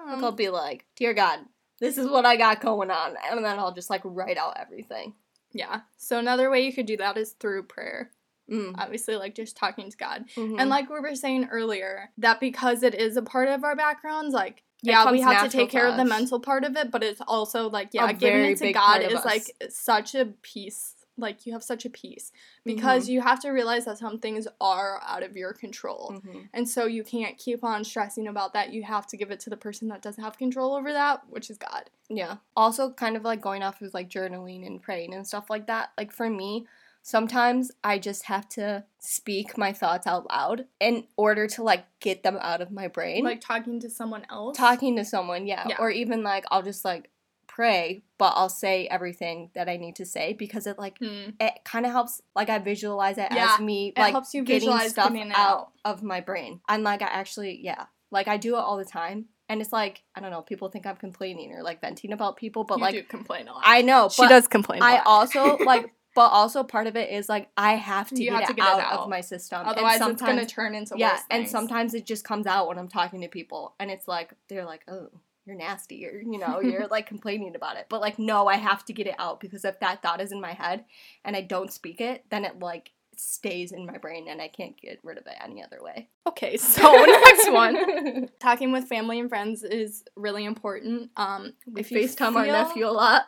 Um, 0.08 0.24
I'll 0.24 0.32
be 0.32 0.50
like, 0.50 0.86
"Dear 0.96 1.14
God, 1.14 1.40
this 1.80 1.98
is 1.98 2.08
what 2.08 2.26
I 2.26 2.36
got 2.38 2.62
going 2.62 2.92
on," 2.92 3.16
and 3.30 3.44
then 3.44 3.60
I'll 3.60 3.74
just 3.74 3.90
like 3.90 4.02
write 4.04 4.38
out 4.38 4.58
everything. 4.58 5.14
yeah. 5.54 5.82
So 5.98 6.20
another 6.20 6.50
way 6.50 6.66
you 6.66 6.74
could 6.74 6.86
do 6.86 6.98
that 6.98 7.18
is 7.18 7.32
through 7.34 7.64
prayer. 7.64 8.12
Mm. 8.52 8.76
Obviously, 8.78 9.16
like 9.16 9.34
just 9.36 9.58
talking 9.58 9.90
to 9.90 9.98
God. 9.98 10.26
Mhm. 10.36 10.60
And 10.60 10.70
like 10.70 10.90
we 10.90 11.00
were 11.00 11.16
saying 11.16 11.48
earlier, 11.52 12.12
that 12.18 12.40
because 12.40 12.84
it 12.84 12.94
is 12.94 13.18
a 13.18 13.22
part 13.22 13.48
of 13.48 13.64
our 13.64 13.76
backgrounds, 13.76 14.34
like 14.34 14.64
yeah, 14.84 15.10
we 15.10 15.22
have 15.22 15.50
to 15.50 15.58
take 15.58 15.70
care 15.72 15.88
of 15.88 15.98
the 15.98 16.06
mental 16.06 16.40
part 16.40 16.64
of 16.64 16.76
it, 16.76 16.92
but 16.92 17.02
it's 17.04 17.22
also 17.28 17.70
like 17.70 17.90
yeah, 17.94 18.12
giving 18.14 18.46
it 18.52 18.58
to 18.60 18.72
God 18.74 19.02
is 19.02 19.16
us. 19.16 19.26
like 19.26 19.52
such 19.70 20.14
a 20.14 20.26
peace. 20.44 20.94
Like 21.18 21.46
you 21.46 21.54
have 21.54 21.64
such 21.64 21.86
a 21.86 21.90
peace 21.90 22.32
Mm-hmm. 22.32 22.76
because 22.76 23.08
you 23.10 23.22
have 23.22 23.40
to 23.42 23.50
realize 23.52 23.86
that 23.86 23.98
some 24.00 24.20
things 24.20 24.48
are 24.60 25.00
out 25.06 25.24
of 25.24 25.36
your 25.38 25.54
control. 25.54 26.16
Mhm. 26.16 26.50
And 26.54 26.68
so 26.68 26.86
you 26.86 27.04
can't 27.04 27.38
keep 27.38 27.64
on 27.64 27.84
stressing 27.84 28.28
about 28.28 28.54
that. 28.54 28.74
You 28.74 28.84
have 28.84 29.08
to 29.08 29.18
give 29.18 29.32
it 29.32 29.40
to 29.42 29.50
the 29.50 29.58
person 29.58 29.88
that 29.90 30.02
doesn't 30.02 30.24
have 30.24 30.38
control 30.38 30.76
over 30.76 30.92
that, 30.92 31.22
which 31.30 31.50
is 31.50 31.58
God. 31.58 31.90
Yeah. 32.10 32.38
Also, 32.56 32.92
kind 32.92 33.16
of 33.16 33.24
like 33.24 33.40
going 33.42 33.64
off 33.64 33.82
of 33.82 33.94
like 33.94 34.10
journaling 34.10 34.66
and 34.68 34.82
praying 34.82 35.14
and 35.14 35.26
stuff 35.28 35.50
like 35.50 35.68
that. 35.68 35.92
Like 35.98 36.12
for 36.12 36.30
me, 36.30 36.66
sometimes 37.02 37.72
I 37.84 38.00
just 38.00 38.24
have 38.24 38.50
to 38.50 38.84
speak 39.00 39.58
my 39.60 39.72
thoughts 39.72 40.08
out 40.08 40.28
loud 40.30 40.66
in 40.80 41.06
order 41.18 41.46
to 41.48 41.62
like 41.64 41.86
get 42.00 42.24
them 42.24 42.38
out 42.42 42.62
of 42.62 42.72
my 42.72 42.88
brain. 42.88 43.24
Like 43.24 43.42
talking 43.42 43.80
to 43.82 43.90
someone 43.90 44.26
else. 44.30 44.58
talking 44.58 44.96
to 44.98 45.06
someone, 45.06 45.46
yeah. 45.46 45.66
Yeah. 45.70 45.76
Or 45.80 45.90
even 45.92 46.24
like 46.24 46.46
I'll 46.52 46.64
just 46.64 46.84
like 46.84 47.12
pray, 47.56 48.04
but 48.18 48.34
I'll 48.36 48.50
say 48.50 48.86
everything 48.88 49.50
that 49.56 49.70
I 49.70 49.78
need 49.78 49.96
to 49.98 50.06
say 50.06 50.34
because 50.34 50.68
it 50.68 50.78
like 50.78 50.98
Hmm. 51.00 51.30
it 51.40 51.54
kind 51.64 51.86
of 51.86 51.92
helps 51.94 52.22
like 52.36 52.50
I 52.50 52.60
visualize 52.60 53.18
it 53.18 53.30
Yeah, 53.32 53.54
as 53.54 53.60
me 53.62 53.94
it 53.96 54.00
like 54.00 54.12
helps 54.12 54.34
you 54.34 54.44
getting 54.44 54.60
visualize 54.70 54.90
stuff 54.92 55.14
getting 55.14 55.32
out 55.32 55.38
out. 55.38 55.72
of 55.86 56.04
my 56.04 56.20
brain. 56.22 56.60
And 56.68 56.84
like 56.84 57.02
I 57.02 57.06
actually 57.08 57.60
yeah, 57.64 57.86
like 58.12 58.28
I 58.28 58.38
do 58.38 58.56
it 58.56 58.60
all 58.60 58.78
the 58.78 58.86
time. 58.86 59.26
And 59.48 59.62
it's 59.62 59.72
like 59.72 60.04
I 60.16 60.20
don't 60.22 60.32
know, 60.32 60.42
people 60.42 60.68
think 60.70 60.86
I'm 60.86 60.98
complaining 60.98 61.54
or 61.54 61.64
like 61.64 61.80
venting 61.82 62.12
about 62.12 62.36
people, 62.36 62.64
but 62.66 62.78
you 62.78 62.82
like 62.82 62.94
do 62.96 63.04
complain 63.04 63.48
a 63.48 63.54
lot. 63.54 63.62
I 63.66 63.82
know, 63.84 64.10
she 64.10 64.28
does 64.28 64.48
complain. 64.48 64.82
a 64.82 64.86
I 64.86 64.92
lot. 64.96 65.04
also 65.06 65.58
like 65.58 65.94
but 66.16 66.30
also 66.30 66.64
part 66.64 66.88
of 66.88 66.96
it 66.96 67.10
is 67.10 67.28
like 67.30 67.50
I 67.58 67.74
have 67.76 68.10
to, 68.10 68.16
You 68.24 68.32
get, 68.32 68.34
have 68.34 68.44
it 68.44 68.48
to 68.48 68.54
get 68.54 68.66
it 68.66 68.84
out, 68.86 68.94
out. 68.94 69.00
of 69.02 69.10
my 69.10 69.22
system. 69.22 69.60
And 69.62 69.70
Otherwise, 69.70 70.00
it's 70.02 70.22
gonna 70.22 70.46
turn 70.46 70.74
into 70.76 70.96
yeah 70.98 71.14
worse 71.14 71.22
and 71.30 71.48
sometimes 71.48 71.94
it 71.94 72.06
just 72.06 72.24
comes 72.26 72.48
out 72.48 72.68
when 72.68 72.78
i'm 72.80 72.88
talking 72.90 73.22
to 73.22 73.28
people 73.28 73.76
and 73.80 73.90
it's 73.92 74.08
like 74.08 74.34
they're 74.50 74.66
like 74.66 74.84
oh 74.90 75.08
you're 75.46 75.56
nasty 75.56 76.06
or 76.06 76.22
you 76.22 76.38
know 76.38 76.60
you're 76.64 76.88
like 76.88 77.08
complaining 77.08 77.56
about 77.56 77.78
it 77.78 77.86
but 77.90 78.02
like 78.02 78.20
no 78.20 78.48
i 78.48 78.56
have 78.56 78.84
to 78.86 78.94
get 78.94 79.08
it 79.08 79.16
out 79.20 79.40
because 79.40 79.66
if 79.66 79.80
that 79.80 80.02
thought 80.02 80.22
is 80.22 80.32
in 80.32 80.42
my 80.42 80.54
head 80.54 80.86
and 81.24 81.36
i 81.36 81.42
don't 81.42 81.72
speak 81.72 82.02
it 82.02 82.24
then 82.30 82.46
it 82.46 82.60
like 82.60 82.92
stays 83.18 83.72
in 83.72 83.86
my 83.86 83.98
brain 83.98 84.28
and 84.28 84.42
i 84.42 84.48
can't 84.48 84.80
get 84.82 85.00
rid 85.04 85.18
of 85.18 85.26
it 85.26 85.34
any 85.44 85.64
other 85.64 85.82
way 85.82 86.10
Okay, 86.28 86.58
so 86.76 86.92
next 87.06 87.52
one. 87.52 88.28
Talking 88.40 88.72
with 88.72 88.86
family 88.86 89.20
and 89.20 89.30
friends 89.30 89.62
is 89.64 90.04
really 90.16 90.44
important. 90.44 91.12
Um, 91.16 91.54
we 91.68 91.82
if 91.82 91.90
facetime 91.92 92.36
our 92.36 92.48
nephew 92.48 92.88
a 92.88 92.90
lot 92.90 93.26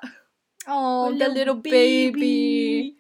Oh, 0.68 1.18
the 1.18 1.30
little 1.30 1.56
baby. 1.56 2.98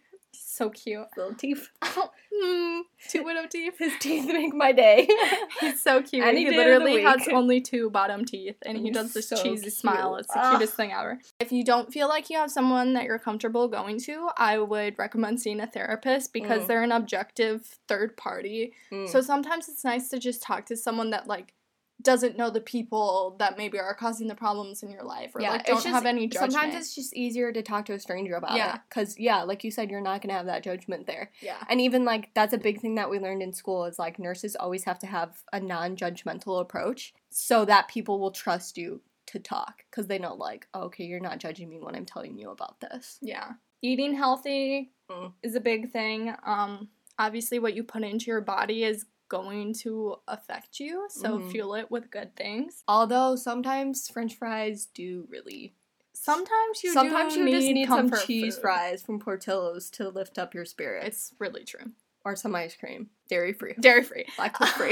So 0.57 0.69
cute. 0.69 1.05
Little 1.15 1.33
teeth. 1.35 1.69
mm, 1.83 2.81
two 3.09 3.23
widow 3.23 3.45
teeth. 3.49 3.75
His 3.79 3.93
teeth 3.99 4.25
make 4.27 4.53
my 4.53 4.71
day. 4.71 5.07
He's 5.61 5.81
so 5.81 6.01
cute. 6.01 6.25
Any 6.25 6.45
he 6.45 6.51
literally 6.55 7.01
has 7.03 7.27
only 7.29 7.61
two 7.61 7.89
bottom 7.89 8.25
teeth, 8.25 8.55
and 8.65 8.77
he 8.77 8.91
does 8.91 9.13
this 9.13 9.29
so 9.29 9.35
cheesy 9.41 9.69
smile. 9.69 10.15
It's 10.15 10.27
the 10.33 10.39
Ugh. 10.39 10.57
cutest 10.57 10.75
thing 10.75 10.91
ever. 10.91 11.19
If 11.39 11.51
you 11.51 11.63
don't 11.63 11.91
feel 11.91 12.07
like 12.07 12.29
you 12.29 12.37
have 12.37 12.51
someone 12.51 12.93
that 12.93 13.03
you're 13.05 13.19
comfortable 13.19 13.67
going 13.67 13.99
to, 14.01 14.29
I 14.37 14.57
would 14.59 14.97
recommend 14.97 15.41
seeing 15.41 15.59
a 15.59 15.67
therapist 15.67 16.33
because 16.33 16.63
Mm. 16.63 16.67
they're 16.67 16.83
an 16.83 16.91
objective 16.91 17.65
third 17.87 18.17
party. 18.17 18.73
Mm. 18.91 19.07
So 19.09 19.21
sometimes 19.21 19.69
it's 19.69 19.83
nice 19.83 20.09
to 20.09 20.19
just 20.19 20.41
talk 20.41 20.65
to 20.67 20.75
someone 20.77 21.11
that 21.11 21.27
like 21.27 21.53
doesn't 22.01 22.37
know 22.37 22.49
the 22.51 22.61
people 22.61 23.35
that 23.39 23.57
maybe 23.57 23.79
are 23.79 23.95
causing 23.95 24.27
the 24.27 24.35
problems 24.35 24.83
in 24.83 24.89
your 24.91 25.03
life 25.03 25.31
or 25.35 25.41
like 25.41 25.65
don't 25.65 25.77
just- 25.77 25.87
have 25.87 26.05
any 26.05 26.27
judgment. 26.27 26.53
Sometimes 26.53 26.75
it's 26.75 26.93
just 26.95 27.15
easier 27.15 27.51
to 27.51 27.61
talk 27.63 27.85
to 27.85 27.93
a 27.93 27.99
stranger 27.99 28.35
about 28.35 28.55
Yeah. 28.55 28.75
it. 28.75 28.81
Because, 28.87 29.17
yeah, 29.19 29.41
like 29.43 29.63
you 29.63 29.71
said, 29.71 29.89
you're 29.89 29.99
not 30.01 30.21
going 30.21 30.29
to 30.29 30.35
have 30.35 30.45
that 30.45 30.63
judgment 30.63 31.07
there. 31.07 31.31
yeah. 31.41 31.57
And 31.69 31.81
even 31.81 32.05
like 32.05 32.29
that's 32.35 32.53
a 32.53 32.57
big 32.57 32.79
thing 32.81 32.95
that 32.95 33.09
we 33.09 33.19
learned 33.19 33.41
in 33.41 33.51
school 33.51 33.85
is 33.85 33.97
like 33.97 34.19
nurses 34.19 34.55
always 34.55 34.83
have 34.83 34.99
to 34.99 35.07
have 35.07 35.41
a 35.51 35.59
non-judgmental 35.59 36.61
approach 36.61 37.13
so 37.29 37.65
that 37.65 37.87
people 37.87 38.19
will 38.19 38.31
trust 38.31 38.77
you 38.77 39.01
to 39.27 39.39
talk 39.39 39.83
because 39.89 40.07
they 40.07 40.19
know 40.19 40.35
like 40.35 40.67
oh, 40.73 40.83
okay 40.83 41.03
you're 41.03 41.19
not 41.19 41.39
judging 41.39 41.67
me 41.67 41.79
when 41.81 41.95
I'm 41.95 42.05
telling 42.05 42.37
you 42.37 42.51
about 42.51 42.79
this. 42.79 43.17
Yeah. 43.21 43.53
Eating 43.81 44.13
healthy 44.13 44.91
Mm. 45.11 45.31
is 45.41 45.55
a 45.55 45.61
big 45.61 45.91
thing. 45.91 46.33
Um 46.45 46.89
obviously 47.17 47.59
what 47.59 47.73
you 47.75 47.83
put 47.83 48.03
into 48.03 48.25
your 48.27 48.41
body 48.41 48.83
is 48.83 49.05
going 49.29 49.73
to 49.75 50.17
affect 50.27 50.79
you, 50.79 51.07
so 51.09 51.39
Mhm. 51.39 51.51
fuel 51.51 51.75
it 51.75 51.89
with 51.91 52.09
good 52.11 52.35
things. 52.35 52.83
Although 52.87 53.35
sometimes 53.35 54.07
French 54.09 54.35
fries 54.35 54.85
do 54.93 55.25
really. 55.29 55.73
Sometimes 56.13 56.83
you 56.83 56.91
sometimes 56.93 57.33
do 57.35 57.41
you 57.41 57.49
just 57.51 57.65
need 57.67 57.73
need 57.73 57.87
some 57.87 58.11
cheese 58.25 58.55
food. 58.55 58.61
fries 58.61 59.01
from 59.03 59.19
Portillo's 59.19 59.89
to 59.91 60.09
lift 60.09 60.37
up 60.39 60.53
your 60.53 60.65
spirits, 60.65 61.07
It's 61.31 61.33
really 61.39 61.63
true. 61.63 61.91
or 62.25 62.35
some 62.35 62.55
ice 62.55 62.75
cream, 62.75 63.09
dairy 63.29 63.53
free, 63.53 63.75
Dairy 63.79 64.03
free. 64.03 64.25
lactose 64.37 64.69
free. 64.69 64.91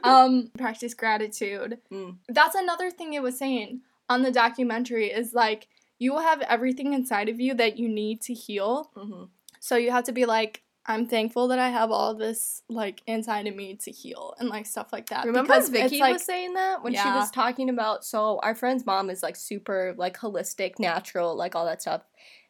um 0.04 0.50
practice 0.58 0.94
gratitude. 0.94 1.78
Mm. 1.90 2.18
That's 2.28 2.54
another 2.56 2.90
thing 2.90 3.12
it 3.14 3.22
was 3.22 3.38
saying 3.38 3.82
on 4.08 4.22
the 4.22 4.30
documentary 4.32 5.10
is 5.10 5.32
like 5.34 5.68
you 5.98 6.12
will 6.12 6.20
have 6.20 6.40
everything 6.42 6.94
inside 6.94 7.28
of 7.28 7.38
you 7.40 7.54
that 7.54 7.78
you 7.78 7.88
need 7.88 8.20
to 8.22 8.34
heal. 8.34 8.90
Mhm. 8.96 9.28
So 9.60 9.76
you 9.76 9.90
have 9.90 10.04
to 10.04 10.12
be 10.12 10.24
like, 10.26 10.62
I'm 10.86 11.06
thankful 11.06 11.48
that 11.48 11.58
I 11.58 11.68
have 11.68 11.90
all 11.90 12.14
this 12.14 12.62
like 12.68 13.02
inside 13.06 13.46
of 13.46 13.54
me 13.54 13.74
to 13.82 13.90
heal 13.90 14.34
and 14.38 14.48
like 14.48 14.66
stuff 14.66 14.92
like 14.92 15.10
that. 15.10 15.26
Remember 15.26 15.52
Because 15.52 15.68
Vicky 15.68 16.00
like, 16.00 16.14
was 16.14 16.24
saying 16.24 16.54
that 16.54 16.82
when 16.82 16.94
she 16.94 17.04
was 17.04 17.30
talking 17.30 17.68
about 17.68 18.04
so 18.04 18.40
our 18.42 18.54
friend's 18.54 18.86
mom 18.86 19.10
is 19.10 19.22
like 19.22 19.36
super 19.36 19.94
like 19.96 20.18
holistic, 20.18 20.78
natural, 20.78 21.36
like 21.36 21.54
all 21.54 21.66
that 21.66 21.82
stuff. 21.82 22.02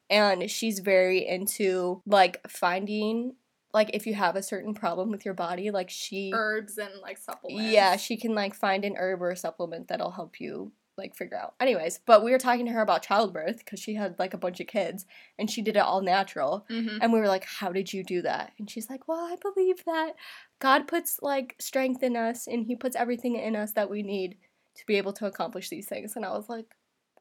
And 0.09 0.51
she's 0.51 0.79
very 0.79 1.27
into 1.27 2.03
like 2.07 2.41
finding 2.49 3.35
like 3.73 3.91
if 3.95 4.07
you 4.07 4.15
have 4.15 4.37
a 4.37 4.43
certain 4.43 4.75
problem 4.75 5.11
with 5.11 5.25
your 5.25 5.35
body, 5.35 5.71
like 5.71 5.91
she 5.91 6.33
herbs 6.35 6.79
and 6.79 6.91
like 7.03 7.19
supplements. 7.19 7.73
Yeah, 7.73 7.97
she 7.97 8.17
can 8.17 8.35
like 8.35 8.55
find 8.55 8.85
an 8.85 8.97
herb 8.97 9.23
or 9.23 9.31
a 9.31 9.37
supplement 9.37 9.89
that'll 9.89 10.11
help 10.11 10.41
you 10.41 10.73
like 11.01 11.17
figure 11.17 11.37
out. 11.37 11.55
Anyways, 11.61 12.01
but 12.07 12.23
we 12.23 12.31
were 12.31 12.39
talking 12.39 12.67
to 12.67 12.73
her 12.73 12.83
about 12.83 13.03
childbirth 13.03 13.59
because 13.59 13.81
she 13.81 13.95
had 13.95 14.19
like 14.19 14.35
a 14.35 14.39
bunch 14.39 14.61
of 14.61 14.67
kids 14.67 15.07
and 15.39 15.51
she 15.51 15.63
did 15.63 15.77
it 15.77 15.81
all 15.81 16.03
natural. 16.03 16.67
hmm 16.69 16.99
And 17.01 17.13
we 17.13 17.21
were 17.21 17.29
like, 17.29 17.45
How 17.45 17.73
did 17.73 17.93
you 17.93 18.05
do 18.05 18.23
that? 18.23 18.53
And 18.59 18.71
she's 18.71 18.89
like, 18.91 19.09
Well, 19.09 19.21
I 19.21 19.37
believe 19.43 19.85
that 19.87 20.13
God 20.61 20.87
puts 20.87 21.19
like 21.23 21.57
strength 21.59 22.03
in 22.03 22.17
us 22.17 22.47
and 22.47 22.65
He 22.67 22.77
puts 22.77 22.97
everything 22.97 23.37
in 23.37 23.57
us 23.57 23.73
that 23.73 23.91
we 23.91 24.03
need 24.03 24.37
to 24.77 24.87
be 24.87 24.97
able 24.97 25.13
to 25.15 25.27
accomplish 25.27 25.69
these 25.69 25.89
things. 25.89 26.15
And 26.17 26.25
I 26.25 26.31
was 26.31 26.49
like, 26.49 26.67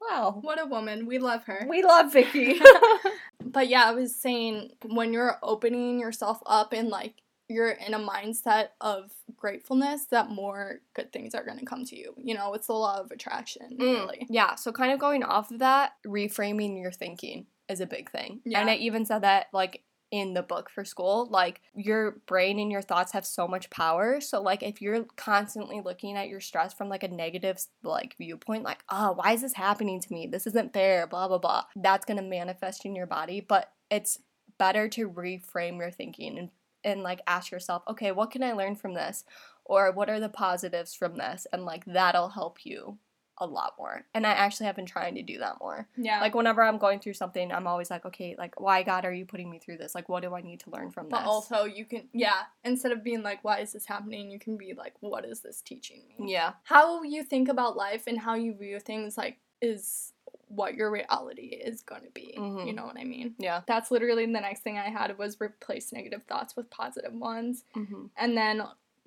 Wow. 0.00 0.38
What 0.40 0.60
a 0.60 0.66
woman. 0.66 1.06
We 1.06 1.18
love 1.18 1.44
her. 1.44 1.66
We 1.68 1.82
love 1.82 2.12
Vicky. 2.12 2.60
But 3.44 3.68
yeah, 3.68 3.84
I 3.84 3.92
was 3.92 4.14
saying 4.14 4.70
when 4.86 5.12
you're 5.12 5.38
opening 5.42 5.98
yourself 5.98 6.40
up 6.46 6.72
and 6.72 6.88
like 6.88 7.14
you're 7.48 7.70
in 7.70 7.94
a 7.94 7.98
mindset 7.98 8.68
of 8.80 9.10
gratefulness, 9.40 10.06
that 10.06 10.30
more 10.30 10.80
good 10.94 11.12
things 11.12 11.34
are 11.34 11.44
going 11.44 11.58
to 11.58 11.64
come 11.64 11.84
to 11.86 11.96
you. 11.96 12.14
You 12.16 12.34
know, 12.34 12.54
it's 12.54 12.68
the 12.68 12.74
law 12.74 13.00
of 13.00 13.10
attraction, 13.10 13.76
Mm, 13.80 14.00
really. 14.00 14.26
Yeah, 14.30 14.54
so 14.54 14.70
kind 14.70 14.92
of 14.92 15.00
going 15.00 15.24
off 15.24 15.50
of 15.50 15.58
that, 15.58 15.92
reframing 16.06 16.80
your 16.80 16.92
thinking 16.92 17.46
is 17.68 17.80
a 17.80 17.86
big 17.86 18.10
thing. 18.10 18.40
Yeah. 18.44 18.60
And 18.60 18.70
I 18.70 18.76
even 18.76 19.04
said 19.04 19.22
that 19.22 19.46
like 19.52 19.82
in 20.10 20.34
the 20.34 20.42
book 20.42 20.68
for 20.70 20.84
school, 20.84 21.28
like 21.30 21.60
your 21.74 22.20
brain 22.26 22.58
and 22.58 22.70
your 22.70 22.82
thoughts 22.82 23.12
have 23.12 23.24
so 23.24 23.46
much 23.46 23.70
power. 23.70 24.20
So 24.20 24.42
like 24.42 24.62
if 24.62 24.82
you're 24.82 25.04
constantly 25.16 25.80
looking 25.80 26.16
at 26.16 26.28
your 26.28 26.40
stress 26.40 26.74
from 26.74 26.88
like 26.88 27.04
a 27.04 27.08
negative 27.08 27.64
like 27.82 28.16
viewpoint, 28.18 28.64
like, 28.64 28.82
oh, 28.90 29.12
why 29.12 29.32
is 29.32 29.42
this 29.42 29.54
happening 29.54 30.00
to 30.00 30.12
me? 30.12 30.26
This 30.26 30.46
isn't 30.48 30.72
fair, 30.72 31.06
blah 31.06 31.28
blah 31.28 31.38
blah. 31.38 31.64
That's 31.76 32.04
gonna 32.04 32.22
manifest 32.22 32.84
in 32.84 32.96
your 32.96 33.06
body. 33.06 33.40
But 33.40 33.72
it's 33.90 34.18
better 34.58 34.88
to 34.88 35.08
reframe 35.08 35.78
your 35.78 35.90
thinking 35.90 36.38
and 36.38 36.50
and 36.84 37.02
like 37.02 37.20
ask 37.26 37.50
yourself, 37.50 37.82
okay, 37.88 38.12
what 38.12 38.30
can 38.30 38.42
I 38.42 38.52
learn 38.52 38.76
from 38.76 38.94
this? 38.94 39.24
Or 39.64 39.92
what 39.92 40.10
are 40.10 40.20
the 40.20 40.28
positives 40.28 40.94
from 40.94 41.16
this? 41.16 41.46
And 41.52 41.64
like 41.64 41.84
that'll 41.84 42.30
help 42.30 42.64
you 42.64 42.98
a 43.40 43.46
lot 43.46 43.74
more. 43.78 44.04
And 44.12 44.26
I 44.26 44.32
actually 44.32 44.66
have 44.66 44.76
been 44.76 44.86
trying 44.86 45.14
to 45.14 45.22
do 45.22 45.38
that 45.38 45.56
more. 45.60 45.88
Yeah. 45.96 46.20
Like 46.20 46.34
whenever 46.34 46.62
I'm 46.62 46.76
going 46.76 47.00
through 47.00 47.14
something, 47.14 47.50
I'm 47.50 47.66
always 47.66 47.90
like, 47.90 48.04
okay, 48.04 48.36
like 48.38 48.60
why 48.60 48.82
God 48.82 49.06
are 49.06 49.12
you 49.12 49.24
putting 49.24 49.50
me 49.50 49.58
through 49.58 49.78
this? 49.78 49.94
Like 49.94 50.08
what 50.08 50.22
do 50.22 50.34
I 50.34 50.42
need 50.42 50.60
to 50.60 50.70
learn 50.70 50.90
from 50.90 51.08
but 51.08 51.18
this? 51.18 51.24
But 51.24 51.30
also 51.30 51.64
you 51.64 51.86
can 51.86 52.08
yeah, 52.12 52.42
instead 52.64 52.92
of 52.92 53.02
being 53.02 53.22
like 53.22 53.42
why 53.42 53.60
is 53.60 53.72
this 53.72 53.86
happening, 53.86 54.30
you 54.30 54.38
can 54.38 54.58
be 54.58 54.74
like 54.74 54.94
what 55.00 55.24
is 55.24 55.40
this 55.40 55.62
teaching 55.62 56.02
me? 56.08 56.32
yeah. 56.32 56.52
How 56.64 57.02
you 57.02 57.22
think 57.22 57.48
about 57.48 57.76
life 57.76 58.04
and 58.06 58.18
how 58.18 58.34
you 58.34 58.54
view 58.54 58.78
things 58.78 59.16
like 59.16 59.38
is 59.62 60.12
what 60.50 60.74
your 60.74 60.90
reality 60.90 61.46
is 61.64 61.82
going 61.82 62.02
to 62.02 62.10
be. 62.10 62.32
You 62.36 62.42
Mhm. 62.42 62.74
know 62.74 62.84
what 62.84 62.96
I 62.98 63.04
mean? 63.04 63.34
Yeah. 63.38 63.62
That's 63.66 63.90
literally 63.90 64.26
the 64.26 64.32
next 64.32 64.60
thing 64.62 64.78
I 64.78 64.90
had 64.90 65.16
was 65.16 65.40
replace 65.40 65.92
negative 65.92 66.24
thoughts 66.24 66.56
with 66.56 66.68
positive 66.70 67.12
ones. 67.14 67.64
hmm 67.74 68.06
and 68.16 68.36
then 68.36 68.62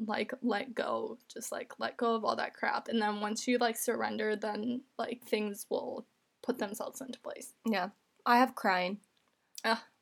like 0.07 0.33
let 0.41 0.73
go 0.73 1.17
just 1.31 1.51
like 1.51 1.77
let 1.79 1.97
go 1.97 2.15
of 2.15 2.25
all 2.25 2.35
that 2.35 2.55
crap 2.55 2.87
and 2.87 2.99
then 3.01 3.21
once 3.21 3.47
you 3.47 3.57
like 3.59 3.77
surrender 3.77 4.35
then 4.35 4.81
like 4.97 5.21
things 5.23 5.67
will 5.69 6.07
put 6.41 6.57
themselves 6.57 6.99
into 7.01 7.19
place 7.19 7.53
Yeah. 7.65 7.89
I 8.25 8.37
have 8.37 8.55
crying. 8.55 8.99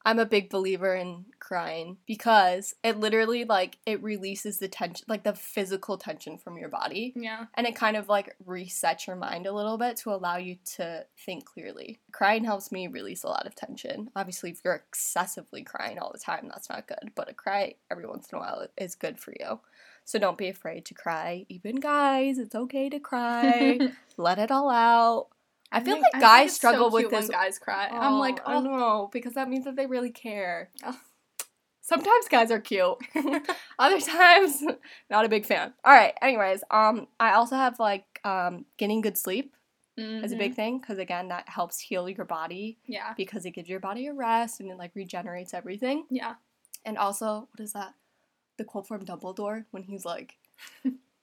I'm 0.05 0.19
a 0.19 0.25
big 0.25 0.49
believer 0.49 0.95
in 0.95 1.25
crying 1.39 1.97
because 2.07 2.73
it 2.83 2.97
literally 2.97 3.43
like 3.43 3.77
it 3.85 4.01
releases 4.01 4.59
the 4.59 4.67
tension 4.67 5.05
like 5.07 5.23
the 5.23 5.33
physical 5.33 5.97
tension 5.97 6.37
from 6.37 6.57
your 6.57 6.69
body. 6.69 7.13
yeah 7.15 7.45
and 7.55 7.67
it 7.67 7.75
kind 7.75 7.97
of 7.97 8.07
like 8.09 8.35
resets 8.45 9.07
your 9.07 9.15
mind 9.15 9.45
a 9.45 9.51
little 9.53 9.77
bit 9.77 9.97
to 9.97 10.11
allow 10.11 10.37
you 10.37 10.57
to 10.75 11.05
think 11.25 11.45
clearly. 11.45 11.99
Crying 12.11 12.43
helps 12.43 12.71
me 12.71 12.87
release 12.87 13.23
a 13.23 13.27
lot 13.27 13.45
of 13.45 13.55
tension. 13.55 14.09
Obviously, 14.15 14.51
if 14.51 14.61
you're 14.63 14.75
excessively 14.75 15.63
crying 15.63 15.99
all 15.99 16.11
the 16.11 16.19
time, 16.19 16.47
that's 16.49 16.69
not 16.69 16.87
good, 16.87 17.11
but 17.15 17.29
a 17.29 17.33
cry 17.33 17.75
every 17.89 18.07
once 18.07 18.27
in 18.31 18.37
a 18.37 18.41
while 18.41 18.65
is 18.77 18.95
good 18.95 19.19
for 19.19 19.33
you. 19.39 19.59
So 20.05 20.19
don't 20.19 20.37
be 20.37 20.49
afraid 20.49 20.85
to 20.85 20.93
cry. 20.93 21.45
Even 21.49 21.75
guys, 21.75 22.37
it's 22.37 22.55
okay 22.55 22.89
to 22.89 22.99
cry. 22.99 23.79
Let 24.17 24.39
it 24.39 24.51
all 24.51 24.69
out. 24.69 25.27
I 25.71 25.79
feel 25.79 25.95
think- 25.95 26.05
like 26.13 26.21
guys 26.21 26.53
struggle 26.53 26.89
so 26.91 26.95
with 26.95 27.09
this. 27.09 27.29
guys 27.29 27.57
cry 27.59 27.87
i'm 27.91 28.19
like 28.19 28.39
oh 28.45 28.55
oh 28.55 28.61
no, 28.61 29.09
because 29.13 29.33
that 29.33 29.49
means 29.49 29.65
that 29.65 29.75
they 29.75 29.85
really 29.85 30.11
care. 30.11 30.69
Sometimes 31.83 32.27
guys 32.29 32.51
are 32.51 32.59
cute. 32.59 32.95
Other 33.79 33.99
times, 33.99 34.63
not 35.09 35.25
a 35.25 35.29
big 35.29 35.45
fan. 35.45 35.73
All 35.83 35.93
right. 35.93 36.13
Anyways, 36.21 36.63
um, 36.71 37.07
I 37.19 37.33
also 37.33 37.55
have 37.55 37.79
like 37.79 38.19
um 38.23 38.65
getting 38.77 39.01
good 39.01 39.17
sleep 39.17 39.55
is 39.97 40.31
a 40.31 40.35
big 40.35 40.55
thing 40.55 40.79
because 40.79 40.97
again 40.97 41.27
that 41.27 41.47
helps 41.47 41.79
heal 41.79 42.09
your 42.09 42.25
body 42.25 42.79
yeah 42.87 43.13
because 43.15 43.45
it 43.45 43.51
gives 43.51 43.69
your 43.69 43.79
body 43.79 44.07
a 44.07 44.13
rest 44.13 44.59
and 44.59 44.71
it 44.71 44.77
like 44.77 44.91
regenerates 44.95 45.53
everything. 45.53 46.05
yeah 46.09 46.35
And 46.85 46.97
also, 46.97 47.47
what 47.51 47.59
is 47.59 47.73
that? 47.73 47.93
The 48.57 48.63
quote 48.63 48.87
from 48.87 49.05
Dumbledore 49.05 49.65
when 49.71 49.83
he's 49.83 50.05
like. 50.05 50.37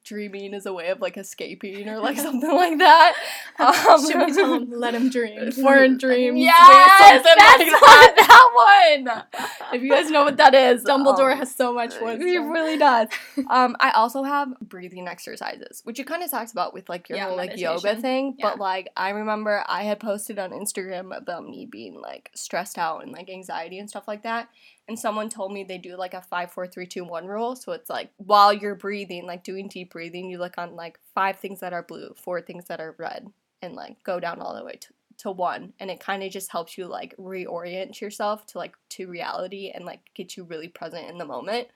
Dreaming 0.08 0.54
is 0.54 0.64
a 0.64 0.72
way 0.72 0.88
of 0.88 1.00
like 1.02 1.18
escaping 1.18 1.86
or 1.86 1.98
like 2.00 2.16
something 2.28 2.50
like 2.50 2.78
that. 2.78 3.14
Um, 3.58 3.74
should 4.06 4.16
we 4.26 4.32
tell 4.32 4.54
him 4.54 4.70
let 4.74 4.94
him 4.94 5.10
dream 5.10 5.52
foreign 5.52 5.98
dreams 5.98 6.38
Yes, 6.40 7.22
something 7.24 7.32
that's 7.36 7.58
like 7.60 7.72
not 7.82 8.16
that 8.16 9.24
one. 9.34 9.48
If 9.74 9.82
you 9.82 9.90
guys 9.90 10.10
know 10.10 10.24
what 10.24 10.38
that 10.38 10.54
is, 10.54 10.82
dumbledore 10.84 11.32
um, 11.32 11.38
has 11.38 11.54
so 11.54 11.74
much 11.74 11.92
wisdom 12.00 12.26
He 12.26 12.38
really 12.38 12.78
does. 12.78 13.08
um, 13.50 13.76
I 13.80 13.90
also 13.90 14.22
have 14.22 14.58
breathing 14.60 15.06
exercises, 15.08 15.82
which 15.84 15.98
you 15.98 16.06
kind 16.06 16.22
of 16.22 16.30
talked 16.30 16.52
about 16.52 16.72
with 16.72 16.88
like 16.88 17.10
your 17.10 17.18
Yeah, 17.18 17.26
whole 17.28 17.36
like 17.36 17.58
yoga 17.58 17.82
meditation. 17.88 18.00
thing. 18.02 18.36
But 18.40 18.58
like 18.58 18.88
I 18.96 19.10
remember 19.10 19.62
I 19.68 19.82
had 19.82 20.00
posted 20.00 20.38
on 20.38 20.52
Instagram 20.52 21.14
about 21.14 21.44
me 21.44 21.66
being 21.70 22.00
like 22.00 22.30
stressed 22.34 22.78
out 22.78 23.02
and 23.02 23.12
like 23.12 23.28
anxiety 23.28 23.78
and 23.78 23.90
stuff 23.90 24.08
like 24.08 24.22
that. 24.22 24.48
And 24.88 24.98
someone 24.98 25.28
told 25.28 25.52
me 25.52 25.64
they 25.64 25.78
do 25.78 25.96
like 25.96 26.14
a 26.14 26.22
five, 26.22 26.50
four, 26.50 26.66
three, 26.66 26.86
two, 26.86 27.04
one 27.04 27.26
rule. 27.26 27.54
So 27.54 27.72
it's 27.72 27.90
like 27.90 28.10
while 28.16 28.52
you're 28.52 28.74
breathing, 28.74 29.26
like 29.26 29.44
doing 29.44 29.68
deep 29.68 29.92
breathing, 29.92 30.30
you 30.30 30.38
look 30.38 30.56
on 30.56 30.74
like 30.76 30.98
five 31.14 31.38
things 31.38 31.60
that 31.60 31.72
are 31.72 31.82
blue, 31.82 32.14
four 32.16 32.40
things 32.40 32.64
that 32.66 32.80
are 32.80 32.94
red, 32.98 33.30
and 33.62 33.74
like 33.74 34.02
go 34.02 34.18
down 34.18 34.40
all 34.40 34.54
the 34.54 34.64
way 34.64 34.76
to 34.80 34.88
to 35.18 35.32
one 35.32 35.72
and 35.80 35.90
it 35.90 35.98
kind 35.98 36.22
of 36.22 36.30
just 36.30 36.52
helps 36.52 36.78
you 36.78 36.86
like 36.86 37.12
reorient 37.16 38.00
yourself 38.00 38.46
to 38.46 38.56
like 38.56 38.76
to 38.88 39.08
reality 39.08 39.72
and 39.74 39.84
like 39.84 39.98
get 40.14 40.36
you 40.36 40.44
really 40.44 40.68
present 40.68 41.10
in 41.10 41.18
the 41.18 41.24
moment 41.24 41.66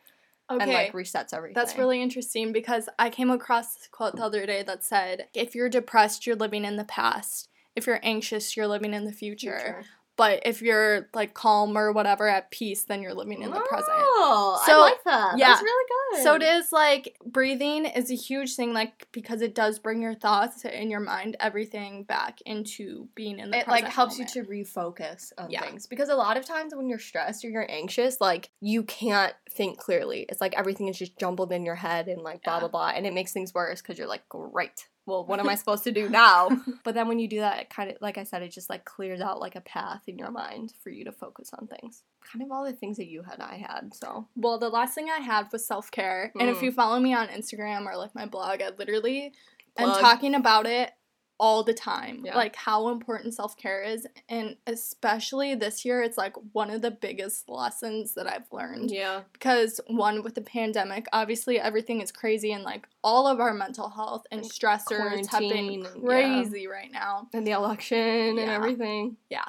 okay 0.50 0.62
and 0.62 0.72
like 0.72 0.92
resets 0.92 1.32
everything. 1.32 1.54
That's 1.54 1.76
really 1.76 2.02
interesting 2.02 2.52
because 2.52 2.88
I 2.98 3.10
came 3.10 3.30
across 3.30 3.74
this 3.74 3.88
quote 3.88 4.16
the 4.16 4.24
other 4.24 4.46
day 4.46 4.62
that 4.62 4.84
said, 4.84 5.28
if 5.34 5.54
you're 5.54 5.68
depressed, 5.68 6.26
you're 6.26 6.36
living 6.36 6.64
in 6.64 6.76
the 6.76 6.84
past. 6.84 7.48
If 7.74 7.86
you're 7.86 8.00
anxious, 8.02 8.56
you're 8.56 8.68
living 8.68 8.92
in 8.92 9.04
the 9.04 9.12
future. 9.12 9.84
But 10.22 10.42
if 10.46 10.62
you're 10.62 11.08
like 11.14 11.34
calm 11.34 11.76
or 11.76 11.90
whatever 11.92 12.28
at 12.28 12.50
peace, 12.52 12.84
then 12.84 13.02
you're 13.02 13.12
living 13.14 13.42
in 13.42 13.50
the 13.50 13.58
present. 13.60 13.88
Oh, 13.98 14.62
So, 14.64 14.72
I 14.78 14.80
like 14.80 15.02
that. 15.04 15.36
yeah. 15.36 15.48
That's 15.48 15.62
really 15.62 15.88
good. 15.88 16.22
So 16.22 16.34
it 16.36 16.42
is 16.42 16.70
like 16.70 17.16
breathing 17.26 17.86
is 17.86 18.08
a 18.10 18.14
huge 18.14 18.54
thing, 18.54 18.72
like 18.72 19.08
because 19.10 19.40
it 19.42 19.54
does 19.54 19.80
bring 19.80 20.00
your 20.00 20.14
thoughts 20.14 20.64
in 20.64 20.90
your 20.90 21.00
mind, 21.00 21.36
everything 21.40 22.04
back 22.04 22.38
into 22.46 23.08
being 23.16 23.40
in 23.40 23.50
the 23.50 23.58
it 23.58 23.68
like 23.68 23.84
helps 23.88 24.18
moment. 24.18 24.34
you 24.36 24.42
to 24.44 24.48
refocus 24.48 25.32
on 25.38 25.50
Yeah. 25.50 25.62
things 25.62 25.86
because 25.88 26.08
a 26.08 26.14
lot 26.14 26.36
of 26.36 26.44
times 26.44 26.72
when 26.74 26.88
you're 26.88 26.98
stressed 27.00 27.44
or 27.44 27.48
you're 27.50 27.70
anxious 27.70 28.20
like 28.20 28.50
you 28.60 28.84
can't 28.84 29.34
think 29.50 29.78
clearly 29.78 30.26
it's 30.28 30.40
like 30.40 30.54
everything 30.56 30.86
is 30.88 30.98
just 30.98 31.18
jumbled 31.18 31.50
in 31.52 31.64
your 31.64 31.74
head 31.74 32.06
and 32.08 32.22
like 32.22 32.44
blah 32.44 32.54
Yeah. 32.54 32.60
blah 32.60 32.68
blah 32.68 32.88
and 32.94 33.06
it 33.06 33.12
makes 33.14 33.32
things 33.32 33.52
worse 33.54 33.82
because 33.82 33.98
you're 33.98 34.06
like 34.06 34.28
great 34.28 34.86
well 35.06 35.24
what 35.26 35.40
am 35.40 35.48
i 35.48 35.54
supposed 35.62 35.84
to 35.84 35.92
do 35.92 36.08
now? 36.08 36.48
But 36.84 36.94
then 36.94 37.08
when 37.08 37.18
you 37.18 37.28
do 37.28 37.40
that 37.40 37.60
it 37.60 37.70
kind 37.70 37.90
of 37.90 37.96
like 38.00 38.18
i 38.18 38.24
said 38.24 38.42
it 38.42 38.50
just 38.50 38.70
like 38.70 38.84
clears 38.84 39.20
out 39.20 39.40
like 39.40 39.56
a 39.56 39.60
path 39.60 40.02
in 40.06 40.18
your 40.18 40.30
mind 40.30 40.72
for 40.82 40.90
you 40.90 41.04
to 41.04 41.12
focus 41.12 41.50
on 41.58 41.66
things. 41.66 42.02
Kind 42.30 42.42
of 42.44 42.50
all 42.52 42.64
the 42.64 42.72
things 42.72 42.96
that 42.98 43.06
you 43.08 43.22
had 43.22 43.40
i 43.40 43.56
had 43.56 43.92
so. 43.94 44.26
Well, 44.36 44.58
the 44.58 44.68
last 44.68 44.94
thing 44.94 45.08
I 45.10 45.20
had 45.20 45.50
was 45.52 45.64
self 45.66 45.90
care, 45.90 46.32
and 46.38 46.48
if 46.48 46.58
Mm. 46.58 46.62
you 46.62 46.72
follow 46.72 46.98
me 47.00 47.14
on 47.14 47.28
Instagram 47.28 47.86
or 47.86 47.96
like 47.96 48.14
my 48.14 48.26
blog, 48.26 48.62
I 48.62 48.70
literally 48.78 49.32
am 49.76 49.88
talking 50.00 50.34
about 50.34 50.66
it 50.66 50.92
all 51.38 51.64
the 51.64 51.74
time, 51.74 52.22
Yeah. 52.24 52.36
like 52.36 52.54
how 52.54 52.88
important 52.88 53.34
self 53.34 53.56
care 53.56 53.82
is, 53.82 54.06
and 54.28 54.56
especially 54.66 55.54
this 55.54 55.84
year, 55.84 56.02
it's 56.02 56.16
like 56.18 56.34
one 56.52 56.70
of 56.70 56.82
the 56.82 56.90
biggest 56.90 57.48
lessons 57.48 58.14
that 58.14 58.26
I've 58.26 58.46
learned. 58.52 58.90
yeah 58.90 59.22
because 59.32 59.80
one 59.88 60.22
with 60.22 60.34
the 60.36 60.40
pandemic 60.42 61.06
obviously 61.12 61.58
everything 61.58 62.00
is 62.00 62.12
crazy 62.12 62.52
and 62.52 62.62
like 62.62 62.86
all 63.02 63.26
of 63.26 63.40
our 63.40 63.52
mental 63.52 63.88
health 63.88 64.24
and 64.30 64.42
stressors 64.42 65.26
have 65.26 65.40
been 65.40 65.68
and- 65.68 65.82
yeah. 65.84 66.00
crazy 66.04 66.66
right 66.68 66.92
now 66.92 67.28
and 67.32 67.46
the 67.46 67.50
election 67.52 68.38
and 68.38 68.50
everything. 68.50 69.16
Yeah. 69.30 69.44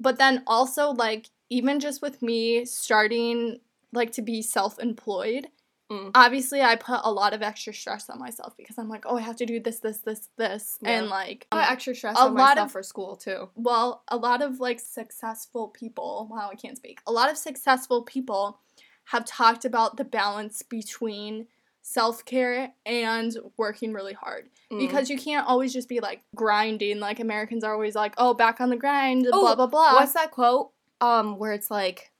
but 0.00 0.18
then 0.18 0.42
also 0.46 0.90
like 0.90 1.26
even 1.50 1.78
just 1.78 2.02
with 2.02 2.22
me 2.22 2.64
starting 2.64 3.60
like 3.92 4.10
to 4.12 4.22
be 4.22 4.42
self-employed 4.42 5.46
Mm. 5.90 6.10
obviously 6.16 6.62
i 6.62 6.74
put 6.74 6.98
a 7.04 7.12
lot 7.12 7.32
of 7.32 7.42
extra 7.42 7.72
stress 7.72 8.10
on 8.10 8.18
myself 8.18 8.56
because 8.56 8.76
i'm 8.76 8.88
like 8.88 9.04
oh 9.06 9.16
i 9.16 9.20
have 9.20 9.36
to 9.36 9.46
do 9.46 9.60
this 9.60 9.78
this 9.78 9.98
this 9.98 10.28
this 10.36 10.78
Yeah. 10.82 10.98
and 10.98 11.08
like 11.08 11.46
I 11.52 11.58
um, 11.58 11.62
put 11.64 11.72
extra 11.72 11.94
stress 11.94 12.16
a 12.16 12.22
on 12.22 12.34
lot 12.34 12.56
myself 12.56 12.66
of- 12.66 12.72
for 12.72 12.82
school 12.82 13.14
too 13.16 13.50
well, 13.54 14.02
a 14.08 14.16
lot 14.16 14.42
of 14.42 14.58
like 14.58 14.80
successful 14.80 15.68
people, 15.68 16.26
wow, 16.30 16.50
I 16.52 16.56
can't 16.56 16.76
speak. 16.76 17.00
A 17.06 17.12
lot 17.12 17.30
of 17.30 17.36
successful 17.36 18.02
people 18.02 18.58
have 19.04 19.24
talked 19.24 19.64
about 19.64 19.96
the 19.96 20.04
balance 20.04 20.62
between 20.62 21.46
self 21.82 22.24
care 22.24 22.72
and 22.84 23.36
working 23.56 23.92
really 23.92 24.12
hard. 24.14 24.48
Mm. 24.72 24.80
Because 24.80 25.08
you 25.08 25.16
can't 25.16 25.46
always 25.46 25.72
just 25.72 25.88
be 25.88 26.00
like 26.00 26.22
grinding. 26.34 26.98
Like 26.98 27.20
Americans 27.20 27.62
are 27.62 27.72
always 27.72 27.94
like, 27.94 28.14
oh, 28.18 28.34
back 28.34 28.60
on 28.60 28.70
the 28.70 28.76
grind, 28.76 29.28
Oh, 29.32 29.40
blah, 29.40 29.54
blah, 29.54 29.66
blah. 29.68 29.94
What's 29.94 30.14
that 30.14 30.32
quote? 30.32 30.72
Um, 31.00 31.38
where 31.38 31.52
it's 31.52 31.70
like 31.70 32.10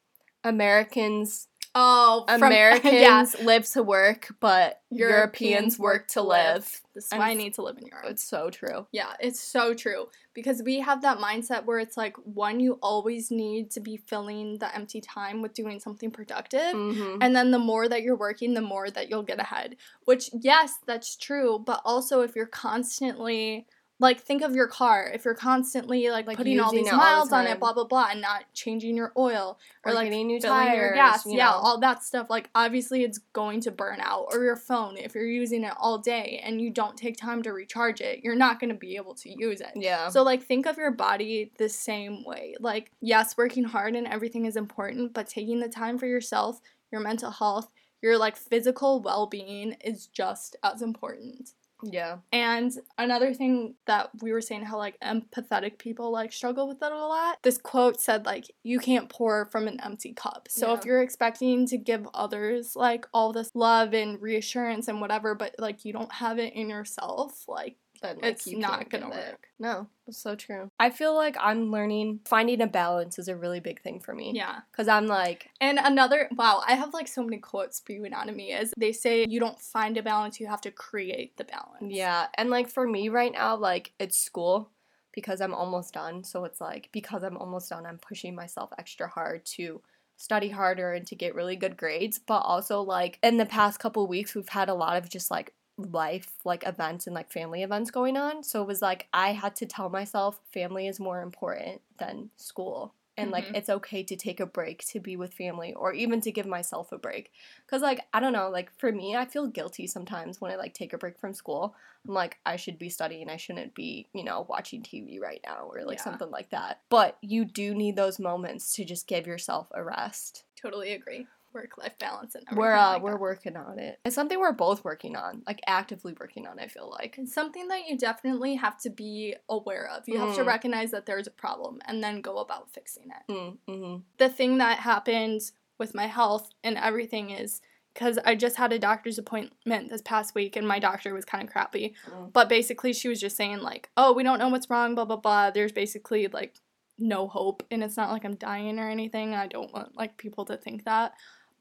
Americans 0.45 1.49
oh, 1.77 2.25
from- 2.27 2.43
Americans 2.43 2.93
yeah, 2.93 3.25
live 3.45 3.67
to 3.71 3.83
work, 3.83 4.35
but 4.41 4.81
Europeans, 4.91 5.79
work 5.79 6.09
to 6.09 6.23
live. 6.23 6.81
That's 6.95 7.13
And 7.13 7.21
why 7.21 7.31
I 7.31 7.35
need 7.35 7.55
to 7.55 7.63
live 7.63 7.77
in 7.77 7.87
Europe. 7.87 8.07
It's 8.09 8.25
so 8.25 8.49
true. 8.51 8.87
Yeah, 8.91 9.13
it's 9.21 9.41
so 9.41 9.75
true. 9.75 10.09
Because 10.33 10.63
we 10.63 10.81
have 10.81 11.03
that 11.03 11.19
mindset 11.19 11.65
where 11.65 11.79
it's 11.79 11.97
like, 11.97 12.17
one, 12.25 12.61
you 12.61 12.79
always 12.83 13.31
need 13.31 13.71
to 13.73 13.81
be 13.81 13.97
filling 13.97 14.59
the 14.59 14.75
empty 14.75 15.01
time 15.01 15.43
with 15.43 15.53
doing 15.53 15.79
something 15.79 16.11
productive. 16.11 16.75
Mm-hmm. 16.75 17.19
And 17.21 17.37
then 17.37 17.51
the 17.51 17.59
more 17.59 17.89
that 17.89 18.03
you're 18.03 18.17
working, 18.17 18.55
the 18.55 18.63
more 18.63 18.91
that 18.91 19.11
you'll 19.11 19.23
get 19.23 19.41
ahead. 19.41 19.77
Which, 20.05 20.31
yes, 20.33 20.79
that's 20.87 21.17
true. 21.17 21.59
But 21.59 21.83
also, 21.85 22.23
if 22.23 22.35
you're 22.35 22.47
constantly, 22.47 23.67
like, 23.99 24.21
think 24.21 24.43
of 24.43 24.55
your 24.55 24.69
car. 24.69 25.11
If 25.15 25.25
you're 25.25 25.35
constantly, 25.35 26.11
like, 26.11 26.27
Like, 26.27 26.37
putting 26.37 26.61
all 26.61 26.71
these 26.71 26.87
it 26.87 26.93
all 26.93 26.99
the 26.99 27.05
miles 27.05 27.33
on 27.33 27.47
it, 27.47 27.59
blah, 27.59 27.73
blah, 27.73 27.85
blah, 27.85 28.09
and 28.11 28.21
not 28.21 28.45
changing 28.53 28.95
your 28.97 29.13
oil 29.17 29.59
or, 29.85 29.93
Or 29.93 29.95
like, 29.95 30.05
getting 30.11 30.27
new 30.27 30.41
filling 30.41 30.67
your 30.67 30.93
tires, 30.93 30.95
gas, 30.95 31.27
you 31.27 31.39
yeah, 31.39 31.47
know. 31.47 31.53
all 31.53 31.81
that 31.81 32.03
stuff, 32.03 32.29
like, 32.29 32.51
obviously 32.55 33.05
it's 33.05 33.19
going 33.33 33.61
to 33.63 33.71
burn 33.71 33.99
out. 34.01 34.27
Or 34.33 34.45
your 34.45 34.57
phone, 34.57 34.99
if 34.99 35.15
you're 35.15 35.27
using 35.27 35.65
it 35.65 35.73
all 35.79 35.99
day 35.99 36.43
and 36.45 36.61
you 36.61 36.71
don't 36.71 36.97
take 36.97 37.17
time 37.17 37.43
to 37.45 37.53
recharge 37.53 38.01
it, 38.03 38.21
you're 38.23 38.37
not 38.37 38.61
going 38.61 38.71
to 38.71 38.77
be 38.77 38.97
able 38.97 39.15
to 39.15 39.31
use 39.31 39.61
it. 39.61 39.73
Yeah. 39.75 40.11
So, 40.11 40.23
like, 40.23 40.43
think 40.43 40.67
of 40.67 40.77
your 40.77 40.91
body 40.91 41.53
the 41.59 41.69
same 41.69 42.23
way. 42.25 42.55
Like, 42.61 42.91
yes, 43.01 43.37
working 43.37 43.65
hard 43.65 43.97
and 43.97 44.07
everything 44.07 44.45
is 44.45 44.57
important, 44.57 45.15
but 45.15 45.27
taking 45.27 45.61
the 45.61 45.69
time 45.69 45.99
for 45.99 46.07
yourself, 46.07 46.61
your 46.93 47.01
mental 47.01 47.31
health, 47.31 47.71
your 48.03 48.19
like 48.19 48.37
physical 48.37 49.01
well 49.01 49.27
being 49.27 49.73
is 49.85 50.07
just 50.07 50.55
as 50.63 50.83
important. 50.83 51.51
Yeah. 51.83 52.19
And 52.33 52.73
another 52.99 53.35
thing 53.35 53.75
that 53.87 54.11
we 54.21 54.33
were 54.33 54.41
saying 54.41 54.65
how 54.65 54.79
like 54.79 54.99
empathetic 55.01 55.79
people 55.79 56.11
like 56.11 56.33
struggle 56.33 56.69
with 56.69 56.81
that 56.81 56.93
a 56.93 56.97
lot. 56.97 57.39
This 57.43 57.59
quote 57.59 58.01
said 58.01 58.25
like 58.25 58.51
you 58.63 58.79
can't 58.79 59.09
pour 59.09 59.47
from 59.47 59.69
an 59.69 59.81
empty 59.83 60.13
cup. 60.13 60.49
So 60.51 60.73
if 60.75 60.85
you're 60.85 61.03
expecting 61.03 61.67
to 61.69 61.79
give 61.79 62.09
others 62.15 62.77
like 62.77 63.07
all 63.13 63.33
this 63.33 63.51
love 63.55 63.95
and 63.95 64.21
reassurance 64.21 64.89
and 64.89 65.01
whatever 65.01 65.35
but 65.35 65.55
like 65.59 65.85
you 65.85 65.93
don't 65.93 66.13
have 66.13 66.39
it 66.39 66.55
in 66.55 66.71
yourself, 66.71 67.45
like 67.49 67.77
Then, 68.21 68.31
It's 68.31 68.47
you 68.47 68.59
not 68.59 68.89
gonna 68.91 69.07
give 69.07 69.15
it. 69.15 69.31
work. 69.33 69.49
No, 69.59 69.87
it's 70.07 70.19
so 70.19 70.35
true. 70.35 70.71
I 70.79 70.91
feel 70.91 71.15
like 71.15 71.37
I'm 71.41 71.71
learning 71.71 72.21
finding 72.25 72.61
a 72.61 72.67
balance 72.67 73.19
is 73.19 73.29
a 73.29 73.37
really 73.37 73.61
big 73.61 73.81
thing 73.83 74.01
for 74.01 74.15
me. 74.15 74.33
yeah. 74.35 74.61
Because 74.71 74.89
I'm 74.89 75.07
like, 75.07 75.51
And 75.61 75.79
another, 75.83 76.29
wow, 76.37 76.63
I 76.67 76.75
have 76.75 76.93
like 76.95 77.09
so 77.09 77.23
many 77.23 77.39
quotes 77.39 77.83
out 78.13 78.29
of 78.29 78.37
me 78.37 78.53
is 78.53 78.73
they 78.77 78.93
say 78.93 79.27
you 79.29 79.41
don't 79.41 79.59
find 79.61 79.97
a 79.97 80.03
balance, 80.03 80.39
you 80.41 80.47
have 80.47 80.61
to 80.63 80.71
create 80.71 81.37
the 81.37 81.45
balance. 81.45 81.95
yeah. 81.95 82.27
And 82.35 82.51
like 82.51 82.69
for 82.69 82.87
me 82.87 83.09
right 83.09 83.33
now, 83.33 83.57
like 83.57 83.93
it's 83.99 84.17
school 84.19 84.71
because 85.13 85.41
I'm 85.41 85.55
almost 85.55 85.95
done. 85.95 86.23
So 86.25 86.45
it's 86.45 86.61
like 86.61 86.91
because 86.93 87.23
I'm 87.25 87.39
almost 87.39 87.71
done, 87.71 87.87
I'm 87.87 87.99
pushing 87.99 88.35
myself 88.35 88.71
extra 88.79 89.09
hard 89.09 89.45
to 89.57 89.81
study 90.19 90.49
harder 90.49 90.93
and 90.95 91.07
to 91.07 91.15
get 91.15 91.35
really 91.35 91.57
good 91.57 91.77
grades. 91.77 92.19
But 92.19 92.41
also 92.41 92.83
like 92.83 93.19
in 93.23 93.37
the 93.39 93.47
past 93.47 93.79
couple 93.81 94.07
weeks, 94.07 94.35
we've 94.35 94.49
had 94.49 94.69
a 94.69 94.75
lot 94.75 94.97
of 94.97 95.09
just 95.09 95.31
like 95.31 95.53
life 95.79 96.33
like 96.45 96.67
events 96.67 97.07
and 97.07 97.15
like 97.15 97.31
family 97.31 97.63
events 97.63 97.91
going 97.91 98.17
on. 98.17 98.43
So 98.43 98.63
it 98.63 98.67
was 98.67 98.83
like 98.83 99.09
I 99.13 99.33
had 99.33 99.55
to 99.57 99.67
tell 99.67 99.89
myself 99.89 100.41
family 100.53 100.87
is 100.87 100.99
more 101.01 101.23
important 101.23 101.83
than 101.99 102.31
school. 102.37 102.95
And 103.19 103.31
like 103.31 103.47
Mhm. 103.47 103.57
it's 103.57 103.71
okay 103.71 104.03
to 104.03 104.15
take 104.17 104.41
a 104.41 104.47
break 104.47 104.85
to 104.89 105.01
be 105.01 105.17
with 105.17 105.33
family 105.33 105.73
or 105.73 105.95
even 105.95 106.21
to 106.21 106.31
give 106.31 106.45
myself 106.45 106.93
a 106.93 106.99
break. 106.99 107.31
Cause 107.67 107.81
like 107.81 108.01
I 108.13 108.21
don't 108.21 108.35
know, 108.35 108.51
like 108.51 108.71
for 108.79 108.93
me, 108.93 109.17
I 109.17 109.25
feel 109.25 109.47
guilty 109.47 109.87
sometimes 109.87 110.39
when 110.41 110.51
I 110.53 110.57
like 110.57 110.75
take 110.75 110.93
a 110.93 110.99
break 110.99 111.19
from 111.19 111.33
school. 111.33 111.75
I'm 112.07 112.15
like, 112.15 112.39
I 112.47 112.57
should 112.57 112.79
be 112.79 112.91
studying, 112.91 113.29
I 113.31 113.37
shouldn't 113.37 113.75
be, 113.75 114.07
you 114.13 114.23
know, 114.23 114.47
watching 114.49 114.83
TV 114.83 115.19
right 115.21 115.41
now 115.47 115.69
or 115.71 115.83
like 115.85 115.99
Yeah. 115.99 116.05
something 116.05 116.31
like 116.31 116.51
that. 116.51 116.83
But 116.91 117.17
you 117.23 117.45
do 117.47 117.75
need 117.75 117.97
those 117.97 118.19
moments 118.19 118.75
to 118.75 118.85
just 118.85 119.07
give 119.09 119.27
yourself 119.27 119.69
a 119.75 119.83
rest. 119.83 120.45
Totally 120.61 120.93
agree. 120.93 121.27
Work 121.57 121.79
life 121.79 121.99
balance 121.99 122.35
and 122.35 122.45
everything. 122.47 122.59
We're 122.61 122.75
uh 122.75 122.93
like 122.95 123.03
we're 123.03 123.13
that. 123.13 123.21
working 123.21 123.57
on 123.57 123.79
it. 123.79 123.99
It's 124.05 124.15
something 124.15 124.39
we're 124.39 124.53
both 124.53 124.85
working 124.85 125.17
on, 125.17 125.43
like 125.47 125.61
actively 125.67 126.15
working 126.21 126.47
on, 126.47 126.59
I 126.61 126.69
feel 126.69 126.89
like. 126.91 127.17
It's 127.19 127.33
something 127.33 127.67
that 127.69 127.87
you 127.89 127.97
definitely 127.97 128.55
have 128.57 128.79
to 128.83 128.91
be 128.91 129.35
aware 129.49 129.89
of. 129.89 130.05
You 130.07 130.19
have 130.21 130.35
to 130.37 130.43
Mm. 130.43 130.47
recognize 130.47 130.91
that 130.91 131.07
there's 131.07 131.27
a 131.27 131.31
problem 131.31 131.81
and 131.87 132.05
then 132.05 132.21
go 132.21 132.39
about 132.39 132.71
fixing 132.71 133.09
it. 133.11 133.33
Mm, 133.33 133.57
mm-hmm. 133.69 133.97
The 134.19 134.29
thing 134.29 134.59
that 134.59 134.79
happened 134.81 135.41
with 135.79 135.95
my 135.95 136.07
health 136.07 136.51
and 136.63 136.77
everything 136.79 137.31
is 137.31 137.61
because 137.95 138.19
I 138.27 138.35
just 138.35 138.57
had 138.57 138.73
a 138.75 138.79
doctor's 138.79 139.17
appointment 139.19 139.89
this 139.89 140.03
past 140.03 140.35
week 140.35 140.55
and 140.57 140.69
my 140.69 140.79
doctor 140.79 141.15
was 141.15 141.25
kind 141.25 141.43
of 141.43 141.51
crappy. 141.51 141.95
Mm. 142.11 142.33
But 142.33 142.51
basically, 142.51 142.93
she 142.93 143.09
was 143.09 143.19
just 143.19 143.37
saying, 143.39 143.61
like, 143.61 143.89
oh, 143.97 144.13
we 144.13 144.23
don't 144.23 144.39
know 144.39 144.51
what's 144.51 144.69
wrong, 144.69 144.95
blah, 144.95 145.07
blah, 145.07 145.17
blah. 145.17 145.51
There's 145.51 145.73
basically, 145.73 146.27
like, 146.29 146.57
no 146.99 147.27
hope. 147.27 147.63
And 147.71 147.83
it's 147.83 147.97
not 147.97 148.11
like 148.11 148.25
I'm 148.27 148.35
dying 148.37 148.79
or 148.79 148.89
anything. 148.91 149.35
I 149.35 149.47
don't 149.47 149.73
want, 149.73 149.97
like, 149.97 150.19
people 150.19 150.45
to 150.47 150.59
think 150.59 150.85
that. 150.85 151.13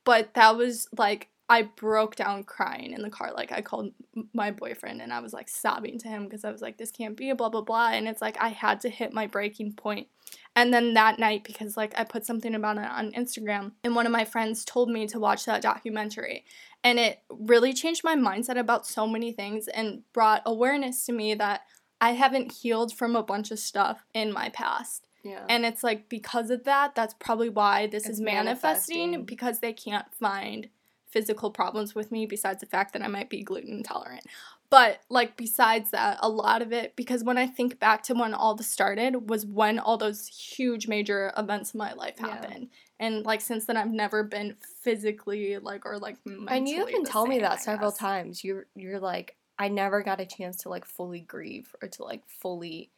But 0.06 0.34
that 0.36 0.56
was, 0.56 0.88
like, 0.98 1.28
I 1.50 1.64
broke 1.64 2.16
down 2.16 2.44
crying 2.44 2.94
in 2.94 3.02
the 3.02 3.10
car. 3.10 3.34
Like, 3.34 3.52
I 3.52 3.62
called 3.62 3.92
my 4.34 4.52
boyfriend 4.52 5.02
and 5.02 5.12
I 5.12 5.20
was, 5.20 5.34
like, 5.34 5.50
sobbing 5.50 6.00
to 6.00 6.08
him 6.08 6.24
because 6.24 6.46
I 6.46 6.52
was 6.52 6.62
like, 6.62 6.78
this 6.78 6.92
can't 6.92 7.18
be, 7.18 7.30
a 7.30 7.36
blah, 7.36 7.50
blah, 7.50 7.62
blah. 7.62 7.90
And 7.90 8.08
it's 8.08 8.22
like, 8.22 8.38
I 8.40 8.50
had 8.50 8.80
to 8.82 8.90
hit 8.90 9.12
my 9.12 9.28
breaking 9.28 9.74
point. 9.74 10.08
And 10.56 10.74
then 10.74 10.94
that 10.94 11.20
night, 11.20 11.44
because, 11.44 11.76
like, 11.76 11.94
I 12.00 12.06
put 12.06 12.26
something 12.26 12.56
about 12.56 12.78
it 12.78 12.86
on 12.86 13.12
Instagram, 13.12 13.74
and 13.84 13.94
one 13.94 14.06
of 14.06 14.12
my 14.14 14.24
friends 14.24 14.64
told 14.64 14.90
me 14.90 15.06
to 15.08 15.20
watch 15.20 15.46
that 15.46 15.62
documentary 15.62 16.46
and 16.86 17.00
it 17.00 17.20
really 17.32 17.74
changed 17.74 18.04
my 18.04 18.16
mindset 18.16 18.60
about 18.60 18.86
so 18.86 19.08
many 19.08 19.32
things 19.32 19.68
and 19.68 20.04
brought 20.14 20.44
awareness 20.46 21.04
to 21.08 21.12
me 21.12 21.34
that 21.34 21.62
I 22.00 22.12
haven't 22.12 22.52
healed 22.52 22.94
from 22.94 23.16
a 23.16 23.24
bunch 23.24 23.50
of 23.50 23.58
stuff 23.58 24.06
in 24.14 24.32
my 24.32 24.50
past. 24.50 25.08
Yeah. 25.26 25.44
And 25.50 25.66
it's 25.66 25.84
like 25.84 26.08
because 26.08 26.50
of 26.52 26.64
that, 26.66 26.96
that's 26.96 27.16
probably 27.16 27.50
why 27.50 27.88
this 27.88 28.04
It's 28.04 28.20
is 28.20 28.22
manifesting, 28.22 28.98
manifesting. 29.12 29.26
because 29.26 29.60
they 29.60 29.74
can't 29.74 30.06
find 30.14 30.70
physical 31.10 31.50
problems 31.50 31.96
with 31.96 32.12
me 32.12 32.26
besides 32.26 32.60
the 32.60 32.66
fact 32.66 32.94
that 32.94 33.02
I 33.02 33.08
might 33.08 33.30
be 33.30 33.42
gluten 33.42 33.72
intolerant. 33.78 34.26
But 34.70 35.00
like 35.10 35.38
besides 35.38 35.92
that, 35.92 36.18
a 36.22 36.28
lot 36.30 36.62
of 36.62 36.74
it 36.74 36.96
because 36.96 37.24
when 37.24 37.38
I 37.38 37.48
think 37.48 37.80
back 37.80 38.04
to 38.04 38.14
when 38.14 38.34
all 38.34 38.56
this 38.56 38.68
started 38.70 39.30
was 39.30 39.46
when 39.46 39.80
all 39.80 39.98
those 39.98 40.28
huge 40.28 40.88
major 40.88 41.32
events 41.38 41.74
in 41.74 41.78
my 41.78 41.94
life 41.94 42.16
Yeah. 42.20 42.28
happened. 42.28 42.70
And 43.00 43.26
like 43.26 43.42
since 43.42 43.66
then 43.66 43.78
I've 43.78 43.92
never 43.92 44.24
been 44.24 44.58
physically 44.82 45.58
like 45.58 45.86
or 45.86 45.98
like 46.00 46.18
mentally 46.26 46.58
and 46.58 46.68
you 46.68 46.88
even 46.88 47.04
tell 47.06 47.26
me 47.26 47.40
that 47.40 47.52
I 47.54 47.56
several 47.58 47.92
guess. 47.92 48.00
times. 48.00 48.44
You're 48.44 48.66
you're 48.76 49.00
like, 49.00 49.36
I 49.58 49.70
never 49.70 50.02
got 50.04 50.20
a 50.20 50.26
chance 50.26 50.58
to 50.58 50.70
like 50.70 50.86
fully 50.86 51.22
grieve 51.22 51.74
or 51.82 51.88
to 51.90 52.04
like 52.04 52.28
fully 52.28 52.90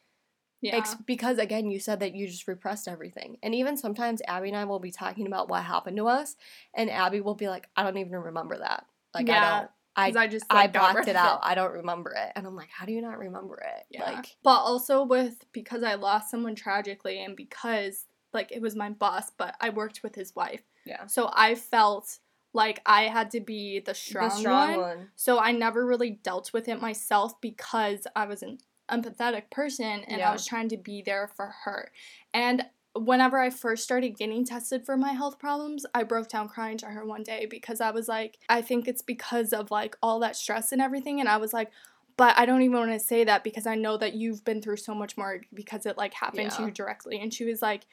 Yeah. 0.62 0.78
Ex- 0.78 0.96
because 1.06 1.38
again, 1.38 1.70
you 1.70 1.80
said 1.80 2.00
that 2.00 2.16
you 2.16 2.28
just 2.28 2.48
repressed 2.48 2.88
everything. 2.88 3.38
And 3.44 3.54
even 3.54 3.78
sometimes 3.78 4.22
Abby 4.28 4.48
and 4.50 4.58
I 4.58 4.66
will 4.66 4.80
be 4.80 4.92
talking 4.92 5.28
about 5.28 5.50
what 5.50 5.64
happened 5.64 5.98
to 5.98 6.08
us, 6.08 6.36
and 6.74 6.90
Abby 6.90 7.22
will 7.22 7.36
be 7.36 7.48
like, 7.48 7.68
I 7.76 7.84
don't 7.84 7.98
even 7.98 8.14
remember 8.14 8.58
that. 8.58 8.86
Like, 9.14 9.30
I 9.30 9.60
don't. 9.60 9.70
I, 10.00 10.14
I 10.16 10.28
just 10.28 10.46
I 10.50 10.56
like, 10.56 10.74
got 10.74 10.94
blocked 10.94 11.08
it 11.08 11.16
out. 11.16 11.40
I 11.42 11.56
don't 11.56 11.74
remember 11.74 12.12
it. 12.12 12.32
And 12.36 12.46
I'm 12.46 12.56
like, 12.56 12.70
how 12.70 12.86
do 12.86 12.92
you 12.92 13.02
not 13.02 13.18
remember 13.18 13.58
it? 13.58 13.86
Yeah. 13.90 14.04
Like, 14.04 14.36
but 14.44 14.60
also 14.60 15.04
with 15.04 15.44
because 15.54 15.82
I 15.82 15.96
lost 15.96 16.30
someone 16.30 16.54
tragically 16.54 17.24
and 17.24 17.36
because 17.36 18.06
like 18.32 18.52
it 18.52 18.62
was 18.62 18.76
my 18.76 18.92
boss, 18.92 19.32
but 19.36 19.56
I 19.60 19.72
worked 19.72 20.04
with 20.04 20.14
his 20.14 20.36
wife. 20.36 20.62
yeah. 20.86 21.08
So 21.08 21.32
I 21.34 21.56
felt 21.56 22.20
like 22.54 22.80
I 22.86 23.04
had 23.04 23.32
to 23.32 23.40
be 23.40 23.80
the 23.80 23.96
strong, 23.96 24.30
the 24.30 24.36
strong 24.36 24.70
one. 24.70 24.80
one. 24.80 25.08
So 25.16 25.40
I 25.40 25.52
never 25.52 25.86
really 25.86 26.12
dealt 26.12 26.54
with 26.54 26.68
it 26.68 26.80
myself 26.80 27.40
because 27.42 28.06
I 28.16 28.26
was 28.28 28.44
an 28.44 28.60
empathetic 28.90 29.50
person 29.52 30.04
and 30.08 30.20
Yeah. 30.20 30.30
I 30.30 30.34
was 30.34 30.46
trying 30.46 30.70
to 30.70 30.78
be 30.78 31.02
there 31.02 31.28
for 31.36 31.54
her. 31.66 31.92
And 32.34 32.66
whenever 32.96 33.40
I 33.40 33.50
first 33.50 33.84
started 33.84 34.18
getting 34.18 34.46
tested 34.46 34.86
for 34.86 34.98
my 34.98 35.14
health 35.14 35.40
problems, 35.40 35.86
I 35.94 36.04
broke 36.04 36.30
down 36.30 36.50
crying 36.50 36.78
to 36.80 36.88
her 36.88 37.06
one 37.06 37.24
day 37.24 37.46
because 37.46 37.82
I 37.82 37.92
was 37.92 38.08
like, 38.08 38.40
I 38.50 38.62
think 38.62 38.88
it's 38.88 39.02
because 39.02 39.54
of 39.54 39.72
like 39.72 39.96
all 40.02 40.20
that 40.22 40.36
stress 40.36 40.72
and 40.72 40.82
everything. 40.82 41.20
And 41.20 41.30
I 41.30 41.38
was 41.38 41.54
like, 41.54 41.72
but 42.18 42.38
I 42.38 42.48
don't 42.48 42.64
even 42.64 42.76
want 42.76 42.92
to 42.92 43.00
say 43.00 43.24
that 43.26 43.44
because 43.44 43.68
I 43.68 43.76
know 43.76 43.96
that 43.98 44.16
you've 44.16 44.44
been 44.44 44.62
through 44.62 44.78
so 44.78 44.96
much 44.96 45.18
more 45.18 45.42
because 45.54 45.86
it 45.86 45.98
like 45.98 46.16
happened 46.16 46.50
to 46.52 46.64
you 46.64 46.72
directly. 46.72 47.20
And 47.20 47.32
she 47.32 47.46
was 47.46 47.62
like, 47.62 47.86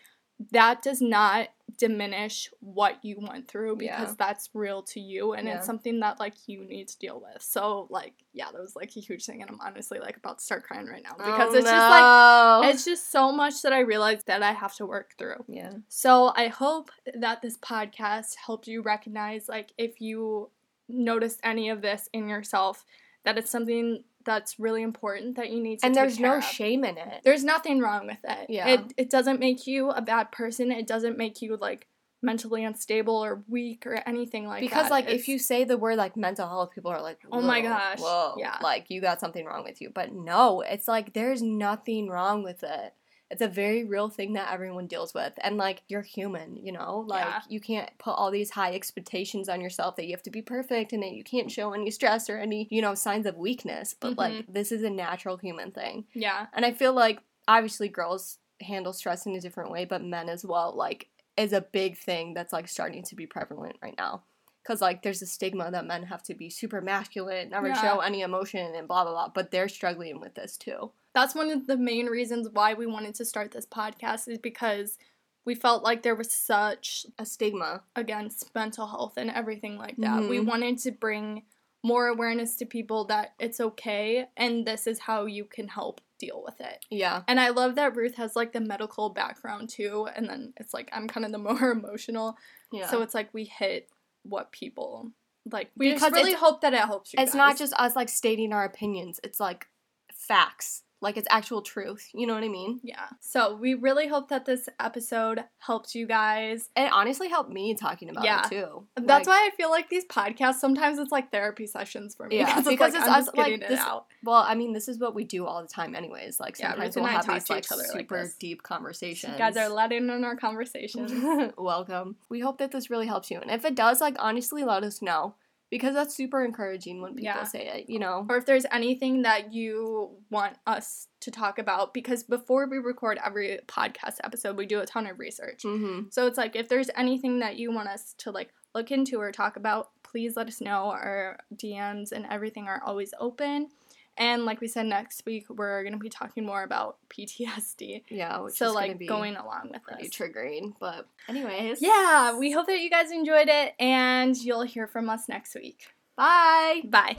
that 0.53 0.82
does 0.82 1.01
not 1.01 1.49
diminish 1.76 2.51
what 2.61 3.05
you 3.05 3.16
went 3.20 3.49
through 3.49 3.74
because 3.76 4.09
Yeah. 4.11 4.14
that's 4.16 4.49
real 4.55 4.82
to 4.85 5.01
you 5.01 5.32
and 5.32 5.49
Yeah. 5.49 5.57
it's 5.57 5.66
something 5.66 5.99
that 6.01 6.20
like 6.20 6.35
you 6.47 6.64
need 6.64 6.87
to 6.89 6.99
deal 6.99 7.20
with. 7.20 7.43
So 7.43 7.89
like 7.91 8.14
yeah, 8.32 8.51
that 8.53 8.61
was 8.61 8.76
like 8.76 8.97
a 8.97 9.01
huge 9.01 9.24
thing 9.24 9.43
and 9.43 9.51
I'm 9.51 9.61
honestly 9.61 9.99
like 9.99 10.16
about 10.16 10.39
to 10.39 10.45
start 10.45 10.62
crying 10.64 10.87
right 10.87 11.03
now 11.03 11.14
because 11.16 11.53
Oh, 11.53 11.57
it's 11.59 11.64
just 11.68 11.91
like 11.91 12.62
no. 12.62 12.68
it's 12.68 12.85
just 12.85 13.11
so 13.11 13.32
much 13.32 13.62
that 13.62 13.72
I 13.72 13.80
realized 13.80 14.26
that 14.28 14.43
I 14.43 14.53
have 14.53 14.74
to 14.76 14.87
work 14.87 15.14
through. 15.18 15.45
yeah. 15.49 15.72
So 15.89 16.32
I 16.37 16.47
hope 16.49 16.91
that 17.18 17.43
this 17.43 17.59
podcast 17.59 18.37
helped 18.37 18.68
you 18.68 18.82
recognize 18.82 19.49
like 19.49 19.72
if 19.78 20.01
you 20.01 20.51
noticed 20.89 21.41
any 21.43 21.70
of 21.70 21.80
this 21.82 22.09
in 22.12 22.28
yourself 22.28 22.85
that 23.24 23.37
it's 23.39 23.51
something 23.51 24.05
that's 24.25 24.59
really 24.59 24.83
important 24.83 25.37
that 25.37 25.51
you 25.51 25.62
need 25.62 25.81
to 25.81 25.87
And 25.87 25.95
there's 25.95 26.18
no 26.18 26.39
of. 26.39 26.45
shame 26.45 26.85
in 26.85 26.97
it. 26.99 27.20
There's 27.25 27.45
nothing 27.45 27.81
wrong 27.81 28.07
with 28.07 28.18
it. 28.25 28.47
Yeah. 28.51 28.68
It 28.68 28.93
it 28.97 29.11
doesn't 29.11 29.41
make 29.41 29.66
you 29.66 29.91
a 29.91 30.03
bad 30.03 30.33
person. 30.33 30.70
It 30.72 30.87
doesn't 30.87 31.16
make 31.18 31.43
you 31.43 31.57
like 31.57 31.87
mentally 32.22 32.64
unstable 32.64 33.22
or 33.22 33.43
weak 33.49 33.87
or 33.87 33.97
anything 34.07 34.47
like 34.47 34.62
because 34.62 34.85
that. 34.85 34.91
like 34.91 35.05
It's- 35.05 35.20
if 35.20 35.29
you 35.29 35.39
say 35.39 35.64
the 35.64 35.77
word 35.77 35.97
like 35.99 36.16
mental 36.16 36.49
health 36.49 36.70
people 36.75 36.91
are 36.91 37.03
like 37.03 37.18
Oh 37.31 37.43
my 37.43 37.61
gosh, 37.61 37.99
whoa 38.01 38.37
yeah. 38.39 38.57
like 38.62 38.87
you 38.89 39.03
got 39.03 39.20
something 39.20 39.45
wrong 39.45 39.62
with 39.62 39.83
you 39.83 39.91
but 39.95 40.11
no 40.14 40.62
it's 40.62 40.89
like 40.89 41.12
there's 41.12 41.43
nothing 41.43 42.09
wrong 42.09 42.43
with 42.43 42.62
it 42.62 42.95
it's 43.31 43.41
a 43.43 43.49
very 43.49 43.85
real 43.85 44.09
thing 44.09 44.35
that 44.35 44.53
everyone 44.53 44.87
deals 44.87 45.14
with 45.14 45.33
and 45.39 45.57
like 45.57 45.83
you're 45.89 46.03
human 46.03 46.57
you 46.57 46.70
know 46.72 47.05
like 47.07 47.25
Yeah. 47.25 47.41
you 47.49 47.61
can't 47.61 47.91
put 47.99 48.12
all 48.12 48.31
these 48.31 48.51
high 48.51 48.75
expectations 48.75 49.49
on 49.49 49.61
yourself 49.61 49.97
that 49.97 50.05
you 50.07 50.12
have 50.12 50.22
to 50.25 50.31
be 50.31 50.43
perfect 50.43 50.93
and 50.93 51.03
that 51.03 51.12
you 51.12 51.25
can't 51.25 51.51
show 51.51 51.72
any 51.72 51.91
stress 51.91 52.29
or 52.31 52.39
any 52.39 52.68
you 52.70 52.83
know 52.83 52.95
signs 52.95 53.27
of 53.27 53.37
weakness 53.37 53.95
but 53.99 54.16
like 54.18 54.33
Mm-hmm. 54.35 54.53
this 54.53 54.70
is 54.72 54.83
a 54.83 54.91
natural 54.91 55.37
human 55.37 55.70
thing 55.70 56.05
yeah. 56.14 56.47
and 56.53 56.64
I 56.64 56.72
feel 56.72 56.93
like 56.93 57.20
obviously 57.49 57.89
girls 57.89 58.39
handle 58.61 58.93
stress 58.93 59.27
in 59.27 59.35
a 59.35 59.41
different 59.41 59.70
way, 59.70 59.85
but 59.85 60.03
men 60.03 60.29
as 60.29 60.45
well, 60.45 60.72
like, 60.75 61.09
is 61.37 61.53
a 61.53 61.61
big 61.61 61.99
thing 61.99 62.33
that's 62.33 62.53
like 62.53 62.68
starting 62.68 63.03
to 63.03 63.14
be 63.16 63.27
prevalent 63.27 63.77
right 63.83 63.97
now. 63.99 64.22
Cause 64.66 64.80
like 64.80 65.02
there's 65.02 65.20
a 65.22 65.26
stigma 65.26 65.70
that 65.70 65.86
men 65.86 66.04
have 66.04 66.22
to 66.24 66.34
be 66.34 66.48
super 66.48 66.80
masculine, 66.80 67.50
never 67.50 67.68
Yeah. 67.68 67.80
show 67.80 68.00
any 68.00 68.22
emotion, 68.22 68.74
and 68.74 68.88
blah 68.88 69.04
blah 69.04 69.12
blah. 69.12 69.28
But 69.28 69.50
they're 69.50 69.68
struggling 69.68 70.20
with 70.20 70.34
this 70.34 70.56
too. 70.56 70.90
That's 71.14 71.34
one 71.34 71.50
of 71.50 71.66
the 71.66 71.76
main 71.76 72.06
reasons 72.06 72.48
why 72.50 72.74
we 72.74 72.86
wanted 72.86 73.14
to 73.16 73.24
start 73.24 73.50
this 73.52 73.66
podcast 73.66 74.26
is 74.26 74.38
because 74.38 74.98
we 75.44 75.54
felt 75.54 75.84
like 75.84 76.02
there 76.02 76.14
was 76.14 76.32
such 76.32 77.04
A 77.18 77.26
stigma. 77.26 77.82
against 77.94 78.54
mental 78.54 78.86
health 78.86 79.18
and 79.18 79.30
everything 79.30 79.76
like 79.76 79.96
that. 79.98 80.22
We 80.28 80.38
Mhm. 80.38 80.46
wanted 80.46 80.78
to 80.78 80.90
bring 80.92 81.44
more 81.82 82.06
awareness 82.06 82.56
to 82.56 82.64
people 82.64 83.04
that 83.04 83.34
it's 83.38 83.60
okay 83.60 84.26
and 84.38 84.66
this 84.66 84.86
is 84.86 85.00
how 85.00 85.26
you 85.26 85.44
can 85.44 85.68
help 85.68 86.00
deal 86.18 86.42
with 86.42 86.58
it. 86.62 86.86
Yeah. 86.88 87.22
And 87.28 87.38
I 87.38 87.50
love 87.50 87.74
that 87.74 87.94
Ruth 87.94 88.14
has 88.14 88.34
like 88.34 88.52
the 88.52 88.60
medical 88.60 89.10
background 89.10 89.68
too 89.68 90.08
and 90.16 90.26
then 90.26 90.54
it's 90.56 90.72
like 90.72 90.88
I'm 90.94 91.06
kind 91.06 91.26
of 91.26 91.32
the 91.32 91.38
more 91.50 91.70
emotional. 91.70 92.38
Yeah. 92.72 92.88
So 92.90 93.02
it's 93.02 93.12
like 93.14 93.28
we 93.34 93.44
hit 93.44 93.90
what 94.25 94.53
people 94.53 95.11
like 95.51 95.70
we 95.77 95.89
Because 95.93 96.03
just 96.11 96.14
really 96.14 96.35
hope 96.35 96.62
that 96.62 96.72
it 96.72 96.81
helps 96.81 97.12
you. 97.12 97.18
it's 97.20 97.35
not 97.35 97.59
just 97.59 97.72
us 97.75 97.95
like 97.95 98.09
stating 98.09 98.53
our 98.53 98.64
opinions. 98.64 99.20
It's 99.22 99.39
like 99.39 99.66
facts. 100.12 100.83
Like 101.05 101.18
it's 101.18 101.28
actual 101.30 101.61
truth. 101.61 102.09
You 102.14 102.26
know 102.26 102.32
what 102.34 102.42
I 102.44 102.48
mean? 102.48 102.80
Yeah. 102.82 103.05
So 103.20 103.55
we 103.57 103.74
really 103.74 104.09
hope 104.09 104.30
that 104.30 104.46
this 104.46 104.68
episode 104.80 105.44
helped 105.59 105.94
you 105.94 106.07
guys. 106.07 106.70
It 106.74 106.90
honestly 106.92 107.28
helped 107.28 107.50
me 107.50 107.74
talking 107.74 108.09
about 108.09 108.24
Yeah. 108.24 108.46
it 108.46 108.48
too. 108.50 108.86
That's 108.96 109.26
Like, 109.28 109.36
why 109.38 109.46
I 109.52 109.55
feel 109.55 109.68
like 109.70 109.90
these 109.90 110.07
podcasts 110.07 110.55
sometimes 110.55 110.98
it's 110.98 111.12
like 111.12 111.30
therapy 111.30 111.66
sessions 111.66 112.14
for 112.14 112.26
me. 112.26 112.38
Yeah, 112.38 112.46
because 112.62 112.68
because 112.68 112.94
it's, 112.94 113.07
like, 113.07 113.18
it's 113.20 113.28
I'm 113.28 113.34
us, 113.34 113.36
like, 113.36 113.52
it 113.52 113.68
this- 113.68 113.80
out. 113.80 114.07
Well, 114.24 114.36
I 114.42 114.55
mean, 114.55 114.72
this 114.72 114.88
is 114.88 114.98
what 114.98 115.14
we 115.14 115.24
do 115.24 115.44
all 115.44 115.61
the 115.61 115.68
time, 115.68 115.94
anyways. 115.94 116.40
Like 116.40 116.57
sometimes 116.57 116.96
and 116.96 117.05
we'll 117.05 117.12
have 117.12 117.26
these 117.26 117.50
like 117.50 117.70
like 117.70 117.86
super 117.92 118.22
this. 118.22 118.34
deep 118.36 118.62
conversations. 118.62 119.34
You 119.34 119.38
guys 119.38 119.59
are 119.59 119.68
letting 119.68 120.09
in 120.09 120.24
our 120.24 120.36
conversations. 120.36 121.12
welcome. 121.59 122.16
We 122.30 122.40
hope 122.40 122.57
that 122.59 122.72
this 122.72 122.88
really 122.88 123.07
helps 123.07 123.30
you, 123.30 123.38
and 123.40 123.50
if 123.50 123.66
it 123.66 123.74
does, 123.74 124.00
like 124.00 124.16
honestly, 124.18 124.64
let 124.64 124.82
us 124.82 125.02
know 125.02 125.34
because 125.75 125.93
that's 125.93 126.14
super 126.14 126.45
encouraging 126.45 127.03
when 127.03 127.14
people 127.16 127.25
Yeah. 127.25 127.43
say 127.43 127.66
it. 127.66 127.91
You 127.91 127.99
know, 127.99 128.25
or 128.31 128.37
if 128.37 128.47
there's 128.47 128.64
anything 128.70 129.22
that 129.22 129.53
you 129.53 130.11
want 130.31 130.57
us 130.68 131.09
to 131.20 131.33
talk 131.33 131.59
about, 131.59 131.93
because 131.93 132.22
before 132.22 132.68
we 132.68 132.79
record 132.79 133.18
every 133.25 133.59
podcast 133.66 134.18
episode, 134.22 134.57
we 134.57 134.66
do 134.66 134.79
a 134.79 134.87
ton 134.87 135.09
of 135.09 135.18
research. 135.18 135.62
hmm 135.62 136.03
So 136.11 136.29
it's 136.29 136.39
like 136.39 136.55
if 136.55 136.68
there's 136.68 136.91
anything 136.97 137.41
that 137.41 137.57
you 137.57 137.72
want 137.72 137.89
us 137.89 138.14
to 138.18 138.31
like 138.31 138.51
look 138.72 138.93
into 138.93 139.20
or 139.20 139.33
talk 139.33 139.57
about, 139.57 139.91
please 140.05 140.37
let 140.37 140.47
us 140.47 140.61
know. 140.61 140.91
Our 140.91 141.39
DMs 141.57 142.12
and 142.12 142.25
everything 142.31 142.68
are 142.68 142.81
always 142.87 143.12
open. 143.18 143.70
And 144.16 144.44
like 144.44 144.60
we 144.60 144.68
said, 144.68 144.86
next 144.86 145.24
week 145.26 145.46
we're 145.50 145.82
gonna 145.84 145.98
be 145.98 146.08
talking 146.08 146.44
more 146.46 146.62
about 146.62 146.98
PTSD. 147.10 148.04
yeah, 148.08 148.38
which 148.40 148.54
so 148.54 148.68
is 148.68 148.74
like 148.74 148.86
gonna 148.88 148.98
be 148.98 149.06
going 149.06 149.36
along 149.36 149.70
with 149.72 149.82
pretty 149.82 150.04
this. 150.04 150.12
triggering. 150.16 150.74
But 150.78 151.08
anyways, 151.28 151.82
Yeah, 151.82 152.38
we 152.38 152.50
hope 152.52 152.66
that 152.66 152.80
you 152.80 152.90
guys 152.90 153.10
enjoyed 153.10 153.48
it, 153.48 153.74
and 153.80 154.36
you'll 154.36 154.62
hear 154.62 154.86
from 154.86 155.10
us 155.10 155.28
next 155.28 155.54
week. 155.54 155.88
bye. 156.16 156.82
Bye. 156.84 157.16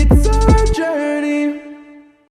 It's 0.00 0.28
our 0.28 0.66
journey. 0.74 1.60